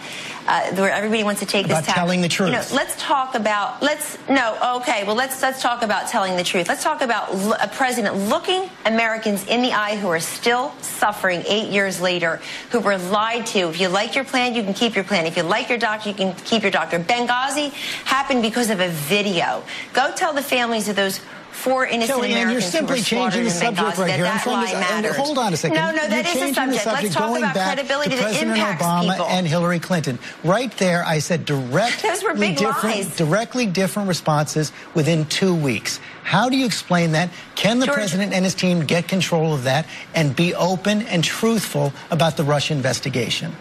uh, 0.47 0.71
where 0.75 0.91
everybody 0.91 1.23
wants 1.23 1.39
to 1.41 1.45
take 1.45 1.65
About 1.65 1.77
this 1.77 1.87
tack. 1.87 1.95
telling 1.95 2.21
the 2.21 2.27
You 2.29 2.51
know, 2.51 2.59
truth. 2.59 2.73
let's 2.73 2.95
talk 3.01 3.35
about 3.35 3.81
let's 3.81 4.17
no 4.29 4.77
okay. 4.81 5.03
Well, 5.03 5.15
let's 5.15 5.41
let's 5.41 5.61
talk 5.61 5.81
about 5.81 6.07
telling 6.07 6.35
the 6.37 6.43
truth. 6.43 6.67
Let's 6.67 6.83
talk 6.83 7.01
about 7.01 7.29
l- 7.33 7.53
a 7.59 7.67
president 7.67 8.15
looking 8.29 8.69
Americans 8.85 9.45
in 9.47 9.61
the 9.61 9.71
eye 9.73 9.95
who 9.95 10.07
are 10.09 10.19
still 10.19 10.71
suffering 10.81 11.43
eight 11.47 11.69
years 11.69 11.99
later, 12.01 12.39
who 12.71 12.79
were 12.79 12.97
lied 12.97 13.45
to. 13.47 13.59
If 13.69 13.79
you 13.79 13.87
like 13.89 14.15
your 14.15 14.23
plan, 14.25 14.53
you 14.55 14.63
can 14.63 14.73
keep 14.73 14.95
your 14.95 15.03
plan. 15.03 15.25
If 15.25 15.35
you 15.37 15.43
like 15.43 15.69
your 15.69 15.77
doctor, 15.79 16.09
you 16.09 16.15
can 16.15 16.33
keep 16.35 16.61
your 16.61 16.71
doctor. 16.71 16.99
Benghazi 16.99 17.71
happened 18.05 18.41
because 18.41 18.69
of 18.69 18.79
a 18.79 18.89
video. 18.89 19.63
Go 19.93 20.11
tell 20.15 20.33
the 20.33 20.43
families 20.43 20.87
of 20.89 20.95
those. 20.95 21.19
Four 21.65 21.87
innocent 21.87 22.21
Kellyanne, 22.21 22.51
you're 22.51 22.61
simply 22.61 23.01
changing 23.01 23.43
the 23.45 23.49
subject 23.49 23.97
right 23.97 24.07
that 24.07 24.15
here. 24.17 24.25
I'm 24.27 24.37
that 24.37 25.01
to- 25.01 25.07
and 25.07 25.15
hold 25.15 25.37
on 25.39 25.51
a 25.51 25.57
second. 25.57 25.75
No, 25.77 25.87
no, 25.89 26.01
You're 26.03 26.09
that 26.09 26.25
is 26.27 26.33
the 26.33 26.39
changing 26.39 26.53
subject. 26.53 26.83
subject, 26.83 27.03
Let's 27.03 27.15
talk 27.15 27.27
going 27.27 27.41
about 27.43 27.55
back 27.55 27.73
credibility 27.73 28.09
to 28.11 28.15
that 28.17 28.21
President 28.23 28.51
impacts 28.51 28.83
Obama 28.83 29.09
people. 29.11 29.25
and 29.25 29.47
Hillary 29.47 29.79
Clinton. 29.79 30.19
Right 30.43 30.71
there, 30.77 31.03
I 31.03 31.17
said 31.19 31.43
directly 31.45 32.07
Those 32.09 32.23
were 32.23 32.33
big 32.35 32.57
different, 32.57 32.95
lies. 32.97 33.15
directly 33.15 33.65
different 33.65 34.07
responses 34.09 34.71
within 34.93 35.25
two 35.25 35.55
weeks. 35.55 35.99
How 36.23 36.49
do 36.49 36.55
you 36.55 36.65
explain 36.67 37.13
that? 37.13 37.29
Can 37.55 37.79
the 37.79 37.87
George- 37.87 37.95
president 37.97 38.31
and 38.33 38.45
his 38.45 38.53
team 38.53 38.85
get 38.85 39.07
control 39.07 39.53
of 39.55 39.63
that 39.63 39.87
and 40.13 40.35
be 40.35 40.53
open 40.53 41.01
and 41.07 41.23
truthful 41.23 41.93
about 42.11 42.37
the 42.37 42.43
Russia 42.43 42.73
investigation? 42.73 43.55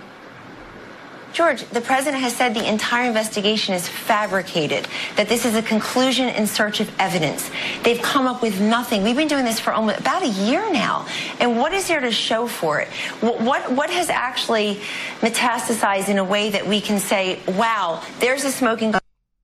George, 1.35 1.65
the 1.71 1.81
president 1.81 2.23
has 2.23 2.35
said 2.35 2.55
the 2.55 2.67
entire 2.67 3.09
investigation 3.09 3.75
is 3.75 3.89
fabricated, 3.89 4.87
that 5.17 5.29
this 5.29 5.45
is 5.45 5.57
a 5.57 5.63
conclusion 5.63 6.29
in 6.29 6.47
search 6.47 6.79
of 6.79 6.89
evidence. 7.01 7.51
They've 7.83 8.01
come 8.01 8.29
up 8.29 8.41
with 8.41 8.61
nothing. 8.61 9.03
We've 9.03 9.17
been 9.17 9.27
doing 9.27 9.45
this 9.45 9.59
for 9.59 9.73
almost 9.73 9.99
about 9.99 10.23
a 10.23 10.29
year 10.29 10.73
now. 10.73 11.07
And 11.41 11.59
what 11.59 11.73
is 11.75 11.89
there 11.89 11.99
to 11.99 12.13
show 12.13 12.47
for 12.47 12.79
it? 12.79 12.89
What, 13.21 13.41
what, 13.41 13.73
what 13.73 13.91
has 13.91 14.11
actually 14.11 14.81
metastasized 15.23 16.09
in 16.09 16.19
a 16.19 16.25
way 16.25 16.51
that 16.51 16.69
we 16.69 16.81
can 16.81 17.01
say, 17.01 17.41
wow, 17.49 18.01
there's 18.21 18.45
a 18.45 18.53
smoking 18.53 18.95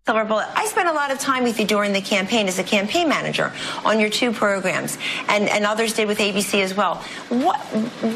silver 0.07 0.25
bullet. 0.25 0.47
I 0.55 0.67
spent 0.67 0.89
a 0.89 0.93
lot 0.93 1.11
of 1.11 1.19
time 1.19 1.43
with 1.43 1.59
you 1.59 1.67
during 1.67 1.93
the 1.93 2.01
campaign 2.01 2.47
as 2.47 2.61
a 2.61 2.65
campaign 2.65 3.09
manager 3.09 3.53
on 3.85 3.99
your 3.99 4.11
two 4.11 4.31
programs, 4.31 4.97
and, 5.29 5.49
and 5.49 5.67
others 5.67 5.95
did 5.95 6.07
with 6.07 6.19
ABC 6.19 6.63
as 6.63 6.73
well. 6.73 6.97
What, 7.31 7.59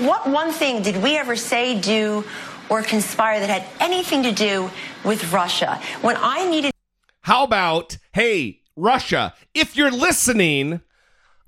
what 0.01 0.29
one 0.29 0.53
thing 0.53 0.83
did 0.83 1.03
we 1.03 1.19
ever 1.19 1.35
say, 1.35 1.81
do, 1.81 2.25
or 2.69 2.83
conspire 2.83 3.41
that 3.41 3.51
had 3.51 3.65
anything 3.81 4.23
to 4.23 4.33
do 4.33 4.71
with 5.05 5.33
Russia? 5.33 5.81
When 6.03 6.17
I 6.19 6.49
needed 6.49 6.73
How 7.23 7.45
about, 7.45 7.99
hey, 8.13 8.61
Russia, 8.77 9.35
if 9.55 9.77
you're 9.77 9.91
listening, 9.91 10.81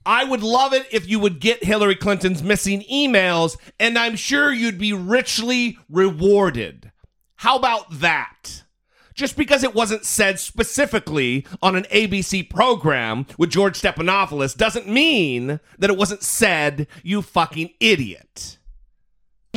I 0.07 0.23
would 0.23 0.43
love 0.43 0.73
it 0.73 0.87
if 0.93 1.09
you 1.09 1.19
would 1.19 1.41
get 1.41 1.65
Hillary 1.65 1.97
Clinton's 1.97 2.43
missing 2.43 2.83
emails, 2.83 3.57
and 3.81 3.99
I'm 3.99 4.15
sure 4.15 4.53
you'd 4.53 4.79
be 4.79 4.93
richly 4.93 5.79
rewarded. 5.91 6.93
How 7.37 7.57
about 7.57 8.01
that? 8.01 8.63
Just 9.15 9.37
because 9.37 9.65
it 9.65 9.75
wasn't 9.75 10.05
said 10.05 10.39
specifically 10.39 11.45
on 11.61 11.75
an 11.75 11.85
ABC 11.85 12.49
program 12.49 13.27
with 13.37 13.51
George 13.51 13.81
Stephanopoulos 13.81 14.57
doesn't 14.57 14.87
mean 14.87 15.59
that 15.79 15.91
it 15.91 15.97
wasn't 15.97 16.23
said, 16.23 16.87
you 17.03 17.23
fucking 17.23 17.71
idiot. 17.81 18.59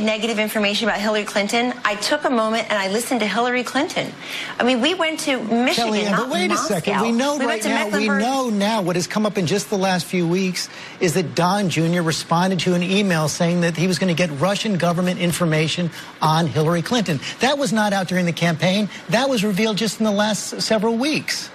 Negative 0.00 0.38
information 0.38 0.88
about 0.88 1.00
Hillary 1.00 1.24
Clinton, 1.24 1.74
I 1.84 1.94
took 1.96 2.24
a 2.24 2.30
moment 2.30 2.70
and 2.70 2.78
I 2.78 2.88
listened 2.88 3.20
to 3.20 3.26
Hillary 3.26 3.62
Clinton. 3.62 4.12
I 4.58 4.64
mean, 4.64 4.80
we 4.80 4.94
went 4.94 5.20
to 5.20 5.42
Michigan, 5.42 5.92
Kellyanne, 5.92 6.10
not 6.10 6.20
but 6.20 6.30
wait 6.30 6.48
Moscow. 6.48 6.64
a 6.64 6.80
second. 6.80 7.00
We 7.02 7.12
know 7.12 7.36
we 7.38 7.46
right 7.46 7.64
now. 7.64 7.88
We 7.88 8.08
know 8.08 8.50
now 8.50 8.82
what 8.82 8.96
has 8.96 9.06
come 9.06 9.26
up 9.26 9.38
in 9.38 9.46
just 9.46 9.70
the 9.70 9.78
last 9.78 10.06
few 10.06 10.26
weeks 10.26 10.68
is 11.00 11.14
that 11.14 11.34
Don 11.34 11.70
Jr. 11.70 12.02
responded 12.02 12.60
to 12.60 12.74
an 12.74 12.82
email 12.82 13.28
saying 13.28 13.60
that 13.62 13.76
he 13.76 13.86
was 13.86 13.98
going 13.98 14.14
to 14.14 14.18
get 14.18 14.30
Russian 14.40 14.78
government 14.78 15.20
information 15.20 15.90
on 16.20 16.46
Hillary 16.46 16.82
Clinton. 16.82 17.20
That 17.40 17.58
was 17.58 17.72
not 17.72 17.92
out 17.92 18.08
during 18.08 18.26
the 18.26 18.32
campaign. 18.32 18.88
That 19.10 19.28
was 19.28 19.44
revealed 19.44 19.76
just 19.76 20.00
in 20.00 20.04
the 20.04 20.10
last 20.10 20.60
several 20.60 20.96
weeks. 20.96 21.50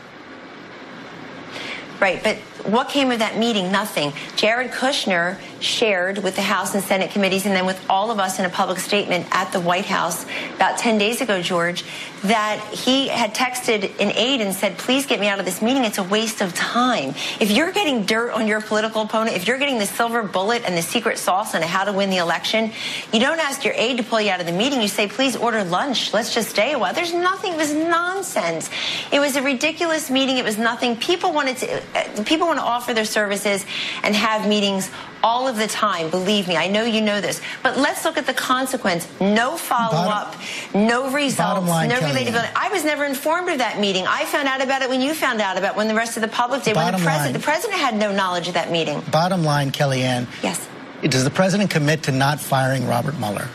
Right, 2.00 2.22
but 2.22 2.38
what 2.68 2.90
came 2.90 3.12
of 3.12 3.20
that 3.20 3.38
meeting? 3.38 3.72
Nothing. 3.72 4.14
Jared 4.36 4.72
Kushner 4.72 5.38
shared 5.60 6.20
with 6.20 6.36
the 6.36 6.42
House 6.42 6.76
and 6.76 6.84
Senate 6.84 7.12
committees 7.12 7.46
and 7.46 7.56
then 7.56 7.66
with 7.66 7.84
all 7.90 8.12
of 8.12 8.20
us 8.20 8.40
in 8.40 8.46
a 8.46 8.50
public 8.50 8.80
statement 8.80 9.26
at 9.32 9.52
the 9.52 9.60
White 9.60 9.86
House 9.86 10.26
about 10.56 10.78
10 10.78 10.98
days 10.98 11.22
ago, 11.22 11.42
George, 11.42 11.84
that 12.24 12.60
he 12.72 13.08
had 13.08 13.34
texted 13.34 13.84
an 14.00 14.12
aide 14.16 14.42
and 14.42 14.54
said, 14.54 14.78
please 14.78 15.06
get 15.06 15.20
me 15.20 15.28
out 15.28 15.40
of 15.40 15.46
this 15.46 15.62
meeting. 15.62 15.84
It's 15.84 15.98
a 15.98 16.04
waste 16.04 16.42
of 16.42 16.54
time. 16.54 17.10
If 17.40 17.52
you're 17.52 17.72
getting 17.72 18.04
dirt 18.04 18.32
on 18.32 18.48
your 18.48 18.62
political 18.62 19.02
opponent, 19.02 19.36
if 19.36 19.48
you're 19.48 19.58
getting 19.58 19.78
the 19.78 19.86
silver 19.86 20.24
bullet 20.24 20.64
and 20.66 20.78
the 20.78 20.82
secret 20.82 21.18
sauce 21.18 21.56
on 21.56 21.62
how 21.62 21.84
to 21.84 21.94
win 21.94 22.10
the 22.10 22.18
election, 22.18 22.72
you 23.14 23.20
don't 23.20 23.40
ask 23.40 23.64
your 23.64 23.74
aide 23.76 23.98
to 23.98 24.04
pull 24.04 24.22
you 24.22 24.32
out 24.32 24.40
of 24.40 24.46
the 24.46 24.52
meeting. 24.52 24.82
You 24.82 24.88
say, 24.88 25.08
please 25.08 25.36
order 25.36 25.64
lunch. 25.64 26.14
Let's 26.14 26.34
just 26.34 26.50
stay 26.50 26.74
a 26.74 26.80
while. 26.80 26.94
There's 26.94 27.14
nothing. 27.14 27.54
It 27.54 27.58
was 27.58 27.74
nonsense. 27.74 28.70
It 29.12 29.20
was 29.20 29.36
a 29.36 29.42
ridiculous 29.42 30.10
meeting. 30.10 30.38
It 30.38 30.44
was 30.44 30.58
nothing. 30.58 30.96
People 30.96 31.32
wanted 31.32 31.58
to, 31.58 31.82
uh, 31.96 32.24
people 32.24 32.48
want 32.48 32.55
to 32.58 32.64
offer 32.64 32.94
their 32.94 33.06
services 33.06 33.66
and 34.04 34.16
have 34.16 34.48
meetings 34.48 34.90
all 35.24 35.48
of 35.48 35.56
the 35.58 35.68
time. 35.68 36.10
Believe 36.10 36.48
me, 36.48 36.56
I 36.56 36.68
know 36.68 36.84
you 36.84 37.02
know 37.02 37.20
this. 37.20 37.42
But 37.64 37.78
let's 37.78 38.06
look 38.06 38.18
at 38.18 38.28
the 38.28 38.34
consequence. 38.34 39.08
No 39.20 39.58
follow 39.58 39.98
up, 40.10 40.36
no 40.74 41.12
results, 41.12 41.68
line, 41.68 41.90
no 41.90 41.96
relatability. 42.00 42.52
I 42.56 42.70
was 42.70 42.86
never 42.86 43.06
informed 43.06 43.50
of 43.50 43.58
that 43.58 43.80
meeting. 43.80 44.06
I 44.08 44.26
found 44.26 44.48
out 44.48 44.62
about 44.62 44.82
it 44.82 44.90
when 44.90 45.02
you 45.02 45.14
found 45.14 45.42
out 45.42 45.58
about 45.58 45.74
it, 45.74 45.78
when 45.78 45.88
the 45.88 45.96
rest 45.96 46.16
of 46.18 46.22
the 46.22 46.28
public 46.28 46.64
did. 46.64 46.76
when 46.76 46.86
the 46.86 46.92
Bottom 46.92 47.02
president, 47.06 47.34
line. 47.34 47.42
the 47.42 47.44
president 47.46 47.80
had 47.80 47.96
no 47.96 48.12
knowledge 48.12 48.48
of 48.48 48.54
that 48.54 48.72
meeting. 48.72 49.02
Bottom 49.12 49.44
line, 49.44 49.72
Kellyanne. 49.72 50.28
Yes. 50.44 50.68
Does 51.02 51.24
the 51.24 51.30
president 51.32 51.70
commit 51.70 52.04
to 52.04 52.12
not 52.12 52.40
firing 52.40 52.88
Robert 52.88 53.18
Mueller? 53.20 53.48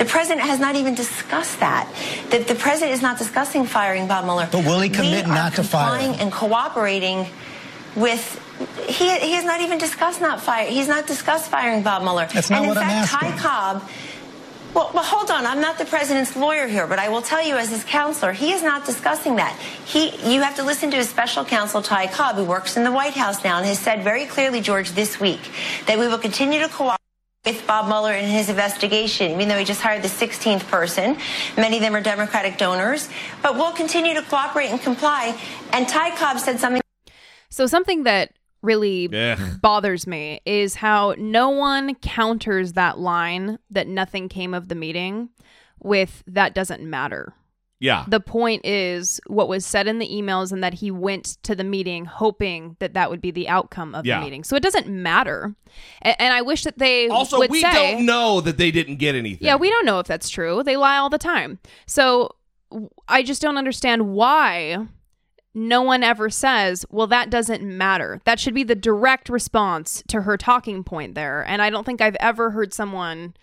The 0.00 0.06
president 0.06 0.40
has 0.40 0.58
not 0.58 0.76
even 0.76 0.94
discussed 0.94 1.60
that. 1.60 1.86
The, 2.30 2.38
the 2.38 2.54
president 2.54 2.92
is 2.92 3.02
not 3.02 3.18
discussing 3.18 3.66
firing 3.66 4.06
Bob 4.08 4.24
Mueller. 4.24 4.48
But 4.50 4.64
will 4.64 4.80
he 4.80 4.88
commit 4.88 5.26
we 5.26 5.30
not 5.30 5.52
to 5.56 5.62
fire 5.62 6.00
him? 6.00 6.16
and 6.18 6.32
cooperating 6.32 7.26
with. 7.94 8.40
He, 8.88 9.10
he 9.18 9.32
has 9.32 9.44
not 9.44 9.60
even 9.60 9.76
discussed 9.76 10.22
not 10.22 10.40
fire. 10.40 10.66
He's 10.70 10.88
not 10.88 11.06
discussed 11.06 11.50
firing 11.50 11.82
Bob 11.82 12.00
Mueller. 12.00 12.26
That's 12.32 12.48
not 12.48 12.62
and 12.62 12.64
in 12.64 12.68
what 12.70 12.78
I'm 12.78 12.88
fact, 12.88 13.12
asking. 13.12 13.30
Ty 13.32 13.38
Cobb. 13.42 13.90
Well, 14.72 14.90
well, 14.94 15.04
hold 15.04 15.30
on. 15.30 15.44
I'm 15.44 15.60
not 15.60 15.76
the 15.76 15.84
president's 15.84 16.34
lawyer 16.34 16.66
here, 16.66 16.86
but 16.86 16.98
I 16.98 17.10
will 17.10 17.20
tell 17.20 17.46
you, 17.46 17.56
as 17.56 17.68
his 17.68 17.84
counselor, 17.84 18.32
he 18.32 18.52
is 18.52 18.62
not 18.62 18.86
discussing 18.86 19.36
that. 19.36 19.54
He, 19.84 20.16
you 20.32 20.40
have 20.40 20.56
to 20.56 20.62
listen 20.62 20.90
to 20.92 20.96
his 20.96 21.10
special 21.10 21.44
counsel, 21.44 21.82
Ty 21.82 22.06
Cobb, 22.06 22.36
who 22.36 22.44
works 22.44 22.78
in 22.78 22.84
the 22.84 22.92
White 22.92 23.12
House 23.12 23.44
now, 23.44 23.58
and 23.58 23.66
has 23.66 23.78
said 23.78 24.02
very 24.02 24.24
clearly, 24.24 24.62
George, 24.62 24.92
this 24.92 25.20
week, 25.20 25.40
that 25.84 25.98
we 25.98 26.08
will 26.08 26.18
continue 26.18 26.60
to 26.60 26.68
cooperate 26.68 26.96
with 27.46 27.66
Bob 27.66 27.86
Mueller 27.86 28.12
in 28.12 28.28
his 28.28 28.50
investigation, 28.50 29.32
even 29.32 29.48
though 29.48 29.56
he 29.56 29.64
just 29.64 29.80
hired 29.80 30.02
the 30.02 30.08
16th 30.08 30.66
person. 30.68 31.16
Many 31.56 31.76
of 31.76 31.82
them 31.82 31.96
are 31.96 32.02
Democratic 32.02 32.58
donors. 32.58 33.08
But 33.42 33.54
we'll 33.54 33.72
continue 33.72 34.12
to 34.12 34.22
cooperate 34.22 34.68
and 34.68 34.80
comply. 34.80 35.40
And 35.72 35.88
Ty 35.88 36.16
Cobb 36.16 36.38
said 36.38 36.60
something. 36.60 36.82
So 37.48 37.66
something 37.66 38.02
that 38.02 38.34
really 38.62 39.08
Ugh. 39.10 39.60
bothers 39.62 40.06
me 40.06 40.40
is 40.44 40.74
how 40.74 41.14
no 41.16 41.48
one 41.48 41.94
counters 41.94 42.74
that 42.74 42.98
line 42.98 43.58
that 43.70 43.88
nothing 43.88 44.28
came 44.28 44.52
of 44.52 44.68
the 44.68 44.74
meeting 44.74 45.30
with 45.82 46.22
that 46.26 46.54
doesn't 46.54 46.82
matter. 46.82 47.32
Yeah. 47.80 48.04
The 48.06 48.20
point 48.20 48.64
is 48.64 49.20
what 49.26 49.48
was 49.48 49.64
said 49.64 49.88
in 49.88 49.98
the 49.98 50.08
emails 50.08 50.52
and 50.52 50.62
that 50.62 50.74
he 50.74 50.90
went 50.90 51.38
to 51.44 51.54
the 51.54 51.64
meeting 51.64 52.04
hoping 52.04 52.76
that 52.78 52.92
that 52.92 53.08
would 53.10 53.22
be 53.22 53.30
the 53.30 53.48
outcome 53.48 53.94
of 53.94 54.04
Yeah. 54.04 54.18
the 54.18 54.24
meeting. 54.24 54.44
So 54.44 54.54
it 54.54 54.62
doesn't 54.62 54.86
matter. 54.86 55.54
A- 56.02 56.20
And, 56.20 56.34
I 56.34 56.42
wish 56.42 56.64
that 56.64 56.78
they 56.78 57.08
Also, 57.08 57.40
we 57.48 57.62
say, 57.62 57.94
don't 57.94 58.04
know 58.06 58.42
that 58.42 58.58
they 58.58 58.70
didn't 58.70 58.96
get 58.96 59.14
anything. 59.14 59.46
Yeah, 59.46 59.56
we 59.56 59.70
don't 59.70 59.86
know 59.86 59.98
if 59.98 60.06
that's 60.06 60.28
true. 60.28 60.62
They 60.62 60.76
lie 60.76 60.98
all 60.98 61.08
the 61.08 61.16
time. 61.18 61.58
So 61.86 62.36
I 63.08 63.22
just 63.22 63.40
don't 63.40 63.56
understand 63.56 64.10
why 64.10 64.86
no 65.54 65.82
one 65.82 66.02
ever 66.04 66.28
says, 66.30 66.84
well, 66.90 67.06
that 67.08 67.30
doesn't 67.30 67.62
matter. 67.62 68.20
That 68.24 68.38
should 68.38 68.54
be 68.54 68.62
the 68.62 68.76
direct 68.76 69.28
response 69.30 70.04
to 70.08 70.20
her 70.22 70.36
talking 70.36 70.84
point 70.84 71.14
there. 71.14 71.44
And 71.46 71.60
I 71.62 71.70
don't 71.70 71.84
think 71.84 72.00
I've 72.00 72.16
ever 72.20 72.50
heard 72.50 72.72
someone 72.74 73.34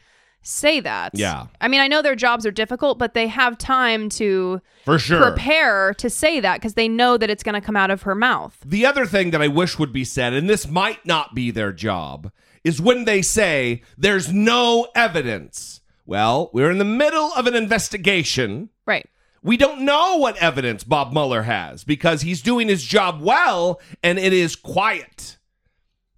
say 0.42 0.80
that. 0.80 1.12
Yeah. 1.14 1.48
I 1.60 1.68
mean, 1.68 1.82
I 1.82 1.88
know 1.88 2.02
their 2.02 2.16
jobs 2.16 2.46
are 2.46 2.52
difficult, 2.52 2.98
but 2.98 3.14
they 3.14 3.28
have 3.28 3.58
time 3.58 4.10
to 4.10 4.62
For 4.86 4.98
sure. 4.98 5.22
prepare 5.22 5.94
to 5.96 6.10
say 6.10 6.40
that 6.40 6.58
because 6.62 6.76
they 6.76 6.88
know 6.88 7.18
that 7.18 7.30
it's 7.30 7.44
going 7.44 7.56
to 7.60 7.66
come 7.66 7.76
out 7.76 7.92
of 7.92 8.04
her 8.04 8.16
mouth. 8.16 8.58
The 8.66 8.86
other 8.86 9.06
thing 9.06 9.32
that 9.32 9.42
I 9.42 9.48
wish 9.48 9.78
would 9.78 9.92
be 9.92 10.04
said, 10.06 10.34
and 10.34 10.50
this 10.50 10.68
might 10.68 11.06
not 11.06 11.36
be 11.36 11.52
their 11.52 11.74
job, 11.74 12.32
is 12.64 12.82
when 12.82 13.06
they 13.06 13.22
say 13.22 13.82
there's 13.98 14.32
no 14.32 14.88
evidence. 14.96 15.82
Well, 16.06 16.50
we're 16.54 16.72
in 16.72 16.78
the 16.78 16.86
middle 16.86 17.32
of 17.36 17.48
an 17.48 17.56
investigation. 17.56 18.70
Right. 18.86 19.06
We 19.44 19.58
don't 19.58 19.82
know 19.82 20.18
what 20.18 20.38
evidence 20.38 20.84
Bob 20.84 21.12
Mueller 21.14 21.44
has 21.44 21.84
because 21.84 22.22
he's 22.22 22.42
doing 22.42 22.68
his 22.68 22.84
job 22.84 23.22
well 23.22 23.80
and 24.02 24.18
it 24.18 24.34
is 24.34 24.56
quiet. 24.56 25.38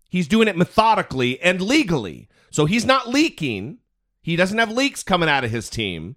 He's 0.09 0.27
doing 0.27 0.47
it 0.47 0.57
methodically 0.57 1.39
and 1.41 1.61
legally. 1.61 2.27
So 2.51 2.65
he's 2.65 2.85
not 2.85 3.09
leaking. 3.09 3.79
He 4.29 4.35
doesn't 4.35 4.59
have 4.59 4.71
leaks 4.71 5.01
coming 5.01 5.27
out 5.27 5.43
of 5.43 5.49
his 5.49 5.71
team. 5.71 6.15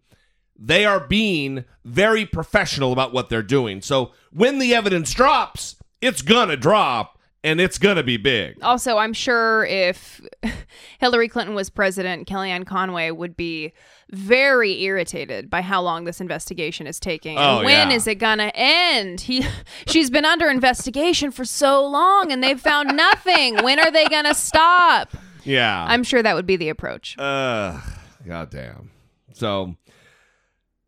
They 0.55 0.85
are 0.85 1.01
being 1.01 1.65
very 1.83 2.27
professional 2.27 2.93
about 2.93 3.15
what 3.15 3.31
they're 3.31 3.43
doing. 3.43 3.81
So 3.81 4.13
when 4.31 4.59
the 4.59 4.75
evidence 4.75 5.15
drops, 5.15 5.77
it's 6.03 6.21
going 6.21 6.51
to 6.51 6.59
drop 6.59 7.19
and 7.43 7.59
it's 7.59 7.79
going 7.79 7.97
to 7.97 8.03
be 8.03 8.19
big. 8.19 8.63
Also, 8.63 8.99
I'm 8.99 9.15
sure 9.15 9.65
if 9.65 10.21
Hillary 11.01 11.27
Clinton 11.27 11.55
was 11.55 11.71
president, 11.71 12.29
Kellyanne 12.29 12.67
Conway 12.67 13.11
would 13.13 13.35
be 13.35 13.73
very 14.11 14.83
irritated 14.83 15.49
by 15.49 15.63
how 15.63 15.81
long 15.81 16.05
this 16.05 16.21
investigation 16.21 16.87
is 16.87 17.01
taking. 17.01 17.39
Oh, 17.39 17.61
and 17.61 17.65
when 17.65 17.91
is 17.91 18.07
yeah. 18.07 18.11
it 18.11 18.17
gonna 18.17 18.53
end? 18.55 19.23
He 19.23 19.47
she's 19.87 20.11
been 20.11 20.27
under 20.27 20.51
investigation 20.51 21.31
for 21.31 21.47
so 21.47 21.83
long 21.87 22.31
and 22.31 22.45
they've 22.45 22.61
found 22.61 22.95
nothing. 22.95 23.57
when 23.63 23.81
are 23.81 23.91
they 23.91 24.05
gonna 24.05 24.35
stop? 24.35 25.17
Yeah. 25.45 25.87
I'm 25.89 26.05
sure 26.05 26.23
that 26.23 26.35
would 26.35 26.47
be 26.47 26.57
the 26.57 26.69
approach. 26.69 27.17
Uh, 27.19 27.81
goddamn. 28.27 28.91
So, 29.35 29.77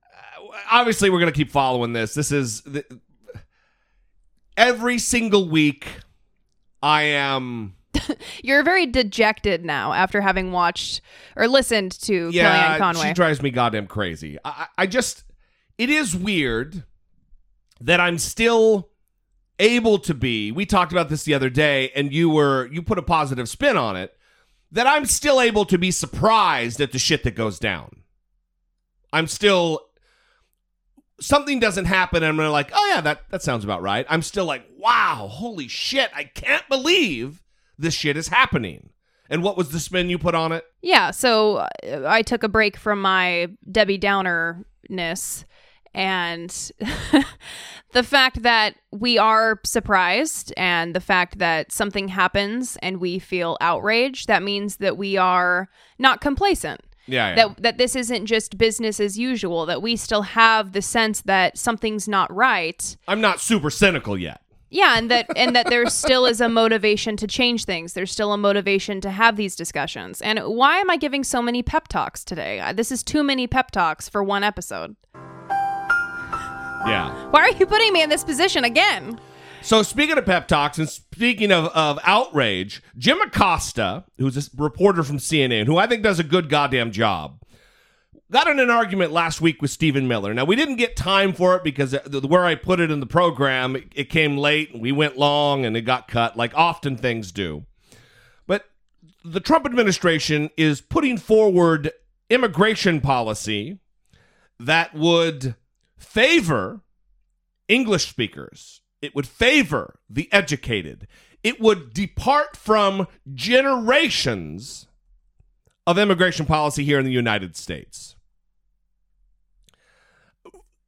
uh, 0.02 0.46
obviously, 0.70 1.10
we're 1.10 1.20
going 1.20 1.32
to 1.32 1.36
keep 1.36 1.50
following 1.50 1.92
this. 1.92 2.14
This 2.14 2.30
is 2.32 2.62
the, 2.62 2.84
every 4.56 4.98
single 4.98 5.48
week. 5.48 5.86
I 6.82 7.02
am. 7.02 7.76
You're 8.42 8.62
very 8.62 8.86
dejected 8.86 9.64
now 9.64 9.92
after 9.92 10.20
having 10.20 10.52
watched 10.52 11.00
or 11.36 11.48
listened 11.48 11.92
to 12.02 12.30
Yeah, 12.30 12.74
Kellyanne 12.74 12.78
Conway. 12.78 13.06
she 13.08 13.12
drives 13.14 13.40
me 13.40 13.50
goddamn 13.50 13.86
crazy. 13.86 14.38
I 14.44 14.66
I 14.76 14.86
just, 14.86 15.24
it 15.78 15.88
is 15.88 16.14
weird 16.14 16.84
that 17.80 18.00
I'm 18.00 18.18
still 18.18 18.90
able 19.58 19.98
to 20.00 20.12
be. 20.14 20.52
We 20.52 20.66
talked 20.66 20.92
about 20.92 21.08
this 21.08 21.24
the 21.24 21.32
other 21.34 21.48
day, 21.48 21.90
and 21.94 22.12
you 22.12 22.28
were 22.28 22.66
you 22.70 22.82
put 22.82 22.98
a 22.98 23.02
positive 23.02 23.48
spin 23.48 23.76
on 23.76 23.96
it. 23.96 24.14
That 24.74 24.86
I'm 24.88 25.06
still 25.06 25.40
able 25.40 25.64
to 25.66 25.78
be 25.78 25.90
surprised 25.90 26.80
at 26.80 26.90
the 26.90 26.98
shit 26.98 27.22
that 27.22 27.36
goes 27.36 27.58
down. 27.60 28.02
I'm 29.12 29.28
still 29.28 29.80
something 31.20 31.60
doesn't 31.60 31.84
happen 31.84 32.24
and 32.24 32.40
I'm 32.40 32.50
like, 32.50 32.70
oh 32.74 32.92
yeah, 32.92 33.00
that 33.00 33.30
that 33.30 33.42
sounds 33.42 33.62
about 33.62 33.82
right. 33.82 34.04
I'm 34.08 34.20
still 34.20 34.46
like, 34.46 34.66
wow, 34.76 35.28
holy 35.30 35.68
shit, 35.68 36.10
I 36.12 36.24
can't 36.24 36.68
believe 36.68 37.40
this 37.78 37.94
shit 37.94 38.16
is 38.16 38.28
happening. 38.28 38.90
And 39.30 39.44
what 39.44 39.56
was 39.56 39.70
the 39.70 39.78
spin 39.78 40.10
you 40.10 40.18
put 40.18 40.34
on 40.34 40.50
it? 40.50 40.64
Yeah, 40.82 41.12
so 41.12 41.58
uh, 41.58 42.02
I 42.04 42.22
took 42.22 42.42
a 42.42 42.48
break 42.48 42.76
from 42.76 43.00
my 43.00 43.48
Debbie 43.70 43.96
Downer 43.96 44.66
ness 44.90 45.44
and 45.94 46.50
the 47.92 48.02
fact 48.02 48.42
that 48.42 48.76
we 48.90 49.18
are 49.18 49.60
surprised 49.64 50.52
and 50.56 50.94
the 50.94 51.00
fact 51.00 51.38
that 51.38 51.72
something 51.72 52.08
happens 52.08 52.76
and 52.82 52.98
we 52.98 53.18
feel 53.18 53.56
outraged, 53.60 54.26
that 54.28 54.42
means 54.42 54.76
that 54.76 54.96
we 54.96 55.16
are 55.16 55.68
not 55.98 56.20
complacent. 56.20 56.80
Yeah, 57.06 57.28
yeah. 57.28 57.34
That 57.34 57.62
that 57.62 57.78
this 57.78 57.94
isn't 57.94 58.26
just 58.26 58.56
business 58.56 58.98
as 58.98 59.18
usual, 59.18 59.66
that 59.66 59.82
we 59.82 59.94
still 59.96 60.22
have 60.22 60.72
the 60.72 60.80
sense 60.82 61.20
that 61.22 61.58
something's 61.58 62.08
not 62.08 62.34
right. 62.34 62.96
I'm 63.06 63.20
not 63.20 63.40
super 63.40 63.68
cynical 63.70 64.18
yet. 64.18 64.40
Yeah, 64.70 64.96
and 64.96 65.10
that 65.10 65.26
and 65.36 65.54
that 65.54 65.68
there 65.68 65.86
still 65.90 66.24
is 66.24 66.40
a 66.40 66.48
motivation 66.48 67.16
to 67.18 67.26
change 67.26 67.64
things. 67.66 67.92
There's 67.92 68.10
still 68.10 68.32
a 68.32 68.38
motivation 68.38 69.00
to 69.02 69.10
have 69.10 69.36
these 69.36 69.54
discussions. 69.54 70.22
And 70.22 70.40
why 70.40 70.78
am 70.78 70.90
I 70.90 70.96
giving 70.96 71.24
so 71.24 71.42
many 71.42 71.62
pep 71.62 71.88
talks 71.88 72.24
today? 72.24 72.58
Uh, 72.58 72.72
This 72.72 72.90
is 72.90 73.02
too 73.02 73.22
many 73.22 73.46
pep 73.46 73.70
talks 73.70 74.08
for 74.08 74.24
one 74.24 74.42
episode. 74.42 74.96
Yeah. 76.86 77.30
Why 77.30 77.40
are 77.40 77.50
you 77.50 77.66
putting 77.66 77.92
me 77.92 78.02
in 78.02 78.10
this 78.10 78.24
position 78.24 78.64
again? 78.64 79.18
So 79.62 79.82
speaking 79.82 80.18
of 80.18 80.26
pep 80.26 80.46
talks 80.46 80.78
and 80.78 80.88
speaking 80.88 81.50
of, 81.50 81.66
of 81.68 81.98
outrage, 82.02 82.82
Jim 82.98 83.20
Acosta, 83.22 84.04
who's 84.18 84.36
a 84.36 84.50
reporter 84.62 85.02
from 85.02 85.16
CNN, 85.16 85.64
who 85.64 85.78
I 85.78 85.86
think 85.86 86.02
does 86.02 86.18
a 86.18 86.24
good 86.24 86.50
goddamn 86.50 86.92
job, 86.92 87.40
got 88.30 88.46
in 88.46 88.60
an 88.60 88.68
argument 88.68 89.12
last 89.12 89.40
week 89.40 89.62
with 89.62 89.70
Stephen 89.70 90.06
Miller. 90.06 90.34
Now 90.34 90.44
we 90.44 90.56
didn't 90.56 90.76
get 90.76 90.96
time 90.96 91.32
for 91.32 91.56
it 91.56 91.64
because 91.64 91.94
uh, 91.94 92.20
where 92.26 92.44
I 92.44 92.56
put 92.56 92.78
it 92.78 92.90
in 92.90 93.00
the 93.00 93.06
program, 93.06 93.76
it 93.94 94.10
came 94.10 94.36
late 94.36 94.72
and 94.74 94.82
we 94.82 94.92
went 94.92 95.16
long 95.16 95.64
and 95.64 95.76
it 95.76 95.82
got 95.82 96.08
cut, 96.08 96.36
like 96.36 96.52
often 96.54 96.98
things 96.98 97.32
do. 97.32 97.64
But 98.46 98.66
the 99.24 99.40
Trump 99.40 99.64
administration 99.64 100.50
is 100.58 100.82
putting 100.82 101.16
forward 101.16 101.90
immigration 102.28 103.00
policy 103.00 103.78
that 104.60 104.94
would 104.94 105.54
favor 105.96 106.80
English 107.68 108.08
speakers. 108.08 108.80
It 109.00 109.14
would 109.14 109.26
favor 109.26 109.98
the 110.08 110.32
educated. 110.32 111.06
It 111.42 111.60
would 111.60 111.92
depart 111.92 112.56
from 112.56 113.06
generations 113.32 114.86
of 115.86 115.98
immigration 115.98 116.46
policy 116.46 116.84
here 116.84 116.98
in 116.98 117.04
the 117.04 117.12
United 117.12 117.56
States. 117.56 118.16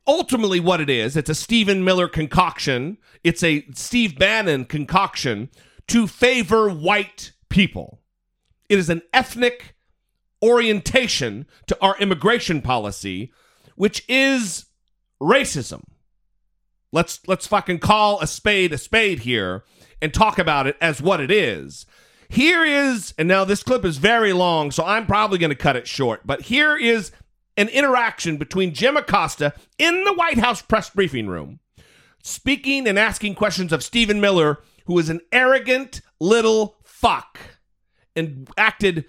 Ultimately, 0.07 0.61
what 0.61 0.81
it 0.81 0.89
is, 0.89 1.17
it's 1.17 1.29
a 1.29 1.35
Stephen 1.35 1.85
Miller 1.85 2.09
concoction, 2.09 2.97
it's 3.25 3.43
a 3.43 3.67
Steve 3.75 4.19
Bannon 4.19 4.65
concoction 4.65 5.51
to 5.89 6.07
favor 6.07 6.71
white 6.71 7.33
people. 7.49 8.01
It 8.69 8.79
is 8.79 8.89
an 8.89 9.03
ethnic 9.13 9.75
orientation 10.43 11.47
to 11.67 11.77
our 11.81 11.99
immigration 11.99 12.63
policy, 12.63 13.33
which 13.75 14.05
is 14.09 14.66
racism. 15.21 15.83
Let's 16.93 17.21
let's 17.27 17.47
fucking 17.47 17.81
call 17.81 18.21
a 18.21 18.27
spade 18.27 18.73
a 18.73 18.79
spade 18.79 19.21
here 19.21 19.65
and 20.01 20.13
talk 20.13 20.39
about 20.39 20.67
it 20.67 20.77
as 20.81 21.03
what 21.03 21.21
it 21.21 21.31
is. 21.31 21.87
Here 22.29 22.65
is, 22.65 23.15
and 23.19 23.29
now 23.29 23.45
this 23.45 23.63
clip 23.63 23.85
is 23.85 23.99
very 23.99 24.33
long, 24.33 24.71
so 24.71 24.85
I'm 24.85 25.07
probably 25.07 25.39
going 25.39 25.51
to 25.51 25.57
cut 25.57 25.77
it 25.77 25.87
short, 25.87 26.27
but 26.27 26.43
here 26.43 26.77
is 26.77 27.13
an 27.57 27.69
interaction 27.69 28.37
between 28.37 28.75
Jim 28.75 28.97
Acosta 28.97 29.55
in 29.79 30.05
the 30.05 30.13
White 30.13 30.39
House 30.39 30.61
press 30.61 30.91
briefing 30.91 31.29
room, 31.29 31.61
speaking 32.23 32.87
and 32.89 32.99
asking 32.99 33.37
questions 33.37 33.73
of 33.73 33.85
Stephen 33.85 34.21
Miller, 34.21 34.59
who 34.87 34.99
is 34.99 35.09
an 35.09 35.21
arrogant 35.33 36.01
little 36.21 36.77
fuck 36.85 37.39
and 38.15 38.49
acted 38.57 39.05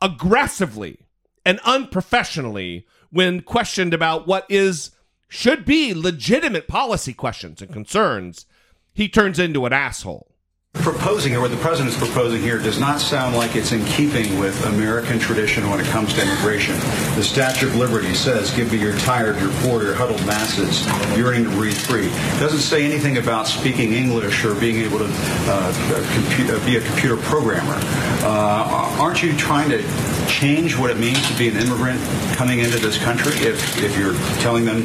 aggressively 0.00 1.06
and 1.44 1.60
unprofessionally 1.64 2.86
when 3.10 3.42
questioned 3.42 3.92
about 3.92 4.26
what 4.26 4.46
is 4.48 4.90
should 5.34 5.64
be 5.64 5.92
legitimate 5.92 6.68
policy 6.68 7.12
questions 7.12 7.60
and 7.60 7.72
concerns, 7.72 8.46
he 8.92 9.08
turns 9.08 9.36
into 9.40 9.66
an 9.66 9.72
asshole 9.72 10.28
proposing 10.74 11.34
or 11.34 11.40
what 11.40 11.50
the 11.50 11.56
president's 11.58 11.96
proposing 11.96 12.42
here 12.42 12.58
does 12.58 12.78
not 12.78 13.00
sound 13.00 13.34
like 13.34 13.56
it's 13.56 13.72
in 13.72 13.84
keeping 13.86 14.38
with 14.38 14.66
American 14.66 15.18
tradition 15.18 15.70
when 15.70 15.80
it 15.80 15.86
comes 15.86 16.12
to 16.12 16.22
immigration. 16.22 16.74
The 17.14 17.22
Statue 17.22 17.68
of 17.68 17.76
Liberty 17.76 18.12
says, 18.12 18.50
give 18.50 18.70
me 18.70 18.78
your 18.78 18.96
tired, 18.98 19.40
your 19.40 19.50
poor, 19.62 19.82
your 19.82 19.94
huddled 19.94 20.24
masses 20.26 20.84
yearning 21.16 21.44
to 21.44 21.50
breathe 21.50 21.76
free. 21.76 22.06
It 22.06 22.40
doesn't 22.40 22.60
say 22.60 22.84
anything 22.84 23.16
about 23.16 23.46
speaking 23.46 23.92
English 23.92 24.44
or 24.44 24.54
being 24.54 24.76
able 24.76 24.98
to 24.98 25.06
uh, 25.08 25.72
uh, 25.96 26.66
be 26.66 26.76
a 26.76 26.80
computer 26.80 27.16
programmer. 27.16 27.78
Uh, 28.22 28.96
aren't 29.00 29.22
you 29.22 29.34
trying 29.36 29.70
to 29.70 29.82
change 30.28 30.76
what 30.76 30.90
it 30.90 30.98
means 30.98 31.26
to 31.30 31.38
be 31.38 31.48
an 31.48 31.56
immigrant 31.56 32.00
coming 32.36 32.58
into 32.58 32.78
this 32.78 32.98
country 32.98 33.32
if, 33.38 33.82
if 33.82 33.96
you're 33.96 34.14
telling 34.40 34.64
them 34.64 34.82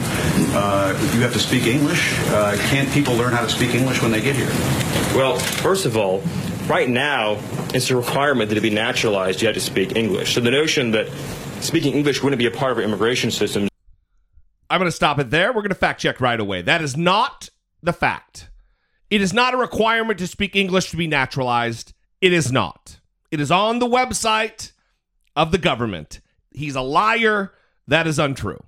uh, 0.54 0.94
you 1.14 1.22
have 1.22 1.34
to 1.34 1.40
speak 1.40 1.66
English? 1.66 2.14
Uh, 2.28 2.56
can't 2.70 2.90
people 2.92 3.16
learn 3.16 3.34
how 3.34 3.42
to 3.42 3.50
speak 3.50 3.74
English 3.74 4.02
when 4.02 4.12
they 4.12 4.22
get 4.22 4.36
here? 4.36 4.52
Well, 5.16 5.40
first 5.40 5.79
of 5.86 5.98
all, 5.98 6.22
right 6.68 6.90
now, 6.90 7.38
it's 7.74 7.90
a 7.90 7.96
requirement 7.96 8.50
that 8.50 8.56
to 8.56 8.62
be 8.62 8.70
naturalized, 8.70 9.42
you 9.42 9.48
have 9.48 9.56
to 9.56 9.62
speak 9.62 9.96
English. 9.96 10.34
So 10.34 10.42
the 10.42 10.52
notion 10.52 10.92
that 10.92 11.10
speaking 11.62 11.94
English 11.94 12.24
wouldn't 12.24 12.40
be 12.40 12.46
a 12.46 12.52
part 12.52 12.72
of 12.72 12.78
our 12.78 12.84
immigration 12.84 13.32
system. 13.32 13.68
I'm 14.70 14.80
going 14.80 14.90
to 14.90 14.96
stop 14.96 15.20
it 15.20 15.30
there. 15.30 15.50
We're 15.50 15.62
going 15.62 15.70
to 15.70 15.76
fact 15.76 16.02
check 16.02 16.22
right 16.22 16.40
away. 16.40 16.62
That 16.62 16.82
is 16.82 16.96
not 16.96 17.50
the 17.82 17.94
fact. 17.94 18.50
It 19.10 19.22
is 19.22 19.34
not 19.34 19.54
a 19.54 19.58
requirement 19.58 20.20
to 20.20 20.28
speak 20.28 20.56
English 20.56 20.92
to 20.92 20.98
be 20.98 21.08
naturalized. 21.08 21.94
It 22.22 22.34
is 22.34 22.52
not. 22.52 23.00
It 23.32 23.40
is 23.40 23.52
on 23.52 23.80
the 23.80 23.88
website 23.88 24.72
of 25.36 25.52
the 25.52 25.58
government. 25.58 26.22
He's 26.52 26.76
a 26.76 26.82
liar. 26.82 27.54
That 27.88 28.06
is 28.06 28.20
untrue 28.20 28.64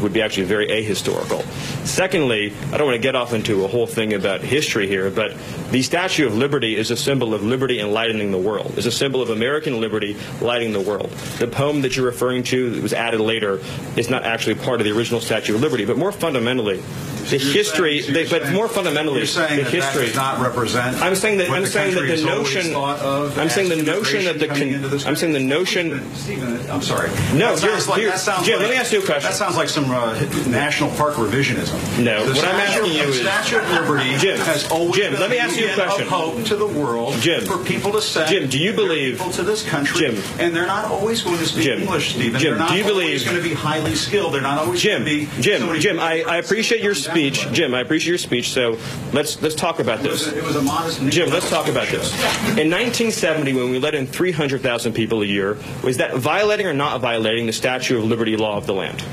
would 0.00 0.12
be 0.12 0.20
actually 0.20 0.42
very 0.42 0.66
ahistorical. 0.66 1.42
Secondly, 1.86 2.52
I 2.72 2.76
don't 2.76 2.88
want 2.88 2.96
to 2.96 3.02
get 3.02 3.14
off 3.14 3.32
into 3.32 3.64
a 3.64 3.68
whole 3.68 3.86
thing 3.86 4.14
about 4.14 4.40
history 4.40 4.88
here, 4.88 5.10
but 5.10 5.32
the 5.70 5.80
Statue 5.82 6.26
of 6.26 6.36
Liberty 6.36 6.74
is 6.74 6.90
a 6.90 6.96
symbol 6.96 7.32
of 7.32 7.44
liberty 7.44 7.78
enlightening 7.78 8.32
the 8.32 8.38
world. 8.38 8.74
It's 8.76 8.86
a 8.86 8.90
symbol 8.90 9.22
of 9.22 9.30
American 9.30 9.80
liberty 9.80 10.16
lighting 10.40 10.72
the 10.72 10.80
world. 10.80 11.10
The 11.38 11.46
poem 11.46 11.82
that 11.82 11.94
you're 11.94 12.04
referring 12.04 12.42
to 12.44 12.70
that 12.70 12.82
was 12.82 12.92
added 12.92 13.20
later 13.20 13.60
is 13.96 14.10
not 14.10 14.24
actually 14.24 14.56
part 14.56 14.80
of 14.80 14.86
the 14.86 14.96
original 14.96 15.20
Statue 15.20 15.54
of 15.54 15.60
Liberty, 15.60 15.84
but 15.84 15.96
more 15.96 16.10
fundamentally, 16.10 16.82
the 17.30 17.38
history, 17.38 18.02
saying, 18.02 18.26
so 18.26 18.38
but 18.38 18.52
more 18.52 18.68
fundamentally, 18.68 19.18
you're 19.18 19.26
saying 19.26 19.56
the 19.56 19.64
that 19.64 19.72
history 19.72 20.06
that 20.06 20.06
does 20.06 20.16
not 20.16 20.40
represent. 20.40 21.00
I'm 21.02 21.16
saying 21.16 21.38
that. 21.38 21.50
I'm 21.50 21.62
the 21.62 21.68
saying 21.68 21.94
that 21.94 22.06
the 22.06 22.24
notion. 22.24 22.74
I'm 22.74 23.48
saying 23.48 23.68
the 23.68 23.82
notion 23.82 24.24
that 24.24 24.38
the. 24.38 24.46
Con, 24.46 25.08
I'm 25.08 25.16
saying 25.16 25.32
the 25.32 25.40
notion. 25.40 26.14
Stephen, 26.14 26.70
I'm 26.70 26.82
sorry. 26.82 27.10
No, 27.34 27.56
that 27.56 27.86
like, 27.88 28.00
Jim. 28.00 28.10
Like, 28.10 28.46
let 28.46 28.70
me 28.70 28.76
ask 28.76 28.92
you 28.92 29.02
a 29.02 29.04
question. 29.04 29.28
That 29.28 29.34
sounds 29.34 29.56
like 29.56 29.68
some 29.76 29.90
uh, 29.90 30.14
national 30.48 30.88
park 30.96 31.14
revisionism. 31.16 32.02
No, 32.02 32.24
the 32.24 32.30
what 32.30 32.38
statue, 32.38 32.48
I'm 32.48 32.60
asking 32.60 32.92
you 32.92 33.02
is 33.02 33.20
Statue 33.20 33.58
of 33.58 33.70
Liberty 33.70 34.16
Jim, 34.16 34.38
has 34.38 34.70
always 34.70 34.96
Jim, 34.96 35.12
been 35.12 35.20
let 35.20 35.28
me 35.28 35.38
ask 35.38 35.60
you 35.60 35.70
a 35.70 35.74
question. 35.74 36.08
Hope 36.08 36.42
to 36.46 36.56
the 36.56 36.66
world, 36.66 37.12
Jim, 37.20 37.44
for 37.44 37.62
people 37.62 37.92
to 37.92 38.00
say, 38.00 38.26
Jim, 38.26 38.48
do 38.48 38.58
you 38.58 38.72
believe 38.72 39.18
people 39.18 39.32
to 39.32 39.42
this 39.42 39.68
country, 39.68 40.00
Jim, 40.00 40.22
and 40.40 40.56
they're 40.56 40.66
not 40.66 40.86
always 40.86 41.20
going 41.20 41.36
to 41.36 41.44
speak 41.44 41.64
Jim, 41.64 41.82
English, 41.82 42.14
Stephen. 42.14 42.40
Jim, 42.40 42.52
they're 42.52 42.58
not 42.58 42.70
do 42.70 42.76
you 42.76 42.84
always 42.84 43.22
believe 43.22 43.24
going 43.26 43.36
to 43.36 43.48
be 43.48 43.54
highly 43.54 43.94
skilled. 43.94 44.32
They're 44.32 44.40
not 44.40 44.58
always 44.58 44.80
Jim, 44.80 45.04
going 45.04 45.26
to 45.28 45.36
be 45.36 45.42
Jim, 45.42 45.80
Jim. 45.80 46.00
I, 46.00 46.22
I 46.22 46.36
appreciate 46.38 46.80
your 46.80 46.94
speech, 46.94 47.46
Jim. 47.52 47.74
I 47.74 47.80
appreciate 47.80 48.08
your 48.08 48.18
speech. 48.18 48.52
So 48.52 48.78
let's 49.12 49.42
let's 49.42 49.54
talk 49.54 49.78
about 49.78 50.00
this. 50.00 50.26
It 50.26 50.32
was 50.32 50.32
a, 50.32 50.38
it 50.38 50.44
was 50.44 50.56
a 50.56 50.62
modest. 50.62 51.02
Jim, 51.08 51.28
let's 51.28 51.50
talk 51.50 51.68
about 51.68 51.88
this. 51.88 52.14
In 52.56 52.70
1970, 52.70 53.52
when 53.52 53.70
we 53.70 53.78
let 53.78 53.94
in 53.94 54.06
300,000 54.06 54.94
people 54.94 55.20
a 55.20 55.26
year, 55.26 55.58
was 55.84 55.98
that 55.98 56.14
violating 56.14 56.66
or 56.66 56.72
not 56.72 57.02
violating 57.02 57.44
the 57.44 57.52
Statue 57.52 57.98
of 57.98 58.04
Liberty 58.04 58.38
law 58.38 58.56
of 58.56 58.66
the 58.66 58.72
land? 58.72 59.04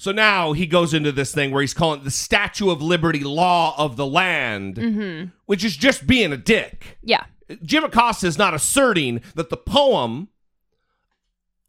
So 0.00 0.12
now 0.12 0.54
he 0.54 0.66
goes 0.66 0.94
into 0.94 1.12
this 1.12 1.30
thing 1.30 1.50
where 1.50 1.60
he's 1.60 1.74
calling 1.74 2.04
the 2.04 2.10
Statue 2.10 2.70
of 2.70 2.80
Liberty 2.80 3.20
law 3.20 3.74
of 3.76 3.98
the 3.98 4.06
land, 4.06 4.76
mm-hmm. 4.76 5.28
which 5.44 5.62
is 5.62 5.76
just 5.76 6.06
being 6.06 6.32
a 6.32 6.38
dick. 6.38 6.96
Yeah. 7.02 7.24
Jim 7.62 7.84
Acosta 7.84 8.26
is 8.26 8.38
not 8.38 8.54
asserting 8.54 9.20
that 9.34 9.50
the 9.50 9.58
poem 9.58 10.28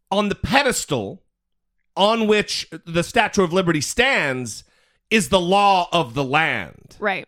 on 0.09 0.29
the 0.29 0.35
pedestal 0.35 1.23
on 1.97 2.25
which 2.25 2.69
the 2.85 3.03
Statue 3.03 3.43
of 3.43 3.51
Liberty 3.51 3.81
stands 3.81 4.63
is 5.09 5.27
the 5.27 5.41
law 5.41 5.89
of 5.91 6.13
the 6.13 6.23
land. 6.23 6.95
Right. 7.01 7.27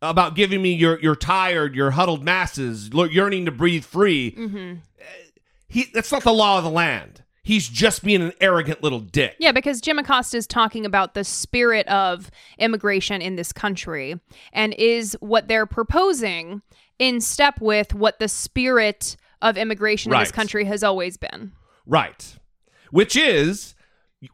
About 0.00 0.36
giving 0.36 0.62
me 0.62 0.74
your 0.74 1.00
your 1.00 1.16
tired, 1.16 1.74
your 1.74 1.90
huddled 1.90 2.22
masses 2.22 2.88
yearning 2.88 3.46
to 3.46 3.50
breathe 3.50 3.84
free. 3.84 4.30
Mm-hmm. 4.30 4.74
He 5.66 5.86
that's 5.92 6.12
not 6.12 6.22
the 6.22 6.32
law 6.32 6.58
of 6.58 6.62
the 6.62 6.70
land. 6.70 7.23
He's 7.44 7.68
just 7.68 8.02
being 8.02 8.22
an 8.22 8.32
arrogant 8.40 8.82
little 8.82 9.00
dick. 9.00 9.36
Yeah, 9.38 9.52
because 9.52 9.80
Jim 9.80 9.98
Acosta 9.98 10.36
is 10.38 10.46
talking 10.46 10.84
about 10.86 11.14
the 11.14 11.22
spirit 11.24 11.86
of 11.88 12.30
immigration 12.58 13.20
in 13.22 13.36
this 13.36 13.52
country 13.52 14.18
and 14.52 14.74
is 14.74 15.16
what 15.20 15.46
they're 15.46 15.66
proposing 15.66 16.62
in 16.98 17.20
step 17.20 17.60
with 17.60 17.94
what 17.94 18.18
the 18.18 18.28
spirit 18.28 19.16
of 19.42 19.56
immigration 19.58 20.10
Right. 20.10 20.20
in 20.20 20.22
this 20.24 20.32
country 20.32 20.64
has 20.64 20.82
always 20.82 21.16
been. 21.18 21.52
Right. 21.86 22.36
Which 22.90 23.14
is 23.14 23.74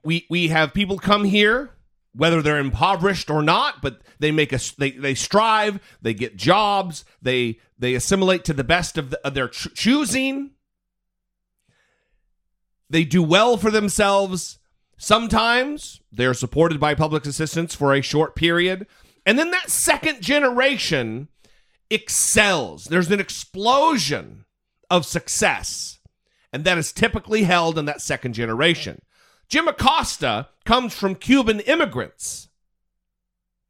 we 0.05 0.27
we 0.31 0.49
have 0.49 0.73
people 0.73 0.99
come 0.99 1.25
here 1.25 1.71
whether 2.13 2.43
they're 2.43 2.59
impoverished 2.59 3.31
or 3.31 3.41
not, 3.43 3.81
but 3.83 4.03
they 4.19 4.31
make 4.33 4.53
us 4.53 4.73
they 4.73 4.91
they 4.93 5.15
strive, 5.15 5.81
they 6.03 6.15
get 6.15 6.37
jobs, 6.37 7.05
they 7.23 7.59
they 7.79 7.95
assimilate 7.95 8.45
to 8.45 8.53
the 8.53 8.65
best 8.65 8.99
of, 8.99 9.11
the, 9.11 9.27
of 9.27 9.35
their 9.35 9.49
ch- 9.49 9.73
choosing. 9.75 10.51
They 12.91 13.05
do 13.05 13.22
well 13.22 13.57
for 13.57 13.70
themselves. 13.70 14.59
Sometimes 14.99 16.01
they're 16.12 16.34
supported 16.34 16.80
by 16.80 16.95
public 16.95 17.24
assistance 17.24 17.74
for 17.74 17.95
a 17.95 18.03
short 18.03 18.34
period, 18.34 18.86
and 19.24 19.38
then 19.38 19.53
that 19.53 19.70
second 19.70 20.20
generation 20.20 21.28
excels. 21.88 22.86
There's 22.86 23.11
an 23.11 23.20
explosion 23.20 24.45
of 24.91 25.07
success, 25.07 26.01
and 26.53 26.64
that 26.64 26.78
is 26.78 26.93
typically 26.93 27.45
held 27.45 27.78
in 27.78 27.84
that 27.84 28.03
second 28.03 28.34
generation. 28.34 29.01
Jim 29.49 29.68
Acosta 29.68 30.49
comes 30.64 30.95
from 30.95 31.14
Cuban 31.14 31.61
immigrants, 31.61 32.49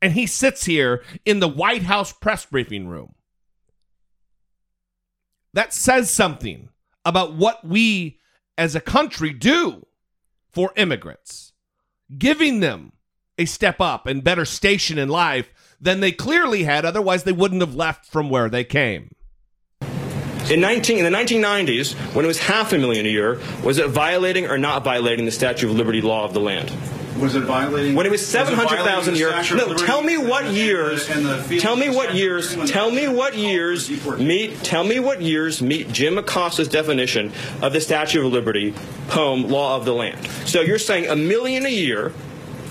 and 0.00 0.14
he 0.14 0.26
sits 0.26 0.64
here 0.64 1.02
in 1.26 1.40
the 1.40 1.48
White 1.48 1.82
House 1.82 2.12
press 2.12 2.46
briefing 2.46 2.88
room. 2.88 3.14
That 5.52 5.74
says 5.74 6.10
something 6.10 6.70
about 7.04 7.34
what 7.34 7.64
we 7.64 8.19
as 8.60 8.74
a 8.74 8.80
country 8.80 9.32
do 9.32 9.86
for 10.50 10.70
immigrants, 10.76 11.54
giving 12.18 12.60
them 12.60 12.92
a 13.38 13.46
step 13.46 13.80
up 13.80 14.06
and 14.06 14.22
better 14.22 14.44
station 14.44 14.98
in 14.98 15.08
life 15.08 15.50
than 15.80 16.00
they 16.00 16.12
clearly 16.12 16.64
had. 16.64 16.84
Otherwise, 16.84 17.22
they 17.22 17.32
wouldn't 17.32 17.62
have 17.62 17.74
left 17.74 18.04
from 18.04 18.28
where 18.28 18.50
they 18.50 18.62
came. 18.62 19.12
In 20.50 20.60
19 20.60 20.98
in 20.98 21.10
the 21.10 21.18
1990s, 21.18 21.94
when 22.14 22.26
it 22.26 22.28
was 22.28 22.38
half 22.38 22.74
a 22.74 22.78
million 22.78 23.06
a 23.06 23.08
year, 23.08 23.40
was 23.64 23.78
it 23.78 23.88
violating 23.88 24.46
or 24.46 24.58
not 24.58 24.84
violating 24.84 25.24
the 25.24 25.30
Statute 25.30 25.70
of 25.70 25.76
Liberty 25.76 26.02
law 26.02 26.26
of 26.26 26.34
the 26.34 26.40
land? 26.40 26.70
Was 27.18 27.34
it 27.34 27.42
violating? 27.42 27.94
When 27.94 28.06
it 28.06 28.12
was 28.12 28.26
seven 28.26 28.54
hundred 28.54 28.78
thousand 28.78 29.14
a 29.14 29.18
violating 29.18 29.56
the 29.56 29.66
year. 29.66 29.66
No, 29.68 29.74
tell 29.74 30.02
me 30.02 30.16
what 30.16 30.44
and 30.46 30.56
years. 30.56 31.08
and 31.08 31.26
the 31.26 31.38
field 31.42 31.62
Tell 31.62 31.76
me 31.76 31.88
what 31.88 32.14
years. 32.14 32.70
Tell 32.70 32.90
me 32.90 33.08
what 33.08 33.36
years 33.36 33.90
meet. 34.18 34.62
Tell 34.62 34.84
me 34.84 35.00
what 35.00 35.20
years 35.20 35.60
meet 35.60 35.90
Jim 35.92 36.18
Acosta's 36.18 36.68
definition 36.68 37.32
of 37.62 37.72
the 37.72 37.80
Statue 37.80 38.26
of 38.26 38.32
Liberty 38.32 38.74
poem 39.08 39.48
law 39.48 39.76
of 39.76 39.84
the 39.84 39.92
land. 39.92 40.26
So 40.46 40.60
you're 40.60 40.78
saying 40.78 41.08
a 41.08 41.16
million 41.16 41.66
a 41.66 41.70
year 41.70 42.12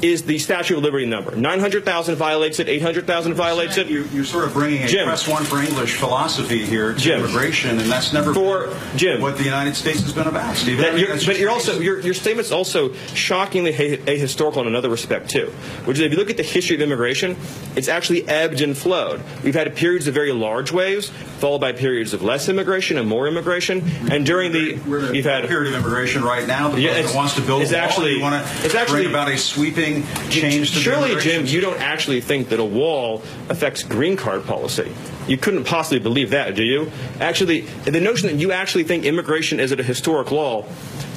is 0.01 0.23
the 0.23 0.37
Statute 0.39 0.77
of 0.77 0.83
Liberty 0.83 1.05
number. 1.05 1.35
Nine 1.35 1.59
hundred 1.59 1.83
thousand 1.85 2.15
violates 2.15 2.59
it. 2.59 2.69
Eight 2.69 2.81
hundred 2.81 3.05
thousand 3.07 3.33
violates 3.33 3.77
it. 3.77 3.87
You, 3.87 4.03
you're 4.13 4.23
sort 4.25 4.45
of 4.45 4.53
bringing 4.53 4.83
a 4.83 4.87
Jim. 4.87 5.05
press 5.07 5.27
one 5.27 5.43
for 5.43 5.61
English 5.61 5.95
philosophy 5.95 6.65
here 6.65 6.93
to 6.93 6.99
Jim. 6.99 7.19
immigration, 7.23 7.79
and 7.79 7.91
that's 7.91 8.13
never 8.13 8.33
For 8.33 8.67
been 8.67 8.97
Jim. 8.97 9.21
what 9.21 9.37
the 9.37 9.43
United 9.43 9.75
States 9.75 10.01
has 10.01 10.13
been 10.13 10.27
about, 10.27 10.55
Steve. 10.55 10.77
That 10.77 10.89
Everything 10.93 11.09
you're, 11.17 11.25
but 11.25 11.39
you're 11.39 11.49
also 11.49 11.79
your, 11.79 11.99
your 11.99 12.13
statement's 12.13 12.51
also 12.51 12.93
shockingly 13.13 13.73
ahistorical 13.73 14.57
in 14.61 14.67
another 14.67 14.89
respect 14.89 15.29
too, 15.29 15.47
which 15.85 15.97
is 15.97 16.03
if 16.03 16.11
you 16.11 16.17
look 16.17 16.29
at 16.29 16.37
the 16.37 16.43
history 16.43 16.75
of 16.75 16.81
immigration, 16.81 17.35
it's 17.75 17.87
actually 17.87 18.27
ebbed 18.27 18.61
and 18.61 18.77
flowed. 18.77 19.21
We've 19.43 19.55
had 19.55 19.75
periods 19.75 20.07
of 20.07 20.13
very 20.13 20.31
large 20.31 20.71
waves, 20.71 21.09
followed 21.39 21.59
by 21.59 21.73
periods 21.73 22.13
of 22.13 22.21
less 22.23 22.47
immigration 22.49 22.97
and 22.97 23.07
more 23.07 23.27
immigration, 23.27 23.83
and 24.11 24.25
during 24.25 24.51
the 24.51 24.77
We're 24.87 24.99
in 24.99 25.05
a 25.05 25.13
you've 25.13 25.25
had 25.25 25.47
period 25.47 25.73
of 25.73 25.79
immigration 25.81 26.23
right 26.23 26.47
now. 26.47 26.69
The 26.69 26.81
Yeah, 26.81 26.91
president 26.93 27.15
wants 27.15 27.35
to 27.35 27.41
build 27.41 27.61
it's 27.63 27.71
a 27.71 27.75
wall. 27.75 27.83
actually- 27.83 28.21
want 28.21 28.35
it's 28.63 28.73
to 28.73 28.79
actually- 28.79 29.01
bring 29.03 29.09
about 29.13 29.29
a 29.29 29.37
sweeping 29.37 29.88
change 30.29 30.69
to 30.69 30.75
the 30.75 30.81
Surely, 30.81 31.19
Jim, 31.21 31.45
you 31.45 31.61
don't 31.61 31.79
actually 31.79 32.21
think 32.21 32.49
that 32.49 32.59
a 32.59 32.65
wall 32.65 33.21
affects 33.49 33.83
green 33.83 34.15
card 34.15 34.45
policy. 34.45 34.91
You 35.27 35.37
couldn't 35.37 35.65
possibly 35.65 35.99
believe 35.99 36.31
that, 36.31 36.55
do 36.55 36.63
you? 36.63 36.91
Actually, 37.19 37.61
the 37.85 37.99
notion 37.99 38.27
that 38.27 38.35
you 38.35 38.51
actually 38.51 38.83
think 38.83 39.05
immigration 39.05 39.59
is 39.59 39.71
at 39.71 39.79
a 39.79 39.83
historic 39.83 40.31
law, 40.31 40.65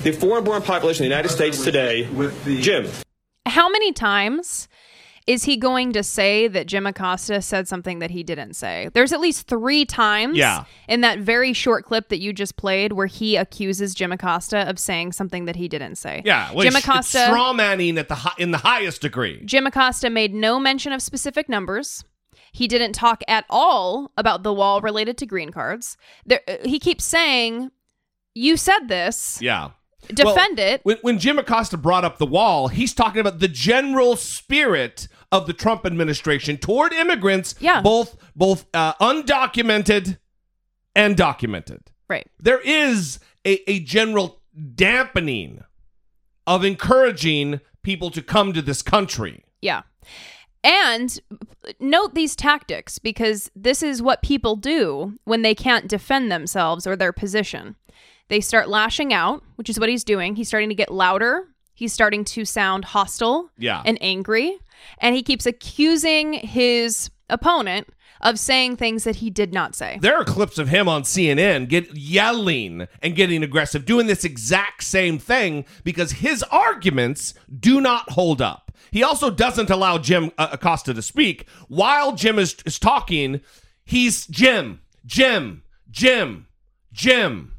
the 0.02 0.12
foreign-born 0.12 0.62
population 0.62 1.04
in 1.04 1.10
the 1.10 1.14
United 1.14 1.30
States 1.30 1.62
today, 1.62 2.08
Jim, 2.60 2.88
How 3.46 3.68
many 3.68 3.92
times 3.92 4.68
is 5.26 5.44
he 5.44 5.56
going 5.56 5.92
to 5.92 6.02
say 6.02 6.48
that 6.48 6.66
Jim 6.66 6.86
Acosta 6.86 7.40
said 7.40 7.68
something 7.68 8.00
that 8.00 8.10
he 8.10 8.22
didn't 8.22 8.54
say? 8.54 8.88
There's 8.92 9.12
at 9.12 9.20
least 9.20 9.46
three 9.46 9.84
times 9.84 10.36
Yeah. 10.36 10.64
in 10.88 11.00
that 11.02 11.20
very 11.20 11.52
short 11.52 11.84
clip 11.84 12.08
that 12.08 12.20
you 12.20 12.32
just 12.32 12.56
played 12.56 12.92
where 12.94 13.06
he 13.06 13.36
accuses 13.36 13.94
Jim 13.94 14.10
Acosta 14.12 14.68
of 14.68 14.78
saying 14.78 15.12
something 15.12 15.44
that 15.44 15.56
he 15.56 15.68
didn't 15.68 15.94
say. 15.96 16.22
Yeah, 16.24 16.52
well, 16.52 16.64
Jim 16.64 16.74
Acosta. 16.74 17.26
straw 17.26 17.52
manning 17.52 17.98
at 17.98 18.08
the 18.08 18.16
hi- 18.16 18.34
in 18.38 18.50
the 18.50 18.58
highest 18.58 19.00
degree. 19.02 19.40
Jim 19.44 19.66
Acosta 19.66 20.10
made 20.10 20.34
no 20.34 20.58
mention 20.58 20.92
of 20.92 21.00
specific 21.02 21.48
numbers. 21.48 22.04
He 22.50 22.66
didn't 22.68 22.92
talk 22.92 23.22
at 23.28 23.44
all 23.48 24.12
about 24.16 24.42
the 24.42 24.52
wall 24.52 24.80
related 24.80 25.16
to 25.18 25.26
green 25.26 25.52
cards. 25.52 25.96
There, 26.26 26.40
uh, 26.48 26.56
he 26.64 26.78
keeps 26.78 27.04
saying, 27.04 27.70
"You 28.34 28.56
said 28.56 28.88
this." 28.88 29.38
Yeah. 29.40 29.70
Defend 30.08 30.58
it. 30.58 30.80
When, 30.84 30.98
when 31.02 31.18
Jim 31.18 31.38
Acosta 31.38 31.76
brought 31.76 32.04
up 32.04 32.18
the 32.18 32.26
wall, 32.26 32.68
he's 32.68 32.92
talking 32.94 33.20
about 33.20 33.38
the 33.38 33.48
general 33.48 34.16
spirit 34.16 35.08
of 35.30 35.46
the 35.46 35.52
Trump 35.52 35.86
administration 35.86 36.56
toward 36.58 36.92
immigrants, 36.92 37.54
Yeah. 37.60 37.80
both 37.80 38.16
both 38.36 38.66
uh, 38.74 38.94
undocumented 38.94 40.18
and 40.94 41.16
documented. 41.16 41.90
Right. 42.08 42.26
There 42.38 42.60
is 42.60 43.18
a, 43.46 43.70
a 43.70 43.80
general 43.80 44.42
dampening 44.74 45.62
of 46.46 46.64
encouraging 46.64 47.60
people 47.82 48.10
to 48.10 48.20
come 48.22 48.52
to 48.52 48.60
this 48.62 48.82
country. 48.82 49.44
Yeah. 49.60 49.82
And 50.64 51.18
note 51.80 52.14
these 52.14 52.36
tactics 52.36 52.98
because 52.98 53.50
this 53.56 53.82
is 53.82 54.00
what 54.02 54.22
people 54.22 54.54
do 54.56 55.18
when 55.24 55.42
they 55.42 55.54
can't 55.54 55.88
defend 55.88 56.30
themselves 56.30 56.86
or 56.86 56.94
their 56.94 57.12
position. 57.12 57.74
They 58.32 58.40
start 58.40 58.70
lashing 58.70 59.12
out, 59.12 59.42
which 59.56 59.68
is 59.68 59.78
what 59.78 59.90
he's 59.90 60.04
doing. 60.04 60.36
He's 60.36 60.48
starting 60.48 60.70
to 60.70 60.74
get 60.74 60.90
louder. 60.90 61.48
He's 61.74 61.92
starting 61.92 62.24
to 62.24 62.46
sound 62.46 62.86
hostile 62.86 63.50
Yeah. 63.58 63.82
and 63.84 63.98
angry. 64.00 64.56
And 64.96 65.14
he 65.14 65.22
keeps 65.22 65.44
accusing 65.44 66.32
his 66.32 67.10
opponent 67.28 67.88
of 68.22 68.38
saying 68.38 68.76
things 68.76 69.04
that 69.04 69.16
he 69.16 69.28
did 69.28 69.52
not 69.52 69.74
say. 69.74 69.98
There 70.00 70.16
are 70.16 70.24
clips 70.24 70.56
of 70.56 70.68
him 70.68 70.88
on 70.88 71.02
CNN 71.02 71.68
get 71.68 71.94
yelling 71.94 72.88
and 73.02 73.14
getting 73.14 73.42
aggressive, 73.42 73.84
doing 73.84 74.06
this 74.06 74.24
exact 74.24 74.82
same 74.82 75.18
thing 75.18 75.66
because 75.84 76.12
his 76.12 76.42
arguments 76.44 77.34
do 77.60 77.82
not 77.82 78.12
hold 78.12 78.40
up. 78.40 78.72
He 78.92 79.02
also 79.02 79.28
doesn't 79.30 79.68
allow 79.68 79.98
Jim 79.98 80.30
uh, 80.38 80.48
Acosta 80.52 80.94
to 80.94 81.02
speak. 81.02 81.46
While 81.68 82.12
Jim 82.12 82.38
is, 82.38 82.56
is 82.64 82.78
talking, 82.78 83.42
he's 83.84 84.26
Jim, 84.26 84.80
Jim, 85.04 85.64
Jim, 85.90 86.46
Jim. 86.94 87.51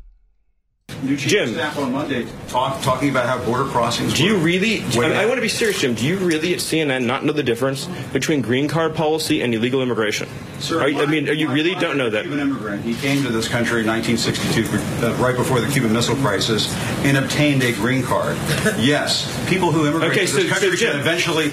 New 1.02 1.18
chief 1.18 1.42
of 1.42 1.50
staff 1.50 1.78
on 1.78 1.92
Monday 1.92 2.28
talk, 2.48 2.82
talking 2.82 3.10
about 3.10 3.26
how 3.28 3.44
border 3.46 3.66
crossings. 3.66 4.14
Do 4.14 4.24
you 4.24 4.38
really? 4.38 4.82
I, 4.98 5.24
I 5.24 5.26
want 5.26 5.36
to 5.38 5.42
be 5.42 5.48
serious, 5.50 5.82
Jim. 5.82 5.96
Do 5.96 6.06
you 6.06 6.18
really 6.18 6.54
at 6.54 6.60
CNN 6.60 7.06
not 7.06 7.26
know 7.26 7.34
the 7.34 7.44
difference 7.44 7.86
between 8.14 8.42
green 8.42 8.68
card 8.68 8.96
policy 8.96 9.42
and 9.42 9.54
illegal 9.54 9.82
immigration? 9.82 10.30
Sir, 10.60 10.82
Are 10.82 10.88
you- 10.90 11.02
I 11.02 11.06
mean, 11.06 11.28
are 11.28 11.34
you 11.34 11.48
my 11.48 11.54
really 11.54 11.76
don't 11.76 11.98
know 11.98 12.10
that? 12.10 12.24
Cuban 12.24 12.40
immigrant. 12.40 12.84
He 12.84 12.94
came 12.96 13.24
to 13.24 13.30
this 13.30 13.48
country 13.48 13.82
in 13.82 13.88
1962, 13.88 15.06
uh, 15.06 15.14
right 15.16 15.36
before 15.36 15.60
the 15.60 15.68
Cuban 15.72 15.92
Missile 15.92 16.16
Crisis, 16.18 16.74
and 17.04 17.18
obtained 17.18 17.64
a 17.64 17.74
green 17.74 18.04
card. 18.04 18.38
Yes, 18.80 19.28
people 19.50 19.72
who 19.72 19.88
immigrate 19.88 20.12
Okay, 20.12 20.22
to 20.22 20.28
so- 20.28 20.38
this 20.38 20.46
so 20.48 20.54
country 20.60 20.78
Jim- 20.78 20.92
can 20.92 21.00
eventually. 21.00 21.52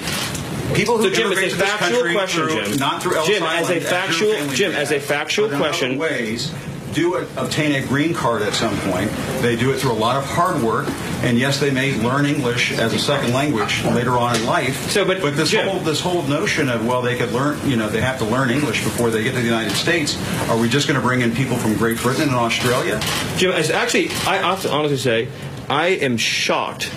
People 0.74 0.98
who 0.98 1.04
So, 1.04 1.10
Jim, 1.10 1.26
immigrate 1.26 1.46
as 1.48 1.52
a 1.54 1.56
to 1.56 1.62
this 1.62 1.70
factual 1.70 1.98
country 1.98 2.12
question, 2.14 2.48
through, 2.48 2.64
Jim. 2.66 2.76
not 2.78 3.02
through 3.02 3.16
Ellis 3.16 3.26
Jim, 3.28 3.42
as 3.42 3.70
a 3.70 3.80
factual- 3.80 4.48
Jim, 4.54 4.72
as 4.72 4.92
a 4.92 5.00
factual 5.00 5.48
but 5.48 5.54
in 5.56 5.60
other 5.60 5.68
question- 5.68 5.98
ways 5.98 6.52
do 6.92 7.14
obtain 7.36 7.72
a 7.82 7.86
green 7.86 8.14
card 8.14 8.42
at 8.42 8.54
some 8.54 8.76
point. 8.78 9.10
They 9.40 9.56
do 9.56 9.70
it 9.72 9.78
through 9.78 9.92
a 9.92 9.94
lot 9.94 10.16
of 10.16 10.24
hard 10.24 10.62
work, 10.62 10.86
and 11.22 11.38
yes, 11.38 11.60
they 11.60 11.70
may 11.70 12.00
learn 12.00 12.26
English 12.26 12.72
as 12.72 12.92
a 12.92 12.98
second 12.98 13.32
language 13.32 13.84
later 13.84 14.18
on 14.18 14.36
in 14.36 14.46
life. 14.46 14.90
So, 14.90 15.04
but, 15.04 15.20
this 15.36 15.50
Jim- 15.50 15.68
whole 15.68 15.80
this 15.80 16.00
whole 16.00 16.22
notion 16.22 16.68
of 16.68 16.86
well, 16.86 17.02
they 17.02 17.16
could 17.16 17.32
learn, 17.32 17.58
you 17.68 17.76
know, 17.76 17.88
they 17.88 18.00
have 18.00 18.18
to 18.18 18.24
learn 18.24 18.50
English 18.50 18.82
before 18.84 19.10
they 19.10 19.22
get 19.22 19.34
to 19.34 19.40
the 19.40 19.44
United 19.44 19.72
States. 19.72 20.16
Are 20.48 20.58
we 20.58 20.68
just 20.68 20.88
going 20.88 21.00
to 21.00 21.06
bring 21.06 21.20
in 21.20 21.34
people 21.34 21.56
from 21.56 21.74
Great 21.76 21.98
Britain 21.98 22.28
and 22.28 22.36
Australia? 22.36 23.00
Jim, 23.36 23.52
as 23.52 23.70
actually, 23.70 24.08
I 24.26 24.36
have 24.38 24.62
to 24.62 24.70
honestly 24.70 24.98
say, 24.98 25.28
I 25.68 25.88
am 25.88 26.16
shocked 26.16 26.90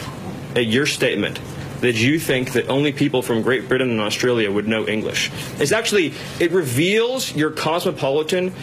at 0.56 0.66
your 0.66 0.86
statement 0.86 1.39
that 1.82 1.96
you 1.96 2.18
think 2.18 2.54
that 2.54 2.70
only 2.70 2.94
people 2.94 3.22
from 3.22 3.41
Great 3.41 3.68
Britain 3.68 3.89
and 3.89 4.00
Australia 4.00 4.50
would 4.50 4.66
know 4.68 4.88
English. 4.88 5.30
It's 5.60 5.74
actually, 5.74 6.14
it 6.39 6.52
reveals 6.52 7.36
your 7.36 7.52
cosmopolitan 7.52 8.54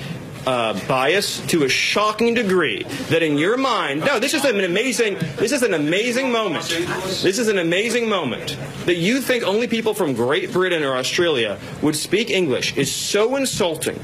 uh, 0.47 0.79
bias 0.87 1.41
to 1.47 1.65
a 1.65 1.69
shocking 1.69 2.35
degree 2.35 2.85
that 3.09 3.23
in 3.23 3.39
your 3.39 3.57
mind, 3.57 4.01
no, 4.01 4.19
this 4.19 4.35
is 4.35 4.45
an 4.45 4.61
amazing, 4.61 5.15
this 5.37 5.53
is 5.53 5.63
an 5.63 5.75
amazing 5.75 6.31
moment. 6.33 6.69
This 6.69 7.39
is 7.39 7.49
an 7.49 7.59
amazing 7.59 8.09
moment 8.09 8.57
that 8.87 8.97
you 8.97 9.21
think 9.21 9.45
only 9.45 9.69
people 9.69 9.95
from 9.95 10.15
Great 10.15 10.53
Britain 10.53 10.83
or 10.83 10.97
Australia 10.97 11.59
would 11.83 11.97
speak 11.97 12.31
English 12.31 12.77
is 12.77 12.95
so 12.95 13.37
insulting. 13.37 13.99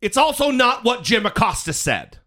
It's 0.00 0.16
also 0.16 0.50
not 0.50 0.84
what 0.84 1.04
Jim 1.04 1.26
Acosta 1.26 1.72
said. 1.72 2.18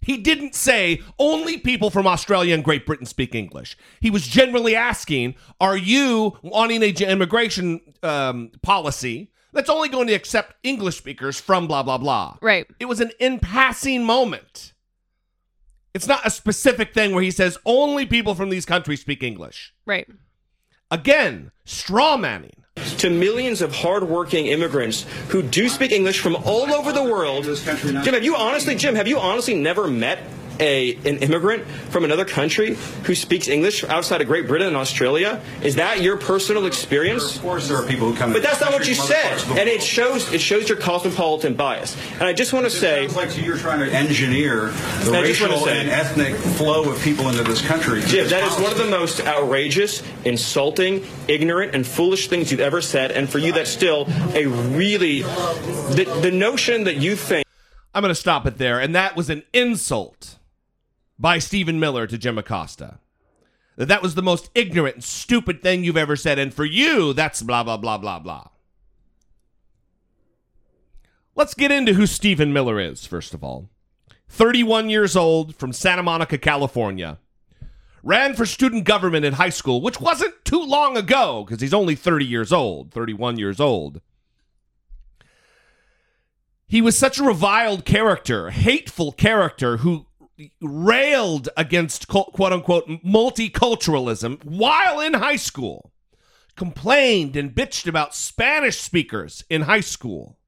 He 0.00 0.18
didn't 0.18 0.54
say 0.54 1.00
only 1.18 1.56
people 1.56 1.88
from 1.88 2.06
Australia 2.06 2.54
and 2.54 2.62
Great 2.62 2.84
Britain 2.84 3.06
speak 3.06 3.34
English. 3.34 3.76
He 4.00 4.10
was 4.10 4.26
generally 4.26 4.76
asking, 4.76 5.34
are 5.60 5.76
you 5.76 6.38
wanting 6.42 6.82
a 6.82 6.90
immigration 6.90 7.80
um, 8.02 8.50
policy 8.62 9.30
that's 9.54 9.70
only 9.70 9.88
going 9.88 10.06
to 10.08 10.12
accept 10.14 10.54
English 10.62 10.96
speakers 10.98 11.40
from 11.40 11.66
blah, 11.66 11.82
blah, 11.82 11.98
blah? 11.98 12.36
Right. 12.42 12.66
It 12.78 12.86
was 12.86 13.00
an 13.00 13.12
in 13.18 13.38
passing 13.38 14.04
moment. 14.04 14.72
It's 15.94 16.08
not 16.08 16.26
a 16.26 16.30
specific 16.30 16.92
thing 16.92 17.14
where 17.14 17.22
he 17.22 17.30
says 17.30 17.56
only 17.64 18.04
people 18.04 18.34
from 18.34 18.50
these 18.50 18.66
countries 18.66 19.00
speak 19.00 19.22
English. 19.22 19.72
Right. 19.86 20.08
Again, 20.90 21.52
straw 21.64 22.16
manning. 22.16 22.56
to 22.98 23.08
millions 23.08 23.62
of 23.62 23.72
hardworking 23.72 24.46
immigrants 24.46 25.06
who 25.28 25.42
do 25.42 25.68
speak 25.68 25.92
English 25.92 26.18
from 26.18 26.34
all 26.34 26.72
over 26.74 26.92
the 26.92 27.02
world. 27.04 27.44
Jim, 27.44 28.14
have 28.14 28.24
you 28.24 28.34
honestly, 28.34 28.74
Jim, 28.74 28.96
have 28.96 29.06
you 29.06 29.18
honestly 29.18 29.54
never 29.54 29.86
met 29.86 30.18
a 30.60 30.94
an 30.96 31.18
immigrant 31.18 31.64
from 31.90 32.04
another 32.04 32.24
country 32.24 32.76
who 33.04 33.14
speaks 33.14 33.48
English 33.48 33.84
outside 33.84 34.20
of 34.20 34.26
Great 34.26 34.46
Britain 34.46 34.68
and 34.68 34.76
Australia? 34.76 35.40
Is 35.62 35.76
that 35.76 36.00
your 36.02 36.16
personal 36.16 36.66
experience? 36.66 37.36
Of 37.36 37.42
course, 37.42 37.68
there 37.68 37.76
are 37.76 37.86
people 37.86 38.10
who 38.10 38.16
come. 38.16 38.32
But 38.32 38.42
that's 38.42 38.60
not 38.60 38.72
what 38.72 38.86
you 38.88 38.94
said, 38.94 39.22
parts 39.22 39.42
of 39.44 39.48
the 39.50 39.60
and 39.60 39.68
it 39.68 39.82
shows 39.82 40.32
it 40.32 40.40
shows 40.40 40.68
your 40.68 40.78
cosmopolitan 40.78 41.54
bias. 41.54 41.96
And 42.14 42.24
I 42.24 42.32
just 42.32 42.52
want 42.52 42.66
to 42.66 42.70
say, 42.70 43.06
sounds 43.06 43.16
like 43.16 43.36
you 43.36 43.44
you're 43.44 43.58
trying 43.58 43.80
to 43.80 43.94
engineer 43.94 44.68
the 45.04 45.18
I 45.18 45.26
just 45.26 45.40
racial 45.40 45.58
say- 45.64 45.80
and 45.80 45.90
ethnic 45.90 46.34
flow 46.34 46.90
of 46.90 47.00
people 47.02 47.28
into 47.28 47.42
this 47.42 47.60
country. 47.60 48.00
through 48.00 48.10
Jim, 48.10 48.24
this 48.24 48.32
that 48.32 48.44
is 48.44 48.60
one 48.60 48.72
of 48.72 48.78
the 48.78 48.86
most 48.86 49.20
outrageous, 49.20 50.02
insulting, 50.24 51.06
ignorant, 51.28 51.74
and 51.74 51.86
foolish 51.86 52.28
things 52.28 52.50
you've 52.50 52.60
ever 52.60 52.80
said. 52.80 53.12
And 53.12 53.28
for 53.28 53.38
you, 53.38 53.52
that's 53.52 53.70
still 53.70 54.06
a 54.34 54.46
really 54.46 55.22
the, 55.22 56.20
the 56.22 56.30
notion 56.30 56.84
that 56.84 56.96
you 56.96 57.16
think. 57.16 57.46
I'm 57.94 58.02
going 58.02 58.10
to 58.10 58.14
stop 58.20 58.46
it 58.46 58.58
there. 58.58 58.80
And 58.80 58.94
that 58.94 59.14
was 59.14 59.30
an 59.30 59.44
insult 59.52 60.38
by 61.18 61.38
Stephen 61.38 61.78
Miller 61.80 62.06
to 62.06 62.18
Jim 62.18 62.38
Acosta. 62.38 62.98
That 63.76 63.88
that 63.88 64.02
was 64.02 64.14
the 64.14 64.22
most 64.22 64.50
ignorant 64.54 64.96
and 64.96 65.04
stupid 65.04 65.62
thing 65.62 65.84
you've 65.84 65.96
ever 65.96 66.16
said. 66.16 66.38
And 66.38 66.54
for 66.54 66.64
you, 66.64 67.12
that's 67.12 67.42
blah, 67.42 67.64
blah, 67.64 67.76
blah, 67.76 67.98
blah, 67.98 68.18
blah. 68.18 68.48
Let's 71.34 71.54
get 71.54 71.72
into 71.72 71.94
who 71.94 72.06
Stephen 72.06 72.52
Miller 72.52 72.78
is, 72.78 73.06
first 73.06 73.34
of 73.34 73.42
all. 73.42 73.68
31 74.28 74.90
years 74.90 75.16
old 75.16 75.56
from 75.56 75.72
Santa 75.72 76.02
Monica, 76.02 76.38
California. 76.38 77.18
Ran 78.02 78.34
for 78.34 78.46
student 78.46 78.84
government 78.84 79.24
in 79.24 79.34
high 79.34 79.50
school, 79.50 79.80
which 79.80 80.00
wasn't 80.00 80.44
too 80.44 80.62
long 80.62 80.96
ago 80.96 81.44
because 81.44 81.60
he's 81.60 81.74
only 81.74 81.94
30 81.94 82.24
years 82.24 82.52
old, 82.52 82.92
31 82.92 83.38
years 83.38 83.58
old. 83.58 84.00
He 86.66 86.80
was 86.80 86.96
such 86.96 87.18
a 87.18 87.24
reviled 87.24 87.84
character, 87.84 88.50
hateful 88.50 89.12
character 89.12 89.78
who 89.78 90.06
railed 90.60 91.48
against 91.56 92.08
quote 92.08 92.52
unquote 92.52 92.86
multiculturalism 92.88 94.44
while 94.44 95.00
in 95.00 95.14
high 95.14 95.36
school, 95.36 95.92
complained 96.56 97.36
and 97.36 97.54
bitched 97.54 97.86
about 97.86 98.14
Spanish 98.14 98.78
speakers 98.80 99.44
in 99.48 99.62
high 99.62 99.80
school. 99.80 100.38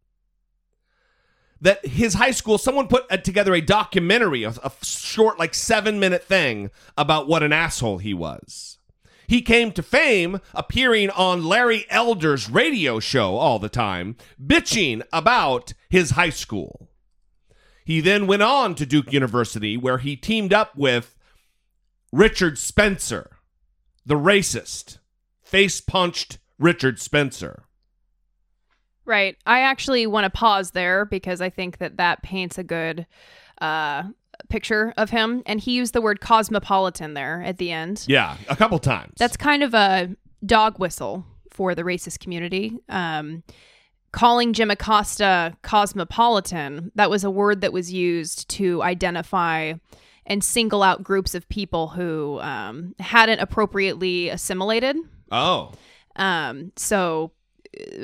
That 1.61 1.87
his 1.87 2.14
high 2.14 2.32
school, 2.32 2.59
someone 2.59 2.87
put 2.87 3.07
uh, 3.11 3.16
together 3.16 3.55
a 3.55 3.62
documentary, 3.62 4.43
a, 4.43 4.51
a 4.62 4.72
short, 4.82 5.39
like 5.39 5.55
seven 5.55 5.99
minute 5.99 6.24
thing 6.24 6.70
about 6.99 7.28
what 7.28 7.43
an 7.43 7.53
asshole 7.53 7.99
he 7.99 8.12
was. 8.12 8.76
He 9.26 9.43
came 9.43 9.72
to 9.72 9.82
fame 9.82 10.41
appearing 10.55 11.11
on 11.11 11.45
Larry 11.45 11.87
Elder's 11.89 12.49
radio 12.49 13.01
show 13.01 13.37
all 13.37 13.59
the 13.59 13.68
time, 13.68 14.16
bitching 14.45 15.03
about 15.12 15.72
his 15.89 16.11
high 16.11 16.30
school. 16.30 16.91
He 17.87 18.01
then 18.01 18.26
went 18.26 18.43
on 18.43 18.74
to 18.74 18.84
Duke 18.84 19.12
University, 19.12 19.76
where 19.76 19.99
he 19.99 20.16
teamed 20.16 20.53
up 20.53 20.76
with 20.76 21.14
Richard 22.11 22.59
Spencer, 22.59 23.30
the 24.05 24.16
racist, 24.16 24.99
face 25.45 25.80
punched 25.80 26.39
Richard 26.59 26.99
Spencer. 26.99 27.62
Right. 29.05 29.37
I 29.47 29.61
actually 29.61 30.05
want 30.09 30.24
to 30.24 30.30
pause 30.30 30.72
there 30.72 31.05
because 31.05 31.41
I 31.41 31.49
think 31.49 31.78
that 31.78 31.99
that 31.99 32.24
paints 32.24 32.59
a 32.59 32.64
good 32.64 33.07
uh, 33.61 34.03
picture 34.49 34.93
of 34.97 35.11
him. 35.11 35.45
And 35.47 35.61
he 35.61 35.70
used 35.70 35.93
the 35.93 36.01
word 36.01 36.20
cosmopolitan 36.20 37.14
there 37.14 37.41
at 37.45 37.59
the 37.59 37.70
end. 37.70 38.05
Yeah, 38.09 38.37
a 38.49 38.57
couple 38.57 38.80
times. 38.80 39.12
That's 39.16 39.37
kind 39.37 39.62
of 39.62 39.74
a 39.74 40.09
dog 40.45 40.80
whistle 40.80 41.24
for 41.53 41.76
the 41.76 41.84
racist 41.84 42.18
community. 42.18 42.72
Um, 42.89 43.45
calling 44.16 44.54
Jim 44.54 44.70
Acosta 44.70 45.54
cosmopolitan, 45.60 46.90
that 46.94 47.10
was 47.10 47.22
a 47.22 47.30
word 47.30 47.60
that 47.60 47.70
was 47.70 47.92
used 47.92 48.48
to 48.48 48.82
identify 48.82 49.74
and 50.24 50.42
single 50.42 50.82
out 50.82 51.04
groups 51.04 51.34
of 51.34 51.46
people 51.50 51.88
who 51.88 52.40
um, 52.40 52.94
hadn't 52.98 53.40
appropriately 53.40 54.30
assimilated. 54.30 54.96
Oh. 55.30 55.72
Um, 56.16 56.72
so 56.76 57.32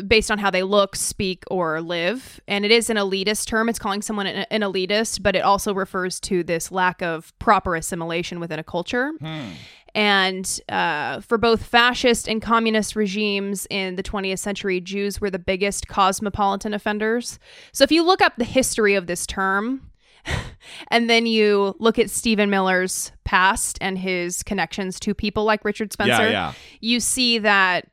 based 0.06 0.30
on 0.30 0.38
how 0.38 0.50
they 0.50 0.62
look, 0.62 0.96
speak, 0.96 1.44
or 1.50 1.80
live. 1.80 2.40
And 2.46 2.66
it 2.66 2.70
is 2.70 2.90
an 2.90 2.98
elitist 2.98 3.46
term. 3.46 3.70
It's 3.70 3.78
calling 3.78 4.02
someone 4.02 4.26
an, 4.26 4.44
an 4.50 4.60
elitist, 4.60 5.22
but 5.22 5.34
it 5.34 5.40
also 5.40 5.72
refers 5.72 6.20
to 6.20 6.44
this 6.44 6.70
lack 6.70 7.00
of 7.00 7.32
proper 7.38 7.74
assimilation 7.74 8.38
within 8.38 8.58
a 8.58 8.64
culture. 8.64 9.12
Hmm. 9.18 9.52
And 9.94 10.60
uh, 10.70 11.20
for 11.20 11.36
both 11.36 11.62
fascist 11.64 12.26
and 12.28 12.40
communist 12.40 12.96
regimes 12.96 13.66
in 13.68 13.96
the 13.96 14.02
20th 14.02 14.38
century, 14.38 14.80
Jews 14.80 15.20
were 15.20 15.30
the 15.30 15.38
biggest 15.38 15.86
cosmopolitan 15.88 16.72
offenders. 16.72 17.38
So 17.72 17.84
if 17.84 17.92
you 17.92 18.02
look 18.02 18.22
up 18.22 18.34
the 18.36 18.44
history 18.44 18.94
of 18.94 19.06
this 19.06 19.26
term, 19.26 19.90
and 20.88 21.10
then 21.10 21.26
you 21.26 21.74
look 21.78 21.98
at 21.98 22.08
Stephen 22.10 22.48
Miller's 22.48 23.12
past 23.24 23.76
and 23.80 23.98
his 23.98 24.42
connections 24.42 24.98
to 25.00 25.14
people 25.14 25.44
like 25.44 25.64
Richard 25.64 25.92
Spencer, 25.92 26.24
Yeah, 26.24 26.30
yeah. 26.30 26.52
you 26.80 27.00
see 27.00 27.38
that 27.40 27.88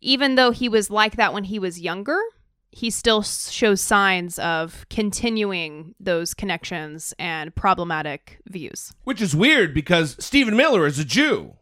even 0.00 0.34
though 0.34 0.50
he 0.50 0.68
was 0.68 0.90
like 0.90 1.16
that 1.16 1.32
when 1.32 1.44
he 1.44 1.58
was 1.58 1.80
younger, 1.80 2.18
he 2.74 2.90
still 2.90 3.22
shows 3.22 3.80
signs 3.80 4.36
of 4.40 4.84
continuing 4.90 5.94
those 6.00 6.34
connections 6.34 7.14
and 7.20 7.54
problematic 7.54 8.40
views. 8.48 8.92
Which 9.04 9.22
is 9.22 9.34
weird 9.34 9.72
because 9.72 10.16
Stephen 10.18 10.56
Miller 10.56 10.84
is 10.84 10.98
a 10.98 11.04
Jew. 11.04 11.54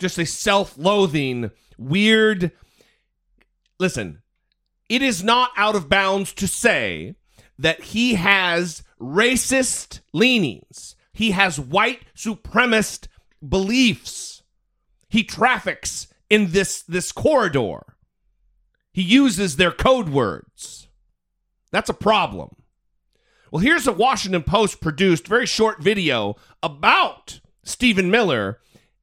Just 0.00 0.18
a 0.18 0.26
self 0.26 0.76
loathing, 0.76 1.52
weird. 1.78 2.50
Listen, 3.78 4.22
it 4.88 5.00
is 5.00 5.22
not 5.22 5.52
out 5.56 5.76
of 5.76 5.88
bounds 5.88 6.32
to 6.34 6.48
say 6.48 7.14
that 7.56 7.80
he 7.84 8.14
has 8.14 8.82
racist 9.00 10.00
leanings, 10.12 10.96
he 11.12 11.30
has 11.30 11.60
white 11.60 12.02
supremacist 12.16 13.06
beliefs. 13.48 14.42
He 15.08 15.22
traffics 15.22 16.08
in 16.28 16.50
this, 16.50 16.82
this 16.82 17.12
corridor. 17.12 17.93
He 18.94 19.02
uses 19.02 19.56
their 19.56 19.72
code 19.72 20.08
words. 20.08 20.86
That's 21.72 21.90
a 21.90 21.94
problem. 21.94 22.54
Well, 23.50 23.60
here's 23.60 23.88
a 23.88 23.92
Washington 23.92 24.44
Post 24.44 24.80
produced 24.80 25.26
very 25.26 25.46
short 25.46 25.82
video 25.82 26.36
about 26.62 27.40
Stephen 27.64 28.08
Miller 28.08 28.60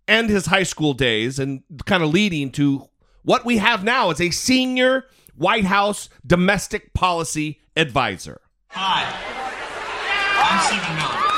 and 0.08 0.30
his 0.30 0.46
high 0.46 0.64
school 0.64 0.94
days 0.94 1.40
and 1.40 1.64
kind 1.86 2.02
of 2.02 2.10
leading 2.10 2.52
to 2.52 2.88
what 3.24 3.44
we 3.44 3.58
have 3.58 3.84
now 3.84 4.12
as 4.12 4.22
a 4.22 4.32
senior 4.32 5.08
White 5.36 5.66
House 5.66 6.08
domestic 6.26 6.94
policy 6.94 7.60
advisor. 7.76 8.40
Hi, 8.70 9.04
I'm 10.38 10.68
Stephen 10.68 10.96
Miller. 10.96 11.31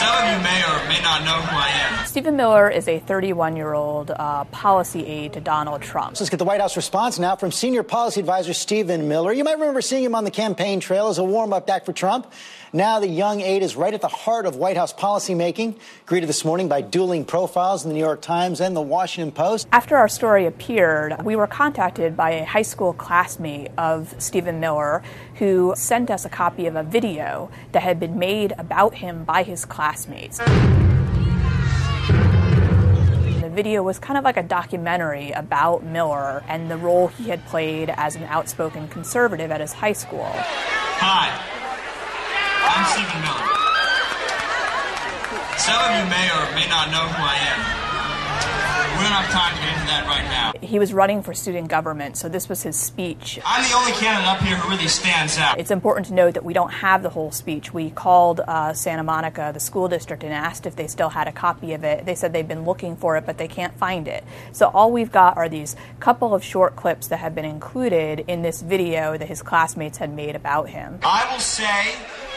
Some 0.00 0.08
of 0.16 0.24
you 0.32 0.42
may 0.42 0.62
or 0.62 0.88
may 0.88 1.02
not 1.02 1.24
know 1.24 1.42
who 1.42 1.56
I 1.58 1.68
am. 1.68 2.06
Stephen 2.06 2.34
Miller 2.34 2.70
is 2.70 2.88
a 2.88 3.00
31 3.00 3.54
year 3.54 3.74
old 3.74 4.10
uh, 4.10 4.44
policy 4.44 5.04
aide 5.06 5.34
to 5.34 5.42
Donald 5.42 5.82
Trump. 5.82 6.18
Let's 6.18 6.30
get 6.30 6.38
the 6.38 6.44
White 6.46 6.62
House 6.62 6.74
response 6.74 7.18
now 7.18 7.36
from 7.36 7.52
senior 7.52 7.82
policy 7.82 8.20
advisor 8.20 8.54
Stephen 8.54 9.08
Miller. 9.08 9.30
You 9.30 9.44
might 9.44 9.58
remember 9.58 9.82
seeing 9.82 10.02
him 10.02 10.14
on 10.14 10.24
the 10.24 10.30
campaign 10.30 10.80
trail 10.80 11.08
as 11.08 11.18
a 11.18 11.22
warm 11.24 11.52
up 11.52 11.68
act 11.68 11.84
for 11.84 11.92
Trump. 11.92 12.32
Now 12.72 12.98
the 12.98 13.08
young 13.08 13.42
aide 13.42 13.62
is 13.62 13.76
right 13.76 13.92
at 13.92 14.00
the 14.00 14.08
heart 14.08 14.46
of 14.46 14.56
White 14.56 14.78
House 14.78 14.94
policymaking, 14.94 15.78
greeted 16.06 16.28
this 16.28 16.46
morning 16.46 16.68
by 16.68 16.80
dueling 16.80 17.26
profiles 17.26 17.84
in 17.84 17.90
the 17.90 17.94
New 17.94 18.00
York 18.00 18.22
Times 18.22 18.62
and 18.62 18.74
the 18.74 18.80
Washington 18.80 19.32
Post. 19.32 19.68
After 19.70 19.96
our 19.96 20.08
story 20.08 20.46
appeared, 20.46 21.22
we 21.24 21.36
were 21.36 21.46
contacted 21.46 22.16
by 22.16 22.30
a 22.30 22.44
high 22.46 22.62
school 22.62 22.94
classmate 22.94 23.70
of 23.76 24.14
Stephen 24.18 24.60
Miller 24.60 25.02
who 25.40 25.72
sent 25.74 26.10
us 26.10 26.26
a 26.26 26.28
copy 26.28 26.66
of 26.66 26.76
a 26.76 26.82
video 26.82 27.50
that 27.72 27.82
had 27.82 27.98
been 27.98 28.18
made 28.18 28.52
about 28.58 28.96
him 28.96 29.24
by 29.24 29.42
his 29.42 29.64
classmates. 29.64 30.36
The 33.40 33.50
video 33.50 33.82
was 33.82 33.98
kind 33.98 34.18
of 34.18 34.24
like 34.24 34.36
a 34.36 34.42
documentary 34.42 35.30
about 35.30 35.82
Miller 35.82 36.44
and 36.46 36.70
the 36.70 36.76
role 36.76 37.08
he 37.08 37.30
had 37.30 37.42
played 37.46 37.88
as 37.96 38.16
an 38.16 38.24
outspoken 38.24 38.86
conservative 38.88 39.50
at 39.50 39.62
his 39.62 39.72
high 39.72 39.94
school. 39.94 40.28
Hi, 40.28 41.32
I'm 42.68 42.84
Stephen 42.92 43.22
Miller. 43.24 43.48
Some 45.56 45.80
of 45.80 45.90
you 45.96 46.04
may 46.10 46.28
or 46.36 46.52
may 46.54 46.68
not 46.68 46.90
know 46.90 47.08
who 47.08 47.22
I 47.22 47.36
am. 47.48 47.89
We 49.00 49.06
don't 49.06 49.14
have 49.14 49.30
time 49.30 49.54
to 49.56 49.62
get 49.62 49.72
into 49.72 49.86
that 49.86 50.04
right 50.06 50.24
now. 50.24 50.52
He 50.60 50.78
was 50.78 50.92
running 50.92 51.22
for 51.22 51.32
student 51.32 51.68
government, 51.68 52.18
so 52.18 52.28
this 52.28 52.50
was 52.50 52.62
his 52.62 52.78
speech. 52.78 53.40
I'm 53.46 53.66
the 53.66 53.74
only 53.74 53.92
candidate 53.92 54.28
up 54.28 54.40
here 54.42 54.56
who 54.56 54.68
really 54.68 54.88
stands 54.88 55.38
out. 55.38 55.58
It's 55.58 55.70
important 55.70 56.08
to 56.08 56.12
note 56.12 56.34
that 56.34 56.44
we 56.44 56.52
don't 56.52 56.68
have 56.70 57.02
the 57.02 57.08
whole 57.08 57.30
speech. 57.30 57.72
We 57.72 57.88
called 57.88 58.40
uh, 58.40 58.74
Santa 58.74 59.02
Monica, 59.02 59.52
the 59.54 59.60
school 59.60 59.88
district, 59.88 60.22
and 60.22 60.34
asked 60.34 60.66
if 60.66 60.76
they 60.76 60.86
still 60.86 61.08
had 61.08 61.28
a 61.28 61.32
copy 61.32 61.72
of 61.72 61.82
it. 61.82 62.04
They 62.04 62.14
said 62.14 62.34
they've 62.34 62.46
been 62.46 62.66
looking 62.66 62.94
for 62.94 63.16
it, 63.16 63.24
but 63.24 63.38
they 63.38 63.48
can't 63.48 63.74
find 63.78 64.06
it. 64.06 64.22
So 64.52 64.68
all 64.68 64.92
we've 64.92 65.10
got 65.10 65.38
are 65.38 65.48
these 65.48 65.76
couple 65.98 66.34
of 66.34 66.44
short 66.44 66.76
clips 66.76 67.08
that 67.08 67.20
have 67.20 67.34
been 67.34 67.46
included 67.46 68.26
in 68.28 68.42
this 68.42 68.60
video 68.60 69.16
that 69.16 69.28
his 69.28 69.40
classmates 69.40 69.96
had 69.96 70.14
made 70.14 70.36
about 70.36 70.68
him. 70.68 70.98
I 71.02 71.26
will 71.32 71.40
say 71.40 71.64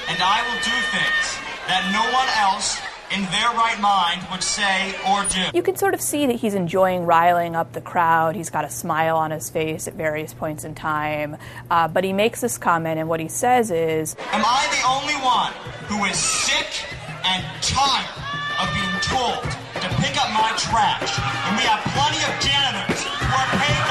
and 0.07 0.21
I 0.21 0.41
will 0.47 0.59
do 0.63 0.77
things 0.95 1.25
that 1.67 1.91
no 1.91 2.03
one 2.11 2.29
else 2.39 2.79
in 3.11 3.21
their 3.23 3.49
right 3.53 3.79
mind 3.79 4.21
would 4.31 4.43
say 4.43 4.93
or 5.09 5.23
do. 5.25 5.41
You 5.53 5.63
can 5.63 5.75
sort 5.75 5.93
of 5.93 6.01
see 6.01 6.25
that 6.27 6.37
he's 6.37 6.53
enjoying 6.53 7.05
riling 7.05 7.55
up 7.55 7.73
the 7.73 7.81
crowd. 7.81 8.35
He's 8.35 8.49
got 8.49 8.65
a 8.65 8.69
smile 8.69 9.17
on 9.17 9.31
his 9.31 9.49
face 9.49 9.87
at 9.87 9.93
various 9.93 10.33
points 10.33 10.63
in 10.63 10.75
time. 10.75 11.37
Uh, 11.69 11.87
but 11.87 12.03
he 12.03 12.13
makes 12.13 12.41
this 12.41 12.57
comment, 12.57 12.99
and 12.99 13.09
what 13.09 13.19
he 13.19 13.27
says 13.27 13.71
is 13.71 14.15
Am 14.31 14.43
I 14.45 14.67
the 14.71 14.87
only 14.87 15.15
one 15.23 15.53
who 15.87 16.05
is 16.05 16.17
sick 16.17 16.85
and 17.25 17.43
tired 17.61 18.09
of 18.61 18.67
being 18.73 18.99
told 19.01 19.43
to 19.81 19.89
pick 20.01 20.15
up 20.21 20.29
my 20.31 20.53
trash 20.55 21.19
And 21.19 21.57
we 21.57 21.63
have 21.63 21.81
plenty 21.91 22.21
of 22.23 22.33
janitors 22.39 23.03
who 23.03 23.33
are 23.33 23.49
paid 23.57 23.83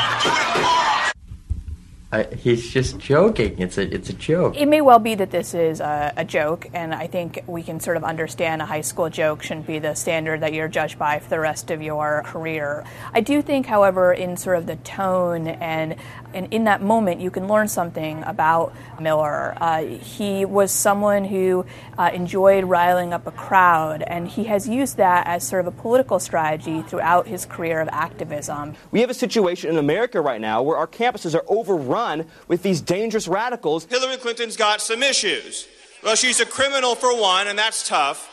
I, 2.12 2.24
he's 2.24 2.70
just 2.70 2.98
joking. 2.98 3.58
It's 3.58 3.78
a 3.78 3.82
it's 3.82 4.10
a 4.10 4.12
joke. 4.12 4.54
It 4.54 4.66
may 4.66 4.82
well 4.82 4.98
be 4.98 5.14
that 5.14 5.30
this 5.30 5.54
is 5.54 5.80
a, 5.80 6.12
a 6.14 6.26
joke, 6.26 6.68
and 6.74 6.94
I 6.94 7.06
think 7.06 7.42
we 7.46 7.62
can 7.62 7.80
sort 7.80 7.96
of 7.96 8.04
understand 8.04 8.60
a 8.60 8.66
high 8.66 8.82
school 8.82 9.08
joke 9.08 9.42
shouldn't 9.42 9.66
be 9.66 9.78
the 9.78 9.94
standard 9.94 10.40
that 10.42 10.52
you're 10.52 10.68
judged 10.68 10.98
by 10.98 11.20
for 11.20 11.30
the 11.30 11.40
rest 11.40 11.70
of 11.70 11.80
your 11.80 12.22
career. 12.26 12.84
I 13.14 13.22
do 13.22 13.40
think, 13.40 13.64
however, 13.64 14.12
in 14.12 14.36
sort 14.36 14.58
of 14.58 14.66
the 14.66 14.76
tone 14.76 15.48
and 15.48 15.96
and 16.34 16.52
in 16.52 16.64
that 16.64 16.82
moment, 16.82 17.22
you 17.22 17.30
can 17.30 17.48
learn 17.48 17.68
something 17.68 18.22
about 18.24 18.74
Miller. 19.00 19.56
Uh, 19.58 19.82
he 19.82 20.44
was 20.44 20.70
someone 20.70 21.24
who 21.24 21.64
uh, 21.96 22.10
enjoyed 22.12 22.64
riling 22.64 23.14
up 23.14 23.26
a 23.26 23.32
crowd, 23.32 24.02
and 24.02 24.28
he 24.28 24.44
has 24.44 24.68
used 24.68 24.98
that 24.98 25.26
as 25.26 25.46
sort 25.46 25.66
of 25.66 25.66
a 25.66 25.80
political 25.80 26.20
strategy 26.20 26.82
throughout 26.82 27.26
his 27.26 27.46
career 27.46 27.80
of 27.80 27.88
activism. 27.88 28.74
We 28.90 29.00
have 29.00 29.10
a 29.10 29.14
situation 29.14 29.70
in 29.70 29.78
America 29.78 30.20
right 30.20 30.40
now 30.40 30.62
where 30.62 30.76
our 30.76 30.86
campuses 30.86 31.34
are 31.34 31.44
overrun 31.48 32.01
run 32.02 32.26
with 32.48 32.62
these 32.62 32.80
dangerous 32.80 33.28
radicals. 33.28 33.84
Hillary 33.86 34.16
Clinton's 34.16 34.56
got 34.56 34.80
some 34.80 35.02
issues. 35.02 35.66
Well, 36.02 36.16
she's 36.16 36.40
a 36.40 36.46
criminal 36.46 36.94
for 36.94 37.18
one, 37.18 37.46
and 37.46 37.58
that's 37.58 37.88
tough. 37.88 38.28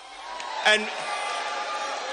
And 0.66 0.88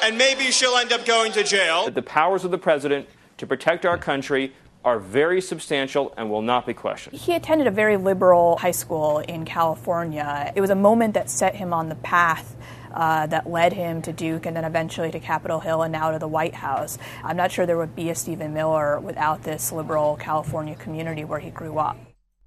and 0.02 0.18
maybe 0.18 0.50
she'll 0.50 0.76
end 0.76 0.92
up 0.92 1.06
going 1.06 1.32
to 1.32 1.42
jail. 1.42 1.90
The 1.90 2.02
powers 2.02 2.44
of 2.44 2.50
the 2.50 2.58
president 2.58 3.08
to 3.38 3.46
protect 3.46 3.86
our 3.86 3.96
country 3.96 4.52
are 4.84 4.98
very 4.98 5.40
substantial 5.40 6.12
and 6.16 6.30
will 6.30 6.42
not 6.42 6.66
be 6.66 6.74
questioned. 6.74 7.18
He 7.18 7.34
attended 7.34 7.66
a 7.66 7.70
very 7.72 7.96
liberal 7.96 8.56
high 8.58 8.70
school 8.70 9.18
in 9.18 9.44
California. 9.44 10.52
It 10.54 10.60
was 10.60 10.70
a 10.70 10.76
moment 10.76 11.14
that 11.14 11.28
set 11.30 11.56
him 11.56 11.72
on 11.72 11.88
the 11.88 11.96
path 11.96 12.54
uh, 12.96 13.26
that 13.26 13.46
led 13.48 13.74
him 13.74 14.00
to 14.02 14.12
Duke 14.12 14.46
and 14.46 14.56
then 14.56 14.64
eventually 14.64 15.10
to 15.10 15.20
Capitol 15.20 15.60
Hill 15.60 15.82
and 15.82 15.92
now 15.92 16.10
to 16.10 16.18
the 16.18 16.26
White 16.26 16.54
House. 16.54 16.96
I'm 17.22 17.36
not 17.36 17.52
sure 17.52 17.66
there 17.66 17.76
would 17.76 17.94
be 17.94 18.08
a 18.08 18.14
Stephen 18.14 18.54
Miller 18.54 18.98
without 18.98 19.42
this 19.42 19.70
liberal 19.70 20.16
California 20.16 20.74
community 20.74 21.22
where 21.24 21.38
he 21.38 21.50
grew 21.50 21.78
up. 21.78 21.98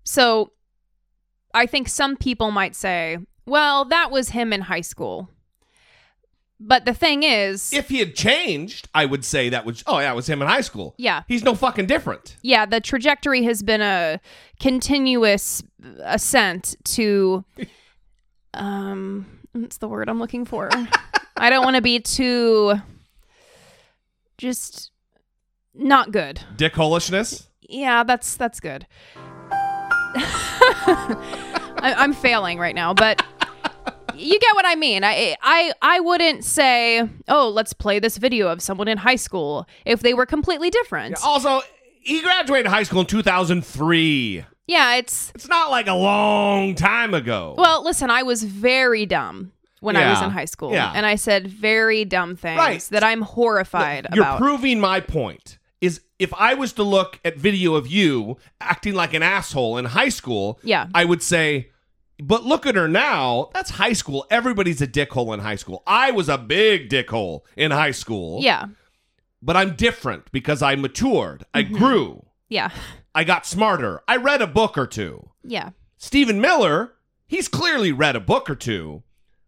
So 0.04 0.52
I 1.54 1.68
think 1.68 1.88
some 1.88 2.18
people 2.18 2.50
might 2.50 2.76
say, 2.76 3.20
well, 3.46 3.86
that 3.86 4.10
was 4.10 4.30
him 4.30 4.52
in 4.52 4.62
high 4.62 4.82
school. 4.82 5.30
But 6.60 6.84
the 6.84 6.94
thing 6.94 7.24
is, 7.24 7.72
If 7.72 7.88
he 7.90 8.00
had 8.00 8.16
changed, 8.16 8.90
I 8.94 9.06
would 9.06 9.24
say 9.24 9.48
that 9.50 9.66
was 9.66 9.82
oh 9.88 10.00
yeah, 10.00 10.12
it 10.12 10.16
was 10.16 10.28
him 10.28 10.42
in 10.42 10.48
high 10.48 10.60
school. 10.62 10.94
Yeah. 10.98 11.24
He's 11.28 11.44
no 11.44 11.56
fucking 11.56 11.86
different. 11.86 12.36
yeah, 12.42 12.66
the 12.66 12.82
trajectory 12.82 13.44
has 13.44 13.64
been 13.64 13.82
a 13.82 14.20
continuous 14.60 15.64
ascent 16.04 16.76
to 16.86 17.46
um 18.54 19.39
what's 19.54 19.78
the 19.78 19.88
word 19.88 20.10
I'm 20.10 20.20
looking 20.20 20.46
for? 20.46 20.70
I 21.38 21.50
don't 21.50 21.64
want 21.64 21.76
to 21.76 21.82
be 21.82 22.00
too 22.00 22.76
just 24.38 24.92
not 25.74 26.12
good. 26.12 26.42
Dick 26.56 26.74
holishness. 26.74 27.48
Yeah, 27.62 28.04
that's 28.04 28.36
that's 28.36 28.60
good. 28.60 28.88
I, 31.82 31.94
I'm 31.98 32.14
failing 32.14 32.58
right 32.58 32.76
now, 32.76 32.94
but 32.94 33.24
you 34.16 34.40
get 34.40 34.56
what 34.56 34.66
I 34.66 34.76
mean. 34.76 35.04
I 35.04 35.36
I 35.42 35.72
I 35.82 36.00
wouldn't 36.00 36.44
say, 36.44 37.08
"Oh, 37.28 37.50
let's 37.50 37.74
play 37.74 38.00
this 38.00 38.18
video 38.18 38.50
of 38.50 38.62
someone 38.62 38.88
in 38.88 38.98
high 38.98 39.16
school" 39.16 39.68
if 39.86 40.02
they 40.02 40.14
were 40.14 40.26
completely 40.26 40.70
different. 40.70 41.24
Also, 41.24 41.62
he 42.02 42.22
graduated 42.22 42.68
high 42.68 42.84
school 42.84 43.02
in 43.02 43.06
2003. 43.06 44.46
Yeah, 44.70 44.96
it's 44.98 45.32
It's 45.36 45.48
not 45.48 45.72
like 45.72 45.88
a 45.88 45.94
long 45.94 46.76
time 46.76 47.14
ago. 47.14 47.56
well. 47.58 47.84
Listen, 47.84 48.10
I 48.10 48.24
was 48.24 48.44
very 48.44 49.06
dumb 49.06 49.52
when 49.82 49.96
I 49.96 50.10
was 50.10 50.20
Yeah, 50.20 50.26
in 50.26 50.32
high 50.32 50.46
school, 50.46 50.72
yeah. 50.74 50.92
and 50.94 51.06
I 51.06 51.16
said 51.16 51.48
very 51.48 52.06
dumb 52.06 52.36
things 52.36 52.58
Right. 52.60 52.82
that 52.92 53.04
I'm 53.04 53.22
horrified 53.24 54.08
You're 54.14 54.24
about. 54.24 54.38
proving 54.40 54.80
my 54.80 55.00
point. 55.00 55.58
Is 55.82 56.02
if 56.20 56.34
I 56.34 56.54
was 56.54 56.74
to 56.74 56.84
look 56.84 57.20
at 57.24 57.38
video 57.38 57.76
of 57.76 57.88
you 57.88 58.38
acting 58.62 58.94
like 58.94 59.14
an 59.14 59.24
asshole 59.24 59.78
in 59.78 59.86
high 59.86 60.10
school, 60.10 60.60
Yeah. 60.64 60.88
I 60.94 61.06
would 61.06 61.24
say, 61.24 61.70
but 62.22 62.44
look 62.44 62.66
at 62.68 62.76
her 62.76 62.90
now. 62.90 63.50
That's 63.54 63.70
high 63.72 63.94
school. 63.94 64.28
Everybody's 64.30 64.82
a 64.82 64.88
dickhole 64.88 65.34
in 65.34 65.40
high 65.40 65.56
school. 65.56 65.82
I 65.88 66.12
was 66.12 66.28
a 66.30 66.38
big 66.38 66.90
dickhole 66.90 67.42
in 67.56 67.72
high 67.72 67.92
school. 67.92 68.40
yeah, 68.44 68.66
But 69.42 69.56
I'm 69.56 69.76
different 69.78 70.30
because 70.34 70.62
I 70.62 70.76
matured. 70.76 71.46
I 71.54 71.64
Mhm. 71.64 71.78
grew. 71.78 72.26
yeah, 72.50 72.70
I 73.16 73.24
got 73.24 73.46
smarter. 73.46 74.02
I 74.08 74.16
read 74.18 74.42
a 74.42 74.48
book 74.48 74.78
or 74.78 74.88
two. 74.88 75.30
yeah. 75.44 75.70
Stephen 76.02 76.40
Miller, 76.40 76.94
he's 77.28 77.50
clearly 77.50 77.92
read 77.92 78.16
a 78.16 78.22
book 78.22 78.50
or 78.50 78.56
two, 78.56 79.04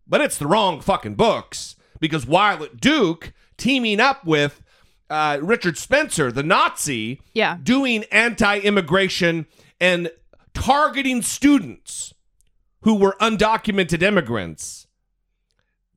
but 0.05 0.19
it's 0.19 0.37
the 0.37 0.47
wrong 0.47 0.81
fucking 0.81 1.15
books 1.15 1.77
because 2.01 2.27
while 2.27 2.61
at 2.63 2.81
Duke, 2.81 3.31
teaming 3.55 4.01
up 4.01 4.25
with 4.25 4.61
uh, 5.09 5.37
Richard 5.41 5.77
Spencer, 5.77 6.29
the 6.31 6.43
Nazi, 6.43 7.21
Yeah. 7.33 7.57
doing 7.63 8.03
anti 8.11 8.59
immigration 8.59 9.45
and 9.79 10.11
targeting 10.53 11.21
students 11.21 12.13
who 12.81 12.95
were 12.95 13.15
undocumented 13.21 14.01
immigrants 14.01 14.87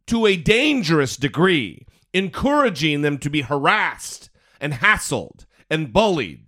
to 0.07 0.27
a 0.27 0.37
dangerous 0.37 1.17
degree, 1.17 1.87
encouraging 2.13 3.03
them 3.03 3.19
to 3.19 3.31
be 3.31 3.41
harassed 3.43 4.31
and 4.61 4.75
hassled 4.75 5.47
and 5.71 5.93
bullied. 5.93 6.44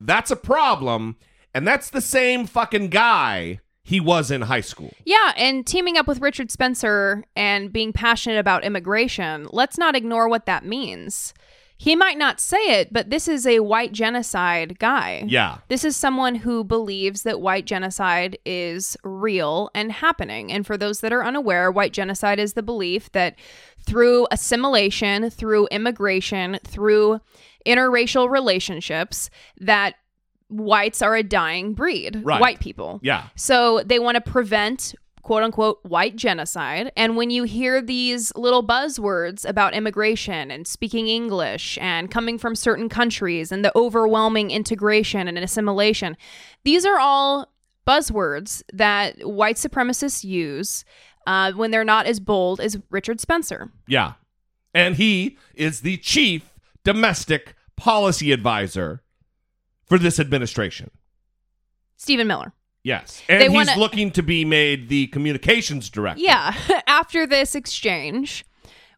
That's 0.00 0.30
a 0.30 0.36
problem, 0.36 1.16
and 1.54 1.66
that's 1.66 1.90
the 1.90 2.00
same 2.00 2.46
fucking 2.46 2.90
guy 2.90 3.60
he 3.82 4.00
was 4.00 4.30
in 4.32 4.42
high 4.42 4.60
school. 4.60 4.92
Yeah, 5.04 5.32
and 5.36 5.64
teaming 5.64 5.96
up 5.96 6.08
with 6.08 6.20
Richard 6.20 6.50
Spencer 6.50 7.24
and 7.36 7.72
being 7.72 7.92
passionate 7.92 8.38
about 8.38 8.64
immigration, 8.64 9.46
let's 9.52 9.78
not 9.78 9.94
ignore 9.94 10.28
what 10.28 10.46
that 10.46 10.66
means. 10.66 11.32
He 11.78 11.94
might 11.94 12.16
not 12.16 12.40
say 12.40 12.80
it, 12.80 12.92
but 12.92 13.10
this 13.10 13.28
is 13.28 13.46
a 13.46 13.60
white 13.60 13.92
genocide 13.92 14.78
guy. 14.78 15.24
Yeah. 15.26 15.58
This 15.68 15.84
is 15.84 15.94
someone 15.94 16.34
who 16.36 16.64
believes 16.64 17.22
that 17.22 17.40
white 17.40 17.66
genocide 17.66 18.38
is 18.46 18.96
real 19.04 19.70
and 19.74 19.92
happening. 19.92 20.50
And 20.50 20.66
for 20.66 20.78
those 20.78 21.00
that 21.00 21.12
are 21.12 21.24
unaware, 21.24 21.70
white 21.70 21.92
genocide 21.92 22.40
is 22.40 22.54
the 22.54 22.62
belief 22.62 23.12
that 23.12 23.36
through 23.84 24.26
assimilation, 24.30 25.28
through 25.28 25.66
immigration, 25.66 26.58
through 26.64 27.20
interracial 27.66 28.30
relationships, 28.30 29.30
that 29.60 29.94
whites 30.48 31.02
are 31.02 31.16
a 31.16 31.22
dying 31.22 31.74
breed. 31.74 32.22
Right. 32.24 32.40
White 32.40 32.60
people. 32.60 33.00
Yeah. 33.02 33.28
So 33.34 33.82
they 33.84 33.98
want 33.98 34.14
to 34.14 34.20
prevent 34.20 34.94
quote 35.26 35.42
unquote 35.42 35.80
white 35.82 36.14
genocide. 36.14 36.92
And 36.96 37.16
when 37.16 37.30
you 37.30 37.42
hear 37.42 37.82
these 37.82 38.32
little 38.36 38.64
buzzwords 38.64 39.44
about 39.44 39.74
immigration 39.74 40.52
and 40.52 40.68
speaking 40.68 41.08
English 41.08 41.78
and 41.80 42.08
coming 42.12 42.38
from 42.38 42.54
certain 42.54 42.88
countries 42.88 43.50
and 43.50 43.64
the 43.64 43.76
overwhelming 43.76 44.52
integration 44.52 45.26
and 45.26 45.36
assimilation, 45.36 46.16
these 46.62 46.86
are 46.86 47.00
all 47.00 47.52
buzzwords 47.88 48.62
that 48.72 49.16
white 49.28 49.56
supremacists 49.56 50.22
use 50.22 50.84
uh, 51.26 51.50
when 51.52 51.72
they're 51.72 51.82
not 51.82 52.06
as 52.06 52.20
bold 52.20 52.60
as 52.60 52.78
Richard 52.90 53.20
Spencer. 53.20 53.72
Yeah. 53.88 54.12
And 54.72 54.94
he 54.94 55.38
is 55.56 55.80
the 55.80 55.96
chief 55.96 56.52
domestic 56.84 57.55
policy 57.76 58.32
advisor 58.32 59.02
for 59.84 59.98
this 59.98 60.18
administration. 60.18 60.90
Stephen 61.96 62.26
Miller. 62.26 62.52
Yes. 62.82 63.22
And 63.28 63.40
They 63.40 63.46
he's 63.46 63.52
wanna- 63.54 63.76
looking 63.78 64.10
to 64.12 64.22
be 64.22 64.44
made 64.44 64.88
the 64.88 65.08
communications 65.08 65.90
director. 65.90 66.22
Yeah, 66.22 66.54
after 66.86 67.26
this 67.26 67.54
exchange, 67.54 68.44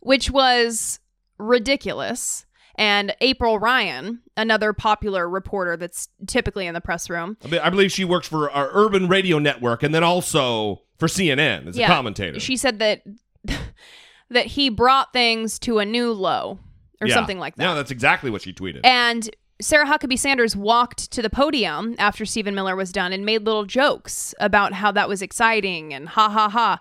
which 0.00 0.30
was 0.30 1.00
ridiculous, 1.38 2.44
and 2.74 3.14
April 3.20 3.58
Ryan, 3.58 4.20
another 4.36 4.72
popular 4.72 5.28
reporter 5.28 5.76
that's 5.76 6.08
typically 6.26 6.66
in 6.66 6.74
the 6.74 6.80
press 6.80 7.08
room, 7.10 7.36
I 7.50 7.58
I 7.60 7.70
believe 7.70 7.90
she 7.90 8.04
works 8.04 8.28
for 8.28 8.50
our 8.50 8.68
Urban 8.72 9.08
Radio 9.08 9.38
Network 9.38 9.82
and 9.82 9.94
then 9.94 10.04
also 10.04 10.82
for 10.98 11.08
CNN 11.08 11.68
as 11.68 11.78
a 11.78 11.86
commentator. 11.86 12.38
She 12.40 12.56
said 12.56 12.78
that 12.80 13.02
that 14.30 14.46
he 14.46 14.68
brought 14.68 15.12
things 15.12 15.58
to 15.60 15.78
a 15.78 15.84
new 15.86 16.12
low 16.12 16.58
or 17.00 17.06
Yeah. 17.08 17.14
something 17.14 17.38
like 17.38 17.56
that. 17.56 17.62
No, 17.64 17.74
that's 17.74 17.90
exactly 17.90 18.30
what 18.30 18.42
she 18.42 18.52
tweeted. 18.52 18.80
And 18.84 19.28
Sarah 19.60 19.86
Huckabee 19.86 20.18
Sanders 20.18 20.54
walked 20.54 21.10
to 21.10 21.22
the 21.22 21.30
podium 21.30 21.94
after 21.98 22.24
Stephen 22.24 22.54
Miller 22.54 22.76
was 22.76 22.92
done 22.92 23.12
and 23.12 23.24
made 23.24 23.44
little 23.44 23.64
jokes 23.64 24.34
about 24.38 24.72
how 24.72 24.92
that 24.92 25.08
was 25.08 25.20
exciting 25.22 25.92
and 25.92 26.08
ha 26.10 26.28
ha 26.28 26.48
ha. 26.48 26.80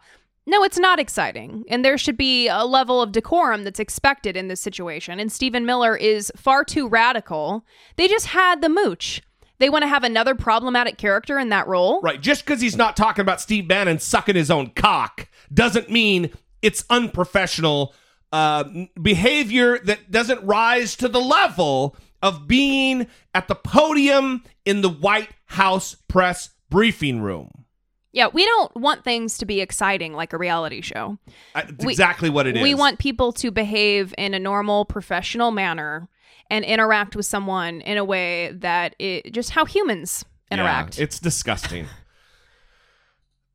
No, 0.49 0.63
it's 0.63 0.77
not 0.77 0.99
exciting. 0.99 1.65
And 1.69 1.83
there 1.83 1.97
should 1.97 2.15
be 2.17 2.47
a 2.47 2.63
level 2.65 3.01
of 3.01 3.11
decorum 3.11 3.63
that's 3.63 3.79
expected 3.81 4.37
in 4.37 4.47
this 4.47 4.61
situation. 4.61 5.19
And 5.19 5.29
Stephen 5.31 5.65
Miller 5.65 5.97
is 5.97 6.31
far 6.37 6.63
too 6.63 6.87
radical. 6.87 7.65
They 7.97 8.07
just 8.07 8.27
had 8.27 8.61
the 8.61 8.69
mooch. 8.69 9.21
They 9.59 9.69
want 9.69 9.81
to 9.81 9.87
have 9.89 10.03
another 10.03 10.35
problematic 10.35 10.97
character 10.97 11.39
in 11.39 11.49
that 11.49 11.67
role. 11.67 11.99
Right. 12.01 12.21
Just 12.21 12.45
because 12.45 12.61
he's 12.61 12.77
not 12.77 12.95
talking 12.95 13.23
about 13.23 13.41
Steve 13.41 13.67
Bannon 13.67 13.99
sucking 13.99 14.35
his 14.35 14.51
own 14.51 14.69
cock 14.69 15.27
doesn't 15.53 15.89
mean 15.89 16.29
it's 16.61 16.85
unprofessional 16.89 17.93
uh, 18.31 18.63
behavior 19.01 19.79
that 19.79 20.11
doesn't 20.11 20.43
rise 20.45 20.95
to 20.97 21.07
the 21.07 21.19
level 21.21 21.95
of 22.21 22.47
being 22.47 23.07
at 23.33 23.47
the 23.47 23.55
podium 23.55 24.43
in 24.65 24.81
the 24.81 24.89
White 24.89 25.29
House 25.45 25.95
press 26.07 26.49
briefing 26.69 27.21
room. 27.21 27.65
Yeah, 28.11 28.27
we 28.33 28.43
don't 28.45 28.75
want 28.75 29.03
things 29.03 29.37
to 29.37 29.45
be 29.45 29.61
exciting 29.61 30.13
like 30.13 30.33
a 30.33 30.37
reality 30.37 30.81
show. 30.81 31.19
Uh, 31.53 31.63
We- 31.79 31.93
exactly 31.93 32.29
what 32.29 32.47
it 32.47 32.57
is. 32.57 32.63
We 32.63 32.73
want 32.73 32.99
people 32.99 33.31
to 33.33 33.51
behave 33.51 34.13
in 34.17 34.33
a 34.33 34.39
normal, 34.39 34.85
professional 34.85 35.51
manner 35.51 36.09
and 36.49 36.65
interact 36.65 37.15
with 37.15 37.25
someone 37.25 37.81
in 37.81 37.97
a 37.97 38.03
way 38.03 38.51
that 38.53 38.95
it 38.97 39.33
just 39.33 39.51
how 39.51 39.65
humans 39.65 40.25
interact. 40.49 40.97
Yeah, 40.97 41.03
it's 41.03 41.19
disgusting. 41.19 41.85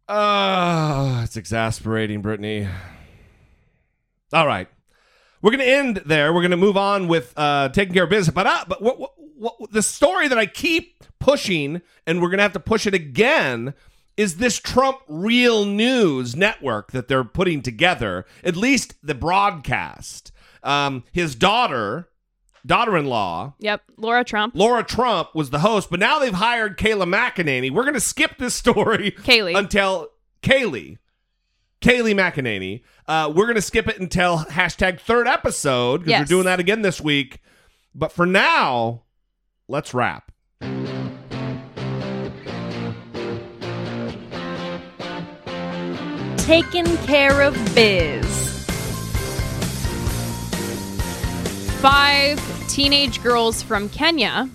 Uh, 0.08 1.20
it's 1.24 1.36
exasperating, 1.36 2.22
Brittany. 2.22 2.68
All 4.32 4.46
right. 4.46 4.68
We're 5.40 5.50
going 5.50 5.60
to 5.60 5.70
end 5.70 6.02
there. 6.06 6.32
We're 6.32 6.40
going 6.40 6.52
to 6.52 6.56
move 6.56 6.76
on 6.76 7.08
with 7.08 7.32
uh, 7.36 7.68
taking 7.70 7.94
care 7.94 8.04
of 8.04 8.10
business. 8.10 8.32
But, 8.32 8.46
uh, 8.46 8.64
but 8.68 8.80
what, 8.80 9.00
what, 9.00 9.12
what, 9.36 9.72
the 9.72 9.82
story 9.82 10.28
that 10.28 10.38
I 10.38 10.46
keep 10.46 11.02
pushing, 11.18 11.82
and 12.06 12.22
we're 12.22 12.28
going 12.28 12.38
to 12.38 12.44
have 12.44 12.52
to 12.52 12.60
push 12.60 12.86
it 12.86 12.94
again, 12.94 13.74
is 14.16 14.36
this 14.36 14.58
Trump 14.58 14.98
Real 15.08 15.64
News 15.64 16.36
network 16.36 16.92
that 16.92 17.08
they're 17.08 17.24
putting 17.24 17.60
together, 17.62 18.24
at 18.44 18.56
least 18.56 18.94
the 19.02 19.14
broadcast. 19.14 20.30
Um, 20.62 21.02
his 21.12 21.34
daughter, 21.34 22.08
daughter-in-law, 22.64 23.54
Yep, 23.58 23.82
Laura 23.96 24.22
Trump. 24.22 24.54
Laura 24.54 24.84
Trump, 24.84 25.34
was 25.34 25.50
the 25.50 25.58
host, 25.60 25.90
but 25.90 25.98
now 25.98 26.18
they've 26.20 26.32
hired 26.32 26.78
Kayla 26.78 27.04
McEnany. 27.12 27.70
We're 27.72 27.82
going 27.82 27.94
to 27.94 28.00
skip 28.00 28.38
this 28.38 28.54
story 28.54 29.10
Kayleigh. 29.10 29.58
until 29.58 30.08
Kayleigh, 30.42 30.98
Kayleigh 31.82 32.14
McEnany. 32.14 32.82
Uh, 33.06 33.30
we're 33.34 33.44
going 33.46 33.56
to 33.56 33.62
skip 33.62 33.88
it 33.88 33.98
until 34.00 34.38
hashtag 34.38 35.00
third 35.00 35.26
episode 35.26 35.98
because 35.98 36.10
Yes. 36.10 36.20
we're 36.20 36.36
doing 36.36 36.44
that 36.46 36.60
again 36.60 36.82
this 36.82 37.00
week. 37.00 37.40
But 37.94 38.12
for 38.12 38.24
now, 38.24 39.02
let's 39.68 39.92
wrap. 39.92 40.30
Taking 46.38 46.96
care 46.98 47.40
of 47.40 47.54
biz. 47.74 48.26
Five 51.80 52.40
teenage 52.68 53.22
girls 53.22 53.62
from 53.62 53.88
Kenya 53.90 54.48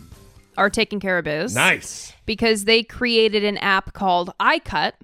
are 0.57 0.69
taking 0.69 0.99
care 0.99 1.17
of 1.17 1.23
biz. 1.25 1.55
Nice. 1.55 2.11
Because 2.25 2.65
they 2.65 2.83
created 2.83 3.43
an 3.45 3.57
app 3.59 3.93
called 3.93 4.33
i-Cut, 4.39 4.95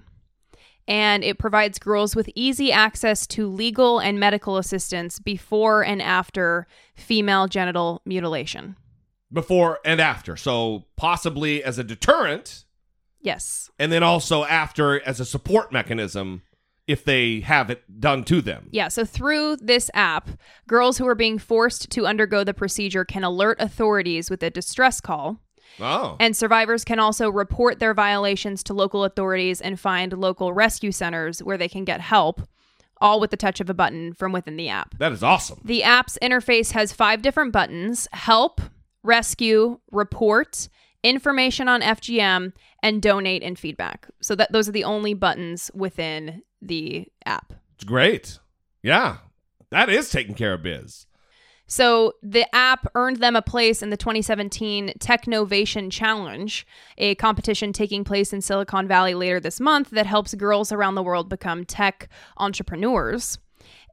and 0.86 1.24
it 1.24 1.38
provides 1.38 1.78
girls 1.78 2.14
with 2.14 2.28
easy 2.34 2.70
access 2.70 3.26
to 3.28 3.48
legal 3.48 3.98
and 3.98 4.20
medical 4.20 4.58
assistance 4.58 5.18
before 5.18 5.82
and 5.84 6.02
after 6.02 6.66
female 6.94 7.48
genital 7.48 8.02
mutilation. 8.04 8.76
Before 9.32 9.78
and 9.84 10.00
after. 10.00 10.36
So 10.36 10.84
possibly 10.96 11.64
as 11.64 11.78
a 11.78 11.84
deterrent, 11.84 12.64
Yes. 13.20 13.70
and 13.78 13.90
then 13.90 14.02
also 14.02 14.44
after 14.44 15.00
as 15.06 15.20
a 15.20 15.24
support 15.24 15.72
mechanism 15.72 16.42
if 16.86 17.02
they 17.02 17.40
have 17.40 17.70
it 17.70 17.82
done 17.98 18.22
to 18.24 18.42
them. 18.42 18.68
Yeah, 18.70 18.88
so 18.88 19.06
through 19.06 19.56
this 19.56 19.90
app, 19.94 20.28
girls 20.68 20.98
who 20.98 21.06
are 21.08 21.14
being 21.14 21.38
forced 21.38 21.88
to 21.92 22.06
undergo 22.06 22.44
the 22.44 22.52
procedure 22.52 23.06
can 23.06 23.24
alert 23.24 23.56
authorities 23.58 24.28
with 24.28 24.42
a 24.42 24.50
distress 24.50 25.00
call. 25.00 25.40
Oh. 25.80 26.16
And 26.20 26.36
survivors 26.36 26.84
can 26.84 26.98
also 26.98 27.30
report 27.30 27.78
their 27.78 27.94
violations 27.94 28.62
to 28.64 28.74
local 28.74 29.04
authorities 29.04 29.60
and 29.60 29.78
find 29.78 30.12
local 30.12 30.52
rescue 30.52 30.92
centers 30.92 31.42
where 31.42 31.58
they 31.58 31.68
can 31.68 31.84
get 31.84 32.00
help, 32.00 32.42
all 33.00 33.20
with 33.20 33.30
the 33.30 33.36
touch 33.36 33.60
of 33.60 33.68
a 33.68 33.74
button 33.74 34.12
from 34.12 34.32
within 34.32 34.56
the 34.56 34.68
app. 34.68 34.96
That 34.98 35.12
is 35.12 35.22
awesome. 35.22 35.60
The 35.64 35.82
app's 35.82 36.18
interface 36.22 36.72
has 36.72 36.92
five 36.92 37.22
different 37.22 37.52
buttons 37.52 38.08
help, 38.12 38.60
rescue, 39.02 39.80
report, 39.90 40.68
information 41.02 41.68
on 41.68 41.82
FGM, 41.82 42.52
and 42.82 43.02
donate 43.02 43.42
and 43.42 43.58
feedback. 43.58 44.08
So 44.20 44.34
that 44.34 44.52
those 44.52 44.68
are 44.68 44.72
the 44.72 44.84
only 44.84 45.14
buttons 45.14 45.70
within 45.74 46.42
the 46.62 47.08
app. 47.26 47.52
It's 47.74 47.84
great. 47.84 48.38
Yeah. 48.82 49.18
That 49.70 49.88
is 49.88 50.10
taking 50.10 50.34
care 50.34 50.54
of 50.54 50.62
biz. 50.62 51.06
So 51.66 52.12
the 52.22 52.52
app 52.54 52.86
earned 52.94 53.18
them 53.18 53.36
a 53.36 53.42
place 53.42 53.82
in 53.82 53.90
the 53.90 53.96
2017 53.96 54.94
Technovation 54.98 55.90
Challenge, 55.90 56.66
a 56.98 57.14
competition 57.14 57.72
taking 57.72 58.04
place 58.04 58.32
in 58.32 58.42
Silicon 58.42 58.86
Valley 58.86 59.14
later 59.14 59.40
this 59.40 59.60
month 59.60 59.90
that 59.90 60.06
helps 60.06 60.34
girls 60.34 60.72
around 60.72 60.94
the 60.94 61.02
world 61.02 61.28
become 61.28 61.64
tech 61.64 62.08
entrepreneurs. 62.36 63.38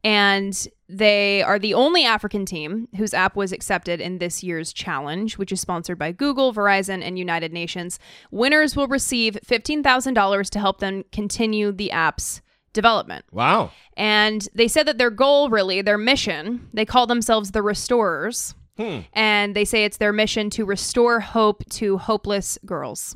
And 0.04 0.68
they 0.90 1.42
are 1.44 1.60
the 1.60 1.76
only 1.76 2.04
African 2.04 2.46
team 2.46 2.88
whose 2.98 3.14
app 3.14 3.36
was 3.36 3.52
accepted 3.52 4.02
in 4.02 4.18
this 4.18 4.44
year's 4.44 4.74
challenge, 4.74 5.38
which 5.38 5.52
is 5.52 5.62
sponsored 5.62 5.98
by 6.00 6.12
Google, 6.12 6.54
Verizon, 6.54 7.02
and 7.04 7.18
United 7.18 7.54
Nations. 7.54 8.00
Winners 8.32 8.76
will 8.76 8.88
receive 8.88 9.38
$15,000 9.46 10.50
to 10.50 10.60
help 10.60 10.80
them 10.80 11.06
continue 11.12 11.72
the 11.72 11.92
app's 11.92 12.42
development. 12.74 13.26
Wow. 13.32 13.72
And 13.98 14.48
they 14.54 14.68
said 14.68 14.88
that 14.88 14.98
their 14.98 15.10
goal, 15.10 15.50
really, 15.50 15.82
their 15.82 15.98
mission, 15.98 16.70
they 16.74 16.86
call 16.86 17.08
themselves 17.08 17.52
the 17.52 17.62
Restorers. 17.62 18.56
Hmm. 18.78 19.00
And 19.14 19.56
they 19.56 19.66
say 19.66 19.84
it's 19.84 19.98
their 19.98 20.14
mission 20.14 20.50
to 20.52 20.66
restore 20.66 21.20
hope 21.20 21.64
to 21.72 21.98
hopeless 21.98 22.58
girls. 22.66 23.16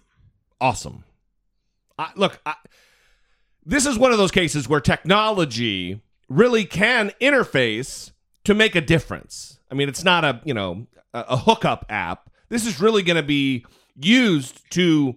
Awesome. 0.60 1.04
I, 1.98 2.12
look, 2.16 2.40
I, 2.46 2.56
this 3.66 3.86
is 3.86 3.98
one 3.98 4.12
of 4.12 4.18
those 4.18 4.32
cases 4.32 4.68
where 4.68 4.82
technology 4.82 6.02
really 6.30 6.66
can 6.66 7.12
interface 7.22 8.12
to 8.44 8.54
make 8.54 8.76
a 8.76 8.82
difference. 8.82 9.60
I 9.72 9.76
mean, 9.76 9.90
it's 9.90 10.04
not 10.04 10.24
a, 10.24 10.42
you 10.44 10.54
know, 10.54 10.88
a, 11.14 11.22
a 11.30 11.38
hookup 11.38 11.86
app. 11.90 12.30
This 12.50 12.66
is 12.66 12.80
really 12.80 13.02
going 13.02 13.18
to 13.18 13.24
be 13.24 13.66
used 13.96 14.62
to 14.72 15.16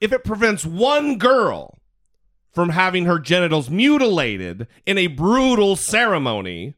if 0.00 0.12
it 0.12 0.24
prevents 0.24 0.64
one 0.64 1.16
girl 1.16 1.79
from 2.52 2.70
having 2.70 3.04
her 3.04 3.18
genitals 3.18 3.70
mutilated 3.70 4.66
in 4.86 4.98
a 4.98 5.06
brutal 5.06 5.76
ceremony, 5.76 6.74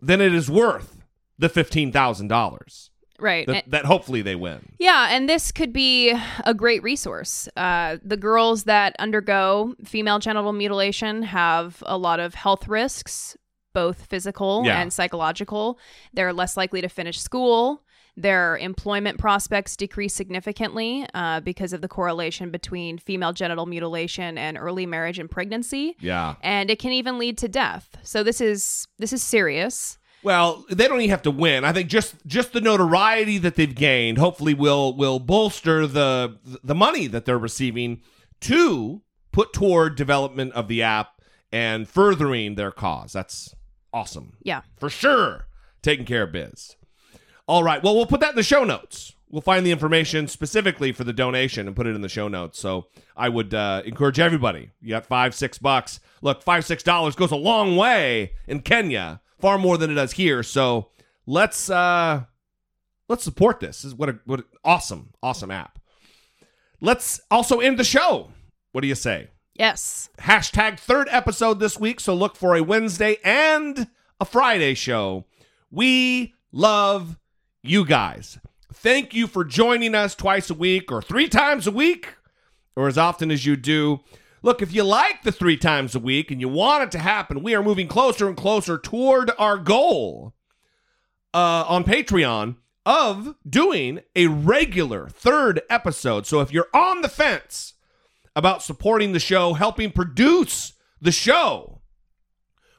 then 0.00 0.20
it 0.20 0.34
is 0.34 0.50
worth 0.50 1.02
the 1.38 1.48
$15,000 1.48 2.90
Right. 3.18 3.46
that, 3.46 3.70
that 3.70 3.84
hopefully 3.86 4.20
they 4.20 4.34
win. 4.34 4.72
Yeah, 4.78 5.08
and 5.10 5.26
this 5.28 5.50
could 5.50 5.72
be 5.72 6.14
a 6.44 6.52
great 6.52 6.82
resource. 6.82 7.48
Uh, 7.56 7.96
the 8.04 8.16
girls 8.18 8.64
that 8.64 8.94
undergo 8.98 9.74
female 9.84 10.18
genital 10.18 10.52
mutilation 10.52 11.22
have 11.22 11.82
a 11.86 11.96
lot 11.96 12.20
of 12.20 12.34
health 12.34 12.68
risks, 12.68 13.34
both 13.72 14.04
physical 14.04 14.62
Yeah. 14.66 14.80
and 14.82 14.92
psychological. 14.92 15.78
They're 16.12 16.34
less 16.34 16.58
likely 16.58 16.82
to 16.82 16.88
finish 16.90 17.18
school. 17.18 17.82
Their 18.16 18.56
employment 18.56 19.18
prospects 19.18 19.76
decrease 19.76 20.14
significantly 20.14 21.06
uh, 21.12 21.40
because 21.40 21.72
of 21.72 21.82
the 21.82 21.88
correlation 21.88 22.50
between 22.50 22.96
female 22.96 23.32
genital 23.32 23.66
mutilation 23.66 24.38
and 24.38 24.56
early 24.56 24.86
marriage 24.86 25.18
and 25.18 25.30
pregnancy. 25.30 25.96
Yeah. 26.00 26.36
And 26.40 26.70
it 26.70 26.78
can 26.78 26.92
even 26.92 27.18
lead 27.18 27.36
to 27.38 27.48
death. 27.48 27.96
So 28.02 28.22
this 28.22 28.40
is 28.40 28.86
this 28.98 29.12
is 29.12 29.22
serious. 29.22 29.98
Well, 30.22 30.64
they 30.70 30.88
don't 30.88 31.00
even 31.00 31.10
have 31.10 31.22
to 31.22 31.30
win. 31.30 31.64
I 31.64 31.72
think 31.72 31.88
just 31.88 32.14
just 32.26 32.52
the 32.52 32.60
notoriety 32.60 33.38
that 33.38 33.54
they've 33.54 33.74
gained 33.74 34.18
hopefully 34.18 34.54
will 34.54 34.96
will 34.96 35.18
bolster 35.18 35.86
the 35.86 36.38
the 36.64 36.74
money 36.74 37.06
that 37.08 37.26
they're 37.26 37.38
receiving 37.38 38.00
to 38.40 39.02
put 39.32 39.52
toward 39.52 39.96
development 39.96 40.52
of 40.54 40.68
the 40.68 40.82
app 40.82 41.20
and 41.52 41.88
furthering 41.88 42.54
their 42.54 42.70
cause. 42.70 43.12
That's 43.12 43.54
awesome. 43.92 44.32
Yeah. 44.42 44.62
For 44.78 44.88
sure. 44.90 45.46
Taking 45.82 46.06
care 46.06 46.22
of 46.22 46.32
biz. 46.32 46.75
All 47.48 47.62
right. 47.62 47.82
Well, 47.82 47.94
we'll 47.94 48.06
put 48.06 48.20
that 48.20 48.30
in 48.30 48.36
the 48.36 48.42
show 48.42 48.64
notes. 48.64 49.14
We'll 49.28 49.42
find 49.42 49.66
the 49.66 49.72
information 49.72 50.28
specifically 50.28 50.92
for 50.92 51.04
the 51.04 51.12
donation 51.12 51.66
and 51.66 51.74
put 51.74 51.86
it 51.86 51.94
in 51.94 52.00
the 52.00 52.08
show 52.08 52.28
notes. 52.28 52.58
So 52.58 52.86
I 53.16 53.28
would 53.28 53.52
uh, 53.54 53.82
encourage 53.84 54.18
everybody. 54.20 54.70
You 54.80 54.90
got 54.90 55.06
five, 55.06 55.34
six 55.34 55.58
bucks. 55.58 56.00
Look, 56.22 56.42
five, 56.42 56.64
six 56.64 56.82
dollars 56.82 57.16
goes 57.16 57.32
a 57.32 57.36
long 57.36 57.76
way 57.76 58.32
in 58.46 58.60
Kenya, 58.60 59.20
far 59.38 59.58
more 59.58 59.78
than 59.78 59.90
it 59.90 59.94
does 59.94 60.12
here. 60.12 60.42
So 60.42 60.90
let's 61.26 61.68
uh, 61.68 62.24
let's 63.08 63.24
support 63.24 63.60
this. 63.60 63.82
this 63.82 63.84
is 63.86 63.94
what 63.94 64.08
a 64.08 64.18
what 64.26 64.40
an 64.40 64.46
awesome, 64.64 65.10
awesome 65.22 65.50
app. 65.50 65.78
Let's 66.80 67.20
also 67.30 67.60
end 67.60 67.78
the 67.78 67.84
show. 67.84 68.30
What 68.72 68.82
do 68.82 68.86
you 68.86 68.94
say? 68.94 69.30
Yes. 69.54 70.10
Hashtag 70.18 70.78
third 70.78 71.08
episode 71.10 71.58
this 71.58 71.80
week. 71.80 71.98
So 71.98 72.14
look 72.14 72.36
for 72.36 72.54
a 72.54 72.62
Wednesday 72.62 73.16
and 73.24 73.88
a 74.20 74.24
Friday 74.24 74.74
show. 74.74 75.24
We 75.70 76.34
love 76.52 77.18
you 77.68 77.84
guys. 77.84 78.38
Thank 78.72 79.14
you 79.14 79.26
for 79.26 79.44
joining 79.44 79.94
us 79.94 80.14
twice 80.14 80.50
a 80.50 80.54
week 80.54 80.92
or 80.92 81.00
three 81.00 81.28
times 81.28 81.66
a 81.66 81.70
week 81.70 82.14
or 82.74 82.88
as 82.88 82.98
often 82.98 83.30
as 83.30 83.46
you 83.46 83.56
do. 83.56 84.00
Look, 84.42 84.62
if 84.62 84.72
you 84.72 84.84
like 84.84 85.22
the 85.22 85.32
three 85.32 85.56
times 85.56 85.94
a 85.94 85.98
week 85.98 86.30
and 86.30 86.40
you 86.40 86.48
want 86.48 86.84
it 86.84 86.90
to 86.92 86.98
happen, 86.98 87.42
we 87.42 87.54
are 87.54 87.62
moving 87.62 87.88
closer 87.88 88.28
and 88.28 88.36
closer 88.36 88.78
toward 88.78 89.30
our 89.38 89.56
goal 89.56 90.34
uh, 91.34 91.64
on 91.66 91.84
Patreon 91.84 92.56
of 92.84 93.34
doing 93.48 94.00
a 94.14 94.28
regular 94.28 95.08
third 95.08 95.62
episode. 95.68 96.26
So 96.26 96.40
if 96.40 96.52
you're 96.52 96.68
on 96.72 97.00
the 97.00 97.08
fence 97.08 97.74
about 98.36 98.62
supporting 98.62 99.12
the 99.12 99.18
show, 99.18 99.54
helping 99.54 99.90
produce 99.90 100.74
the 101.00 101.10
show, 101.10 101.80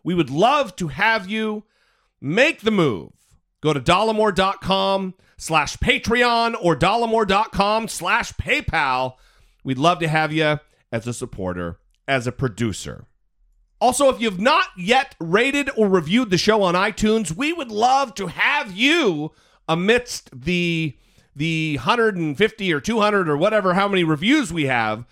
we 0.04 0.14
would 0.14 0.30
love 0.30 0.76
to 0.78 0.88
have 0.88 1.28
you 1.28 1.66
make 2.22 2.62
the 2.62 2.72
move. 2.72 3.12
Go 3.62 3.74
to 3.74 3.80
dollemore.com 3.80 5.14
slash 5.38 5.78
Patreon 5.78 6.56
or 6.62 6.76
dollemore.com 6.76 7.88
slash 7.88 8.34
PayPal. 8.34 9.16
We'd 9.64 9.78
love 9.78 10.00
to 10.00 10.08
have 10.08 10.32
you 10.32 10.60
as 10.92 11.08
a 11.08 11.14
supporter, 11.14 11.80
as 12.08 12.28
a 12.28 12.32
producer. 12.32 13.06
Also, 13.80 14.10
if 14.10 14.20
you've 14.20 14.40
not 14.40 14.68
yet 14.76 15.16
rated 15.20 15.70
or 15.78 15.88
reviewed 15.88 16.30
the 16.32 16.38
show 16.38 16.64
on 16.64 16.74
iTunes, 16.74 17.36
we 17.36 17.54
would 17.54 17.72
love 17.72 18.16
to 18.16 18.28
have 18.28 18.72
you 18.72 19.32
amidst 19.68 20.30
the 20.34 20.96
the 21.36 21.76
150 21.76 22.74
or 22.74 22.80
200 22.80 23.30
or 23.30 23.38
whatever 23.38 23.76
how 23.76 23.88
many 23.88 24.04
reviews 24.04 24.52
we 24.52 24.66
have. 24.66 25.06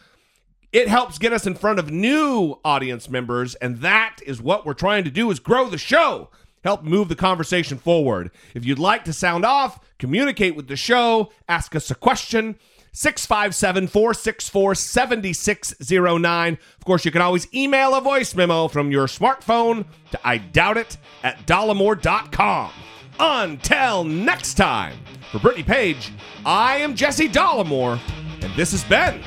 It 0.72 0.88
helps 0.88 1.20
get 1.20 1.32
us 1.32 1.46
in 1.46 1.54
front 1.54 1.78
of 1.78 1.92
new 1.92 2.56
audience 2.66 3.08
members 3.08 3.54
and 3.56 3.78
that 3.82 4.18
is 4.26 4.42
what 4.42 4.66
we're 4.66 4.74
trying 4.74 5.04
to 5.04 5.12
do 5.12 5.30
is 5.30 5.40
grow 5.40 5.70
the 5.70 5.78
show. 5.78 6.32
Help 6.66 6.84
move 6.84 7.08
the 7.10 7.16
conversation 7.16 7.78
forward. 7.78 8.32
If 8.56 8.66
you'd 8.66 8.80
like 8.80 9.06
to 9.06 9.14
sound 9.14 9.46
off, 9.46 9.80
communicate 10.00 10.56
with 10.56 10.68
the 10.68 10.76
show, 10.76 11.32
ask 11.48 11.76
us 11.76 11.92
a 11.92 11.96
question, 11.96 12.56
657 12.92 13.88
464 13.88 14.74
7609. 14.74 16.54
Of 16.54 16.86
course, 16.86 17.06
you 17.06 17.12
can 17.12 17.22
always 17.22 17.48
email 17.54 17.94
a 17.94 18.02
voice 18.02 18.34
memo 18.34 18.68
from 18.68 18.90
your 18.90 19.06
smartphone 19.06 19.86
to 20.10 20.20
I 20.24 20.40
doubt 20.40 20.78
it 20.78 20.98
at 21.22 21.46
dollemore.com. 21.46 22.72
Until 23.20 24.04
next 24.04 24.56
time, 24.56 24.98
for 25.32 25.38
Brittany 25.38 25.64
Page, 25.64 26.12
I 26.48 26.78
am 26.78 26.96
Jesse 26.96 27.30
Dollemore, 27.30 28.00
and 28.42 28.52
this 28.56 28.72
has 28.72 28.84
been 28.86 29.22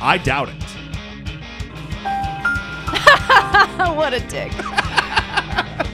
I 0.00 0.16
Doubt 0.16 0.48
It. 0.48 0.62
what 3.94 4.14
a 4.14 4.20
dick. 4.20 4.52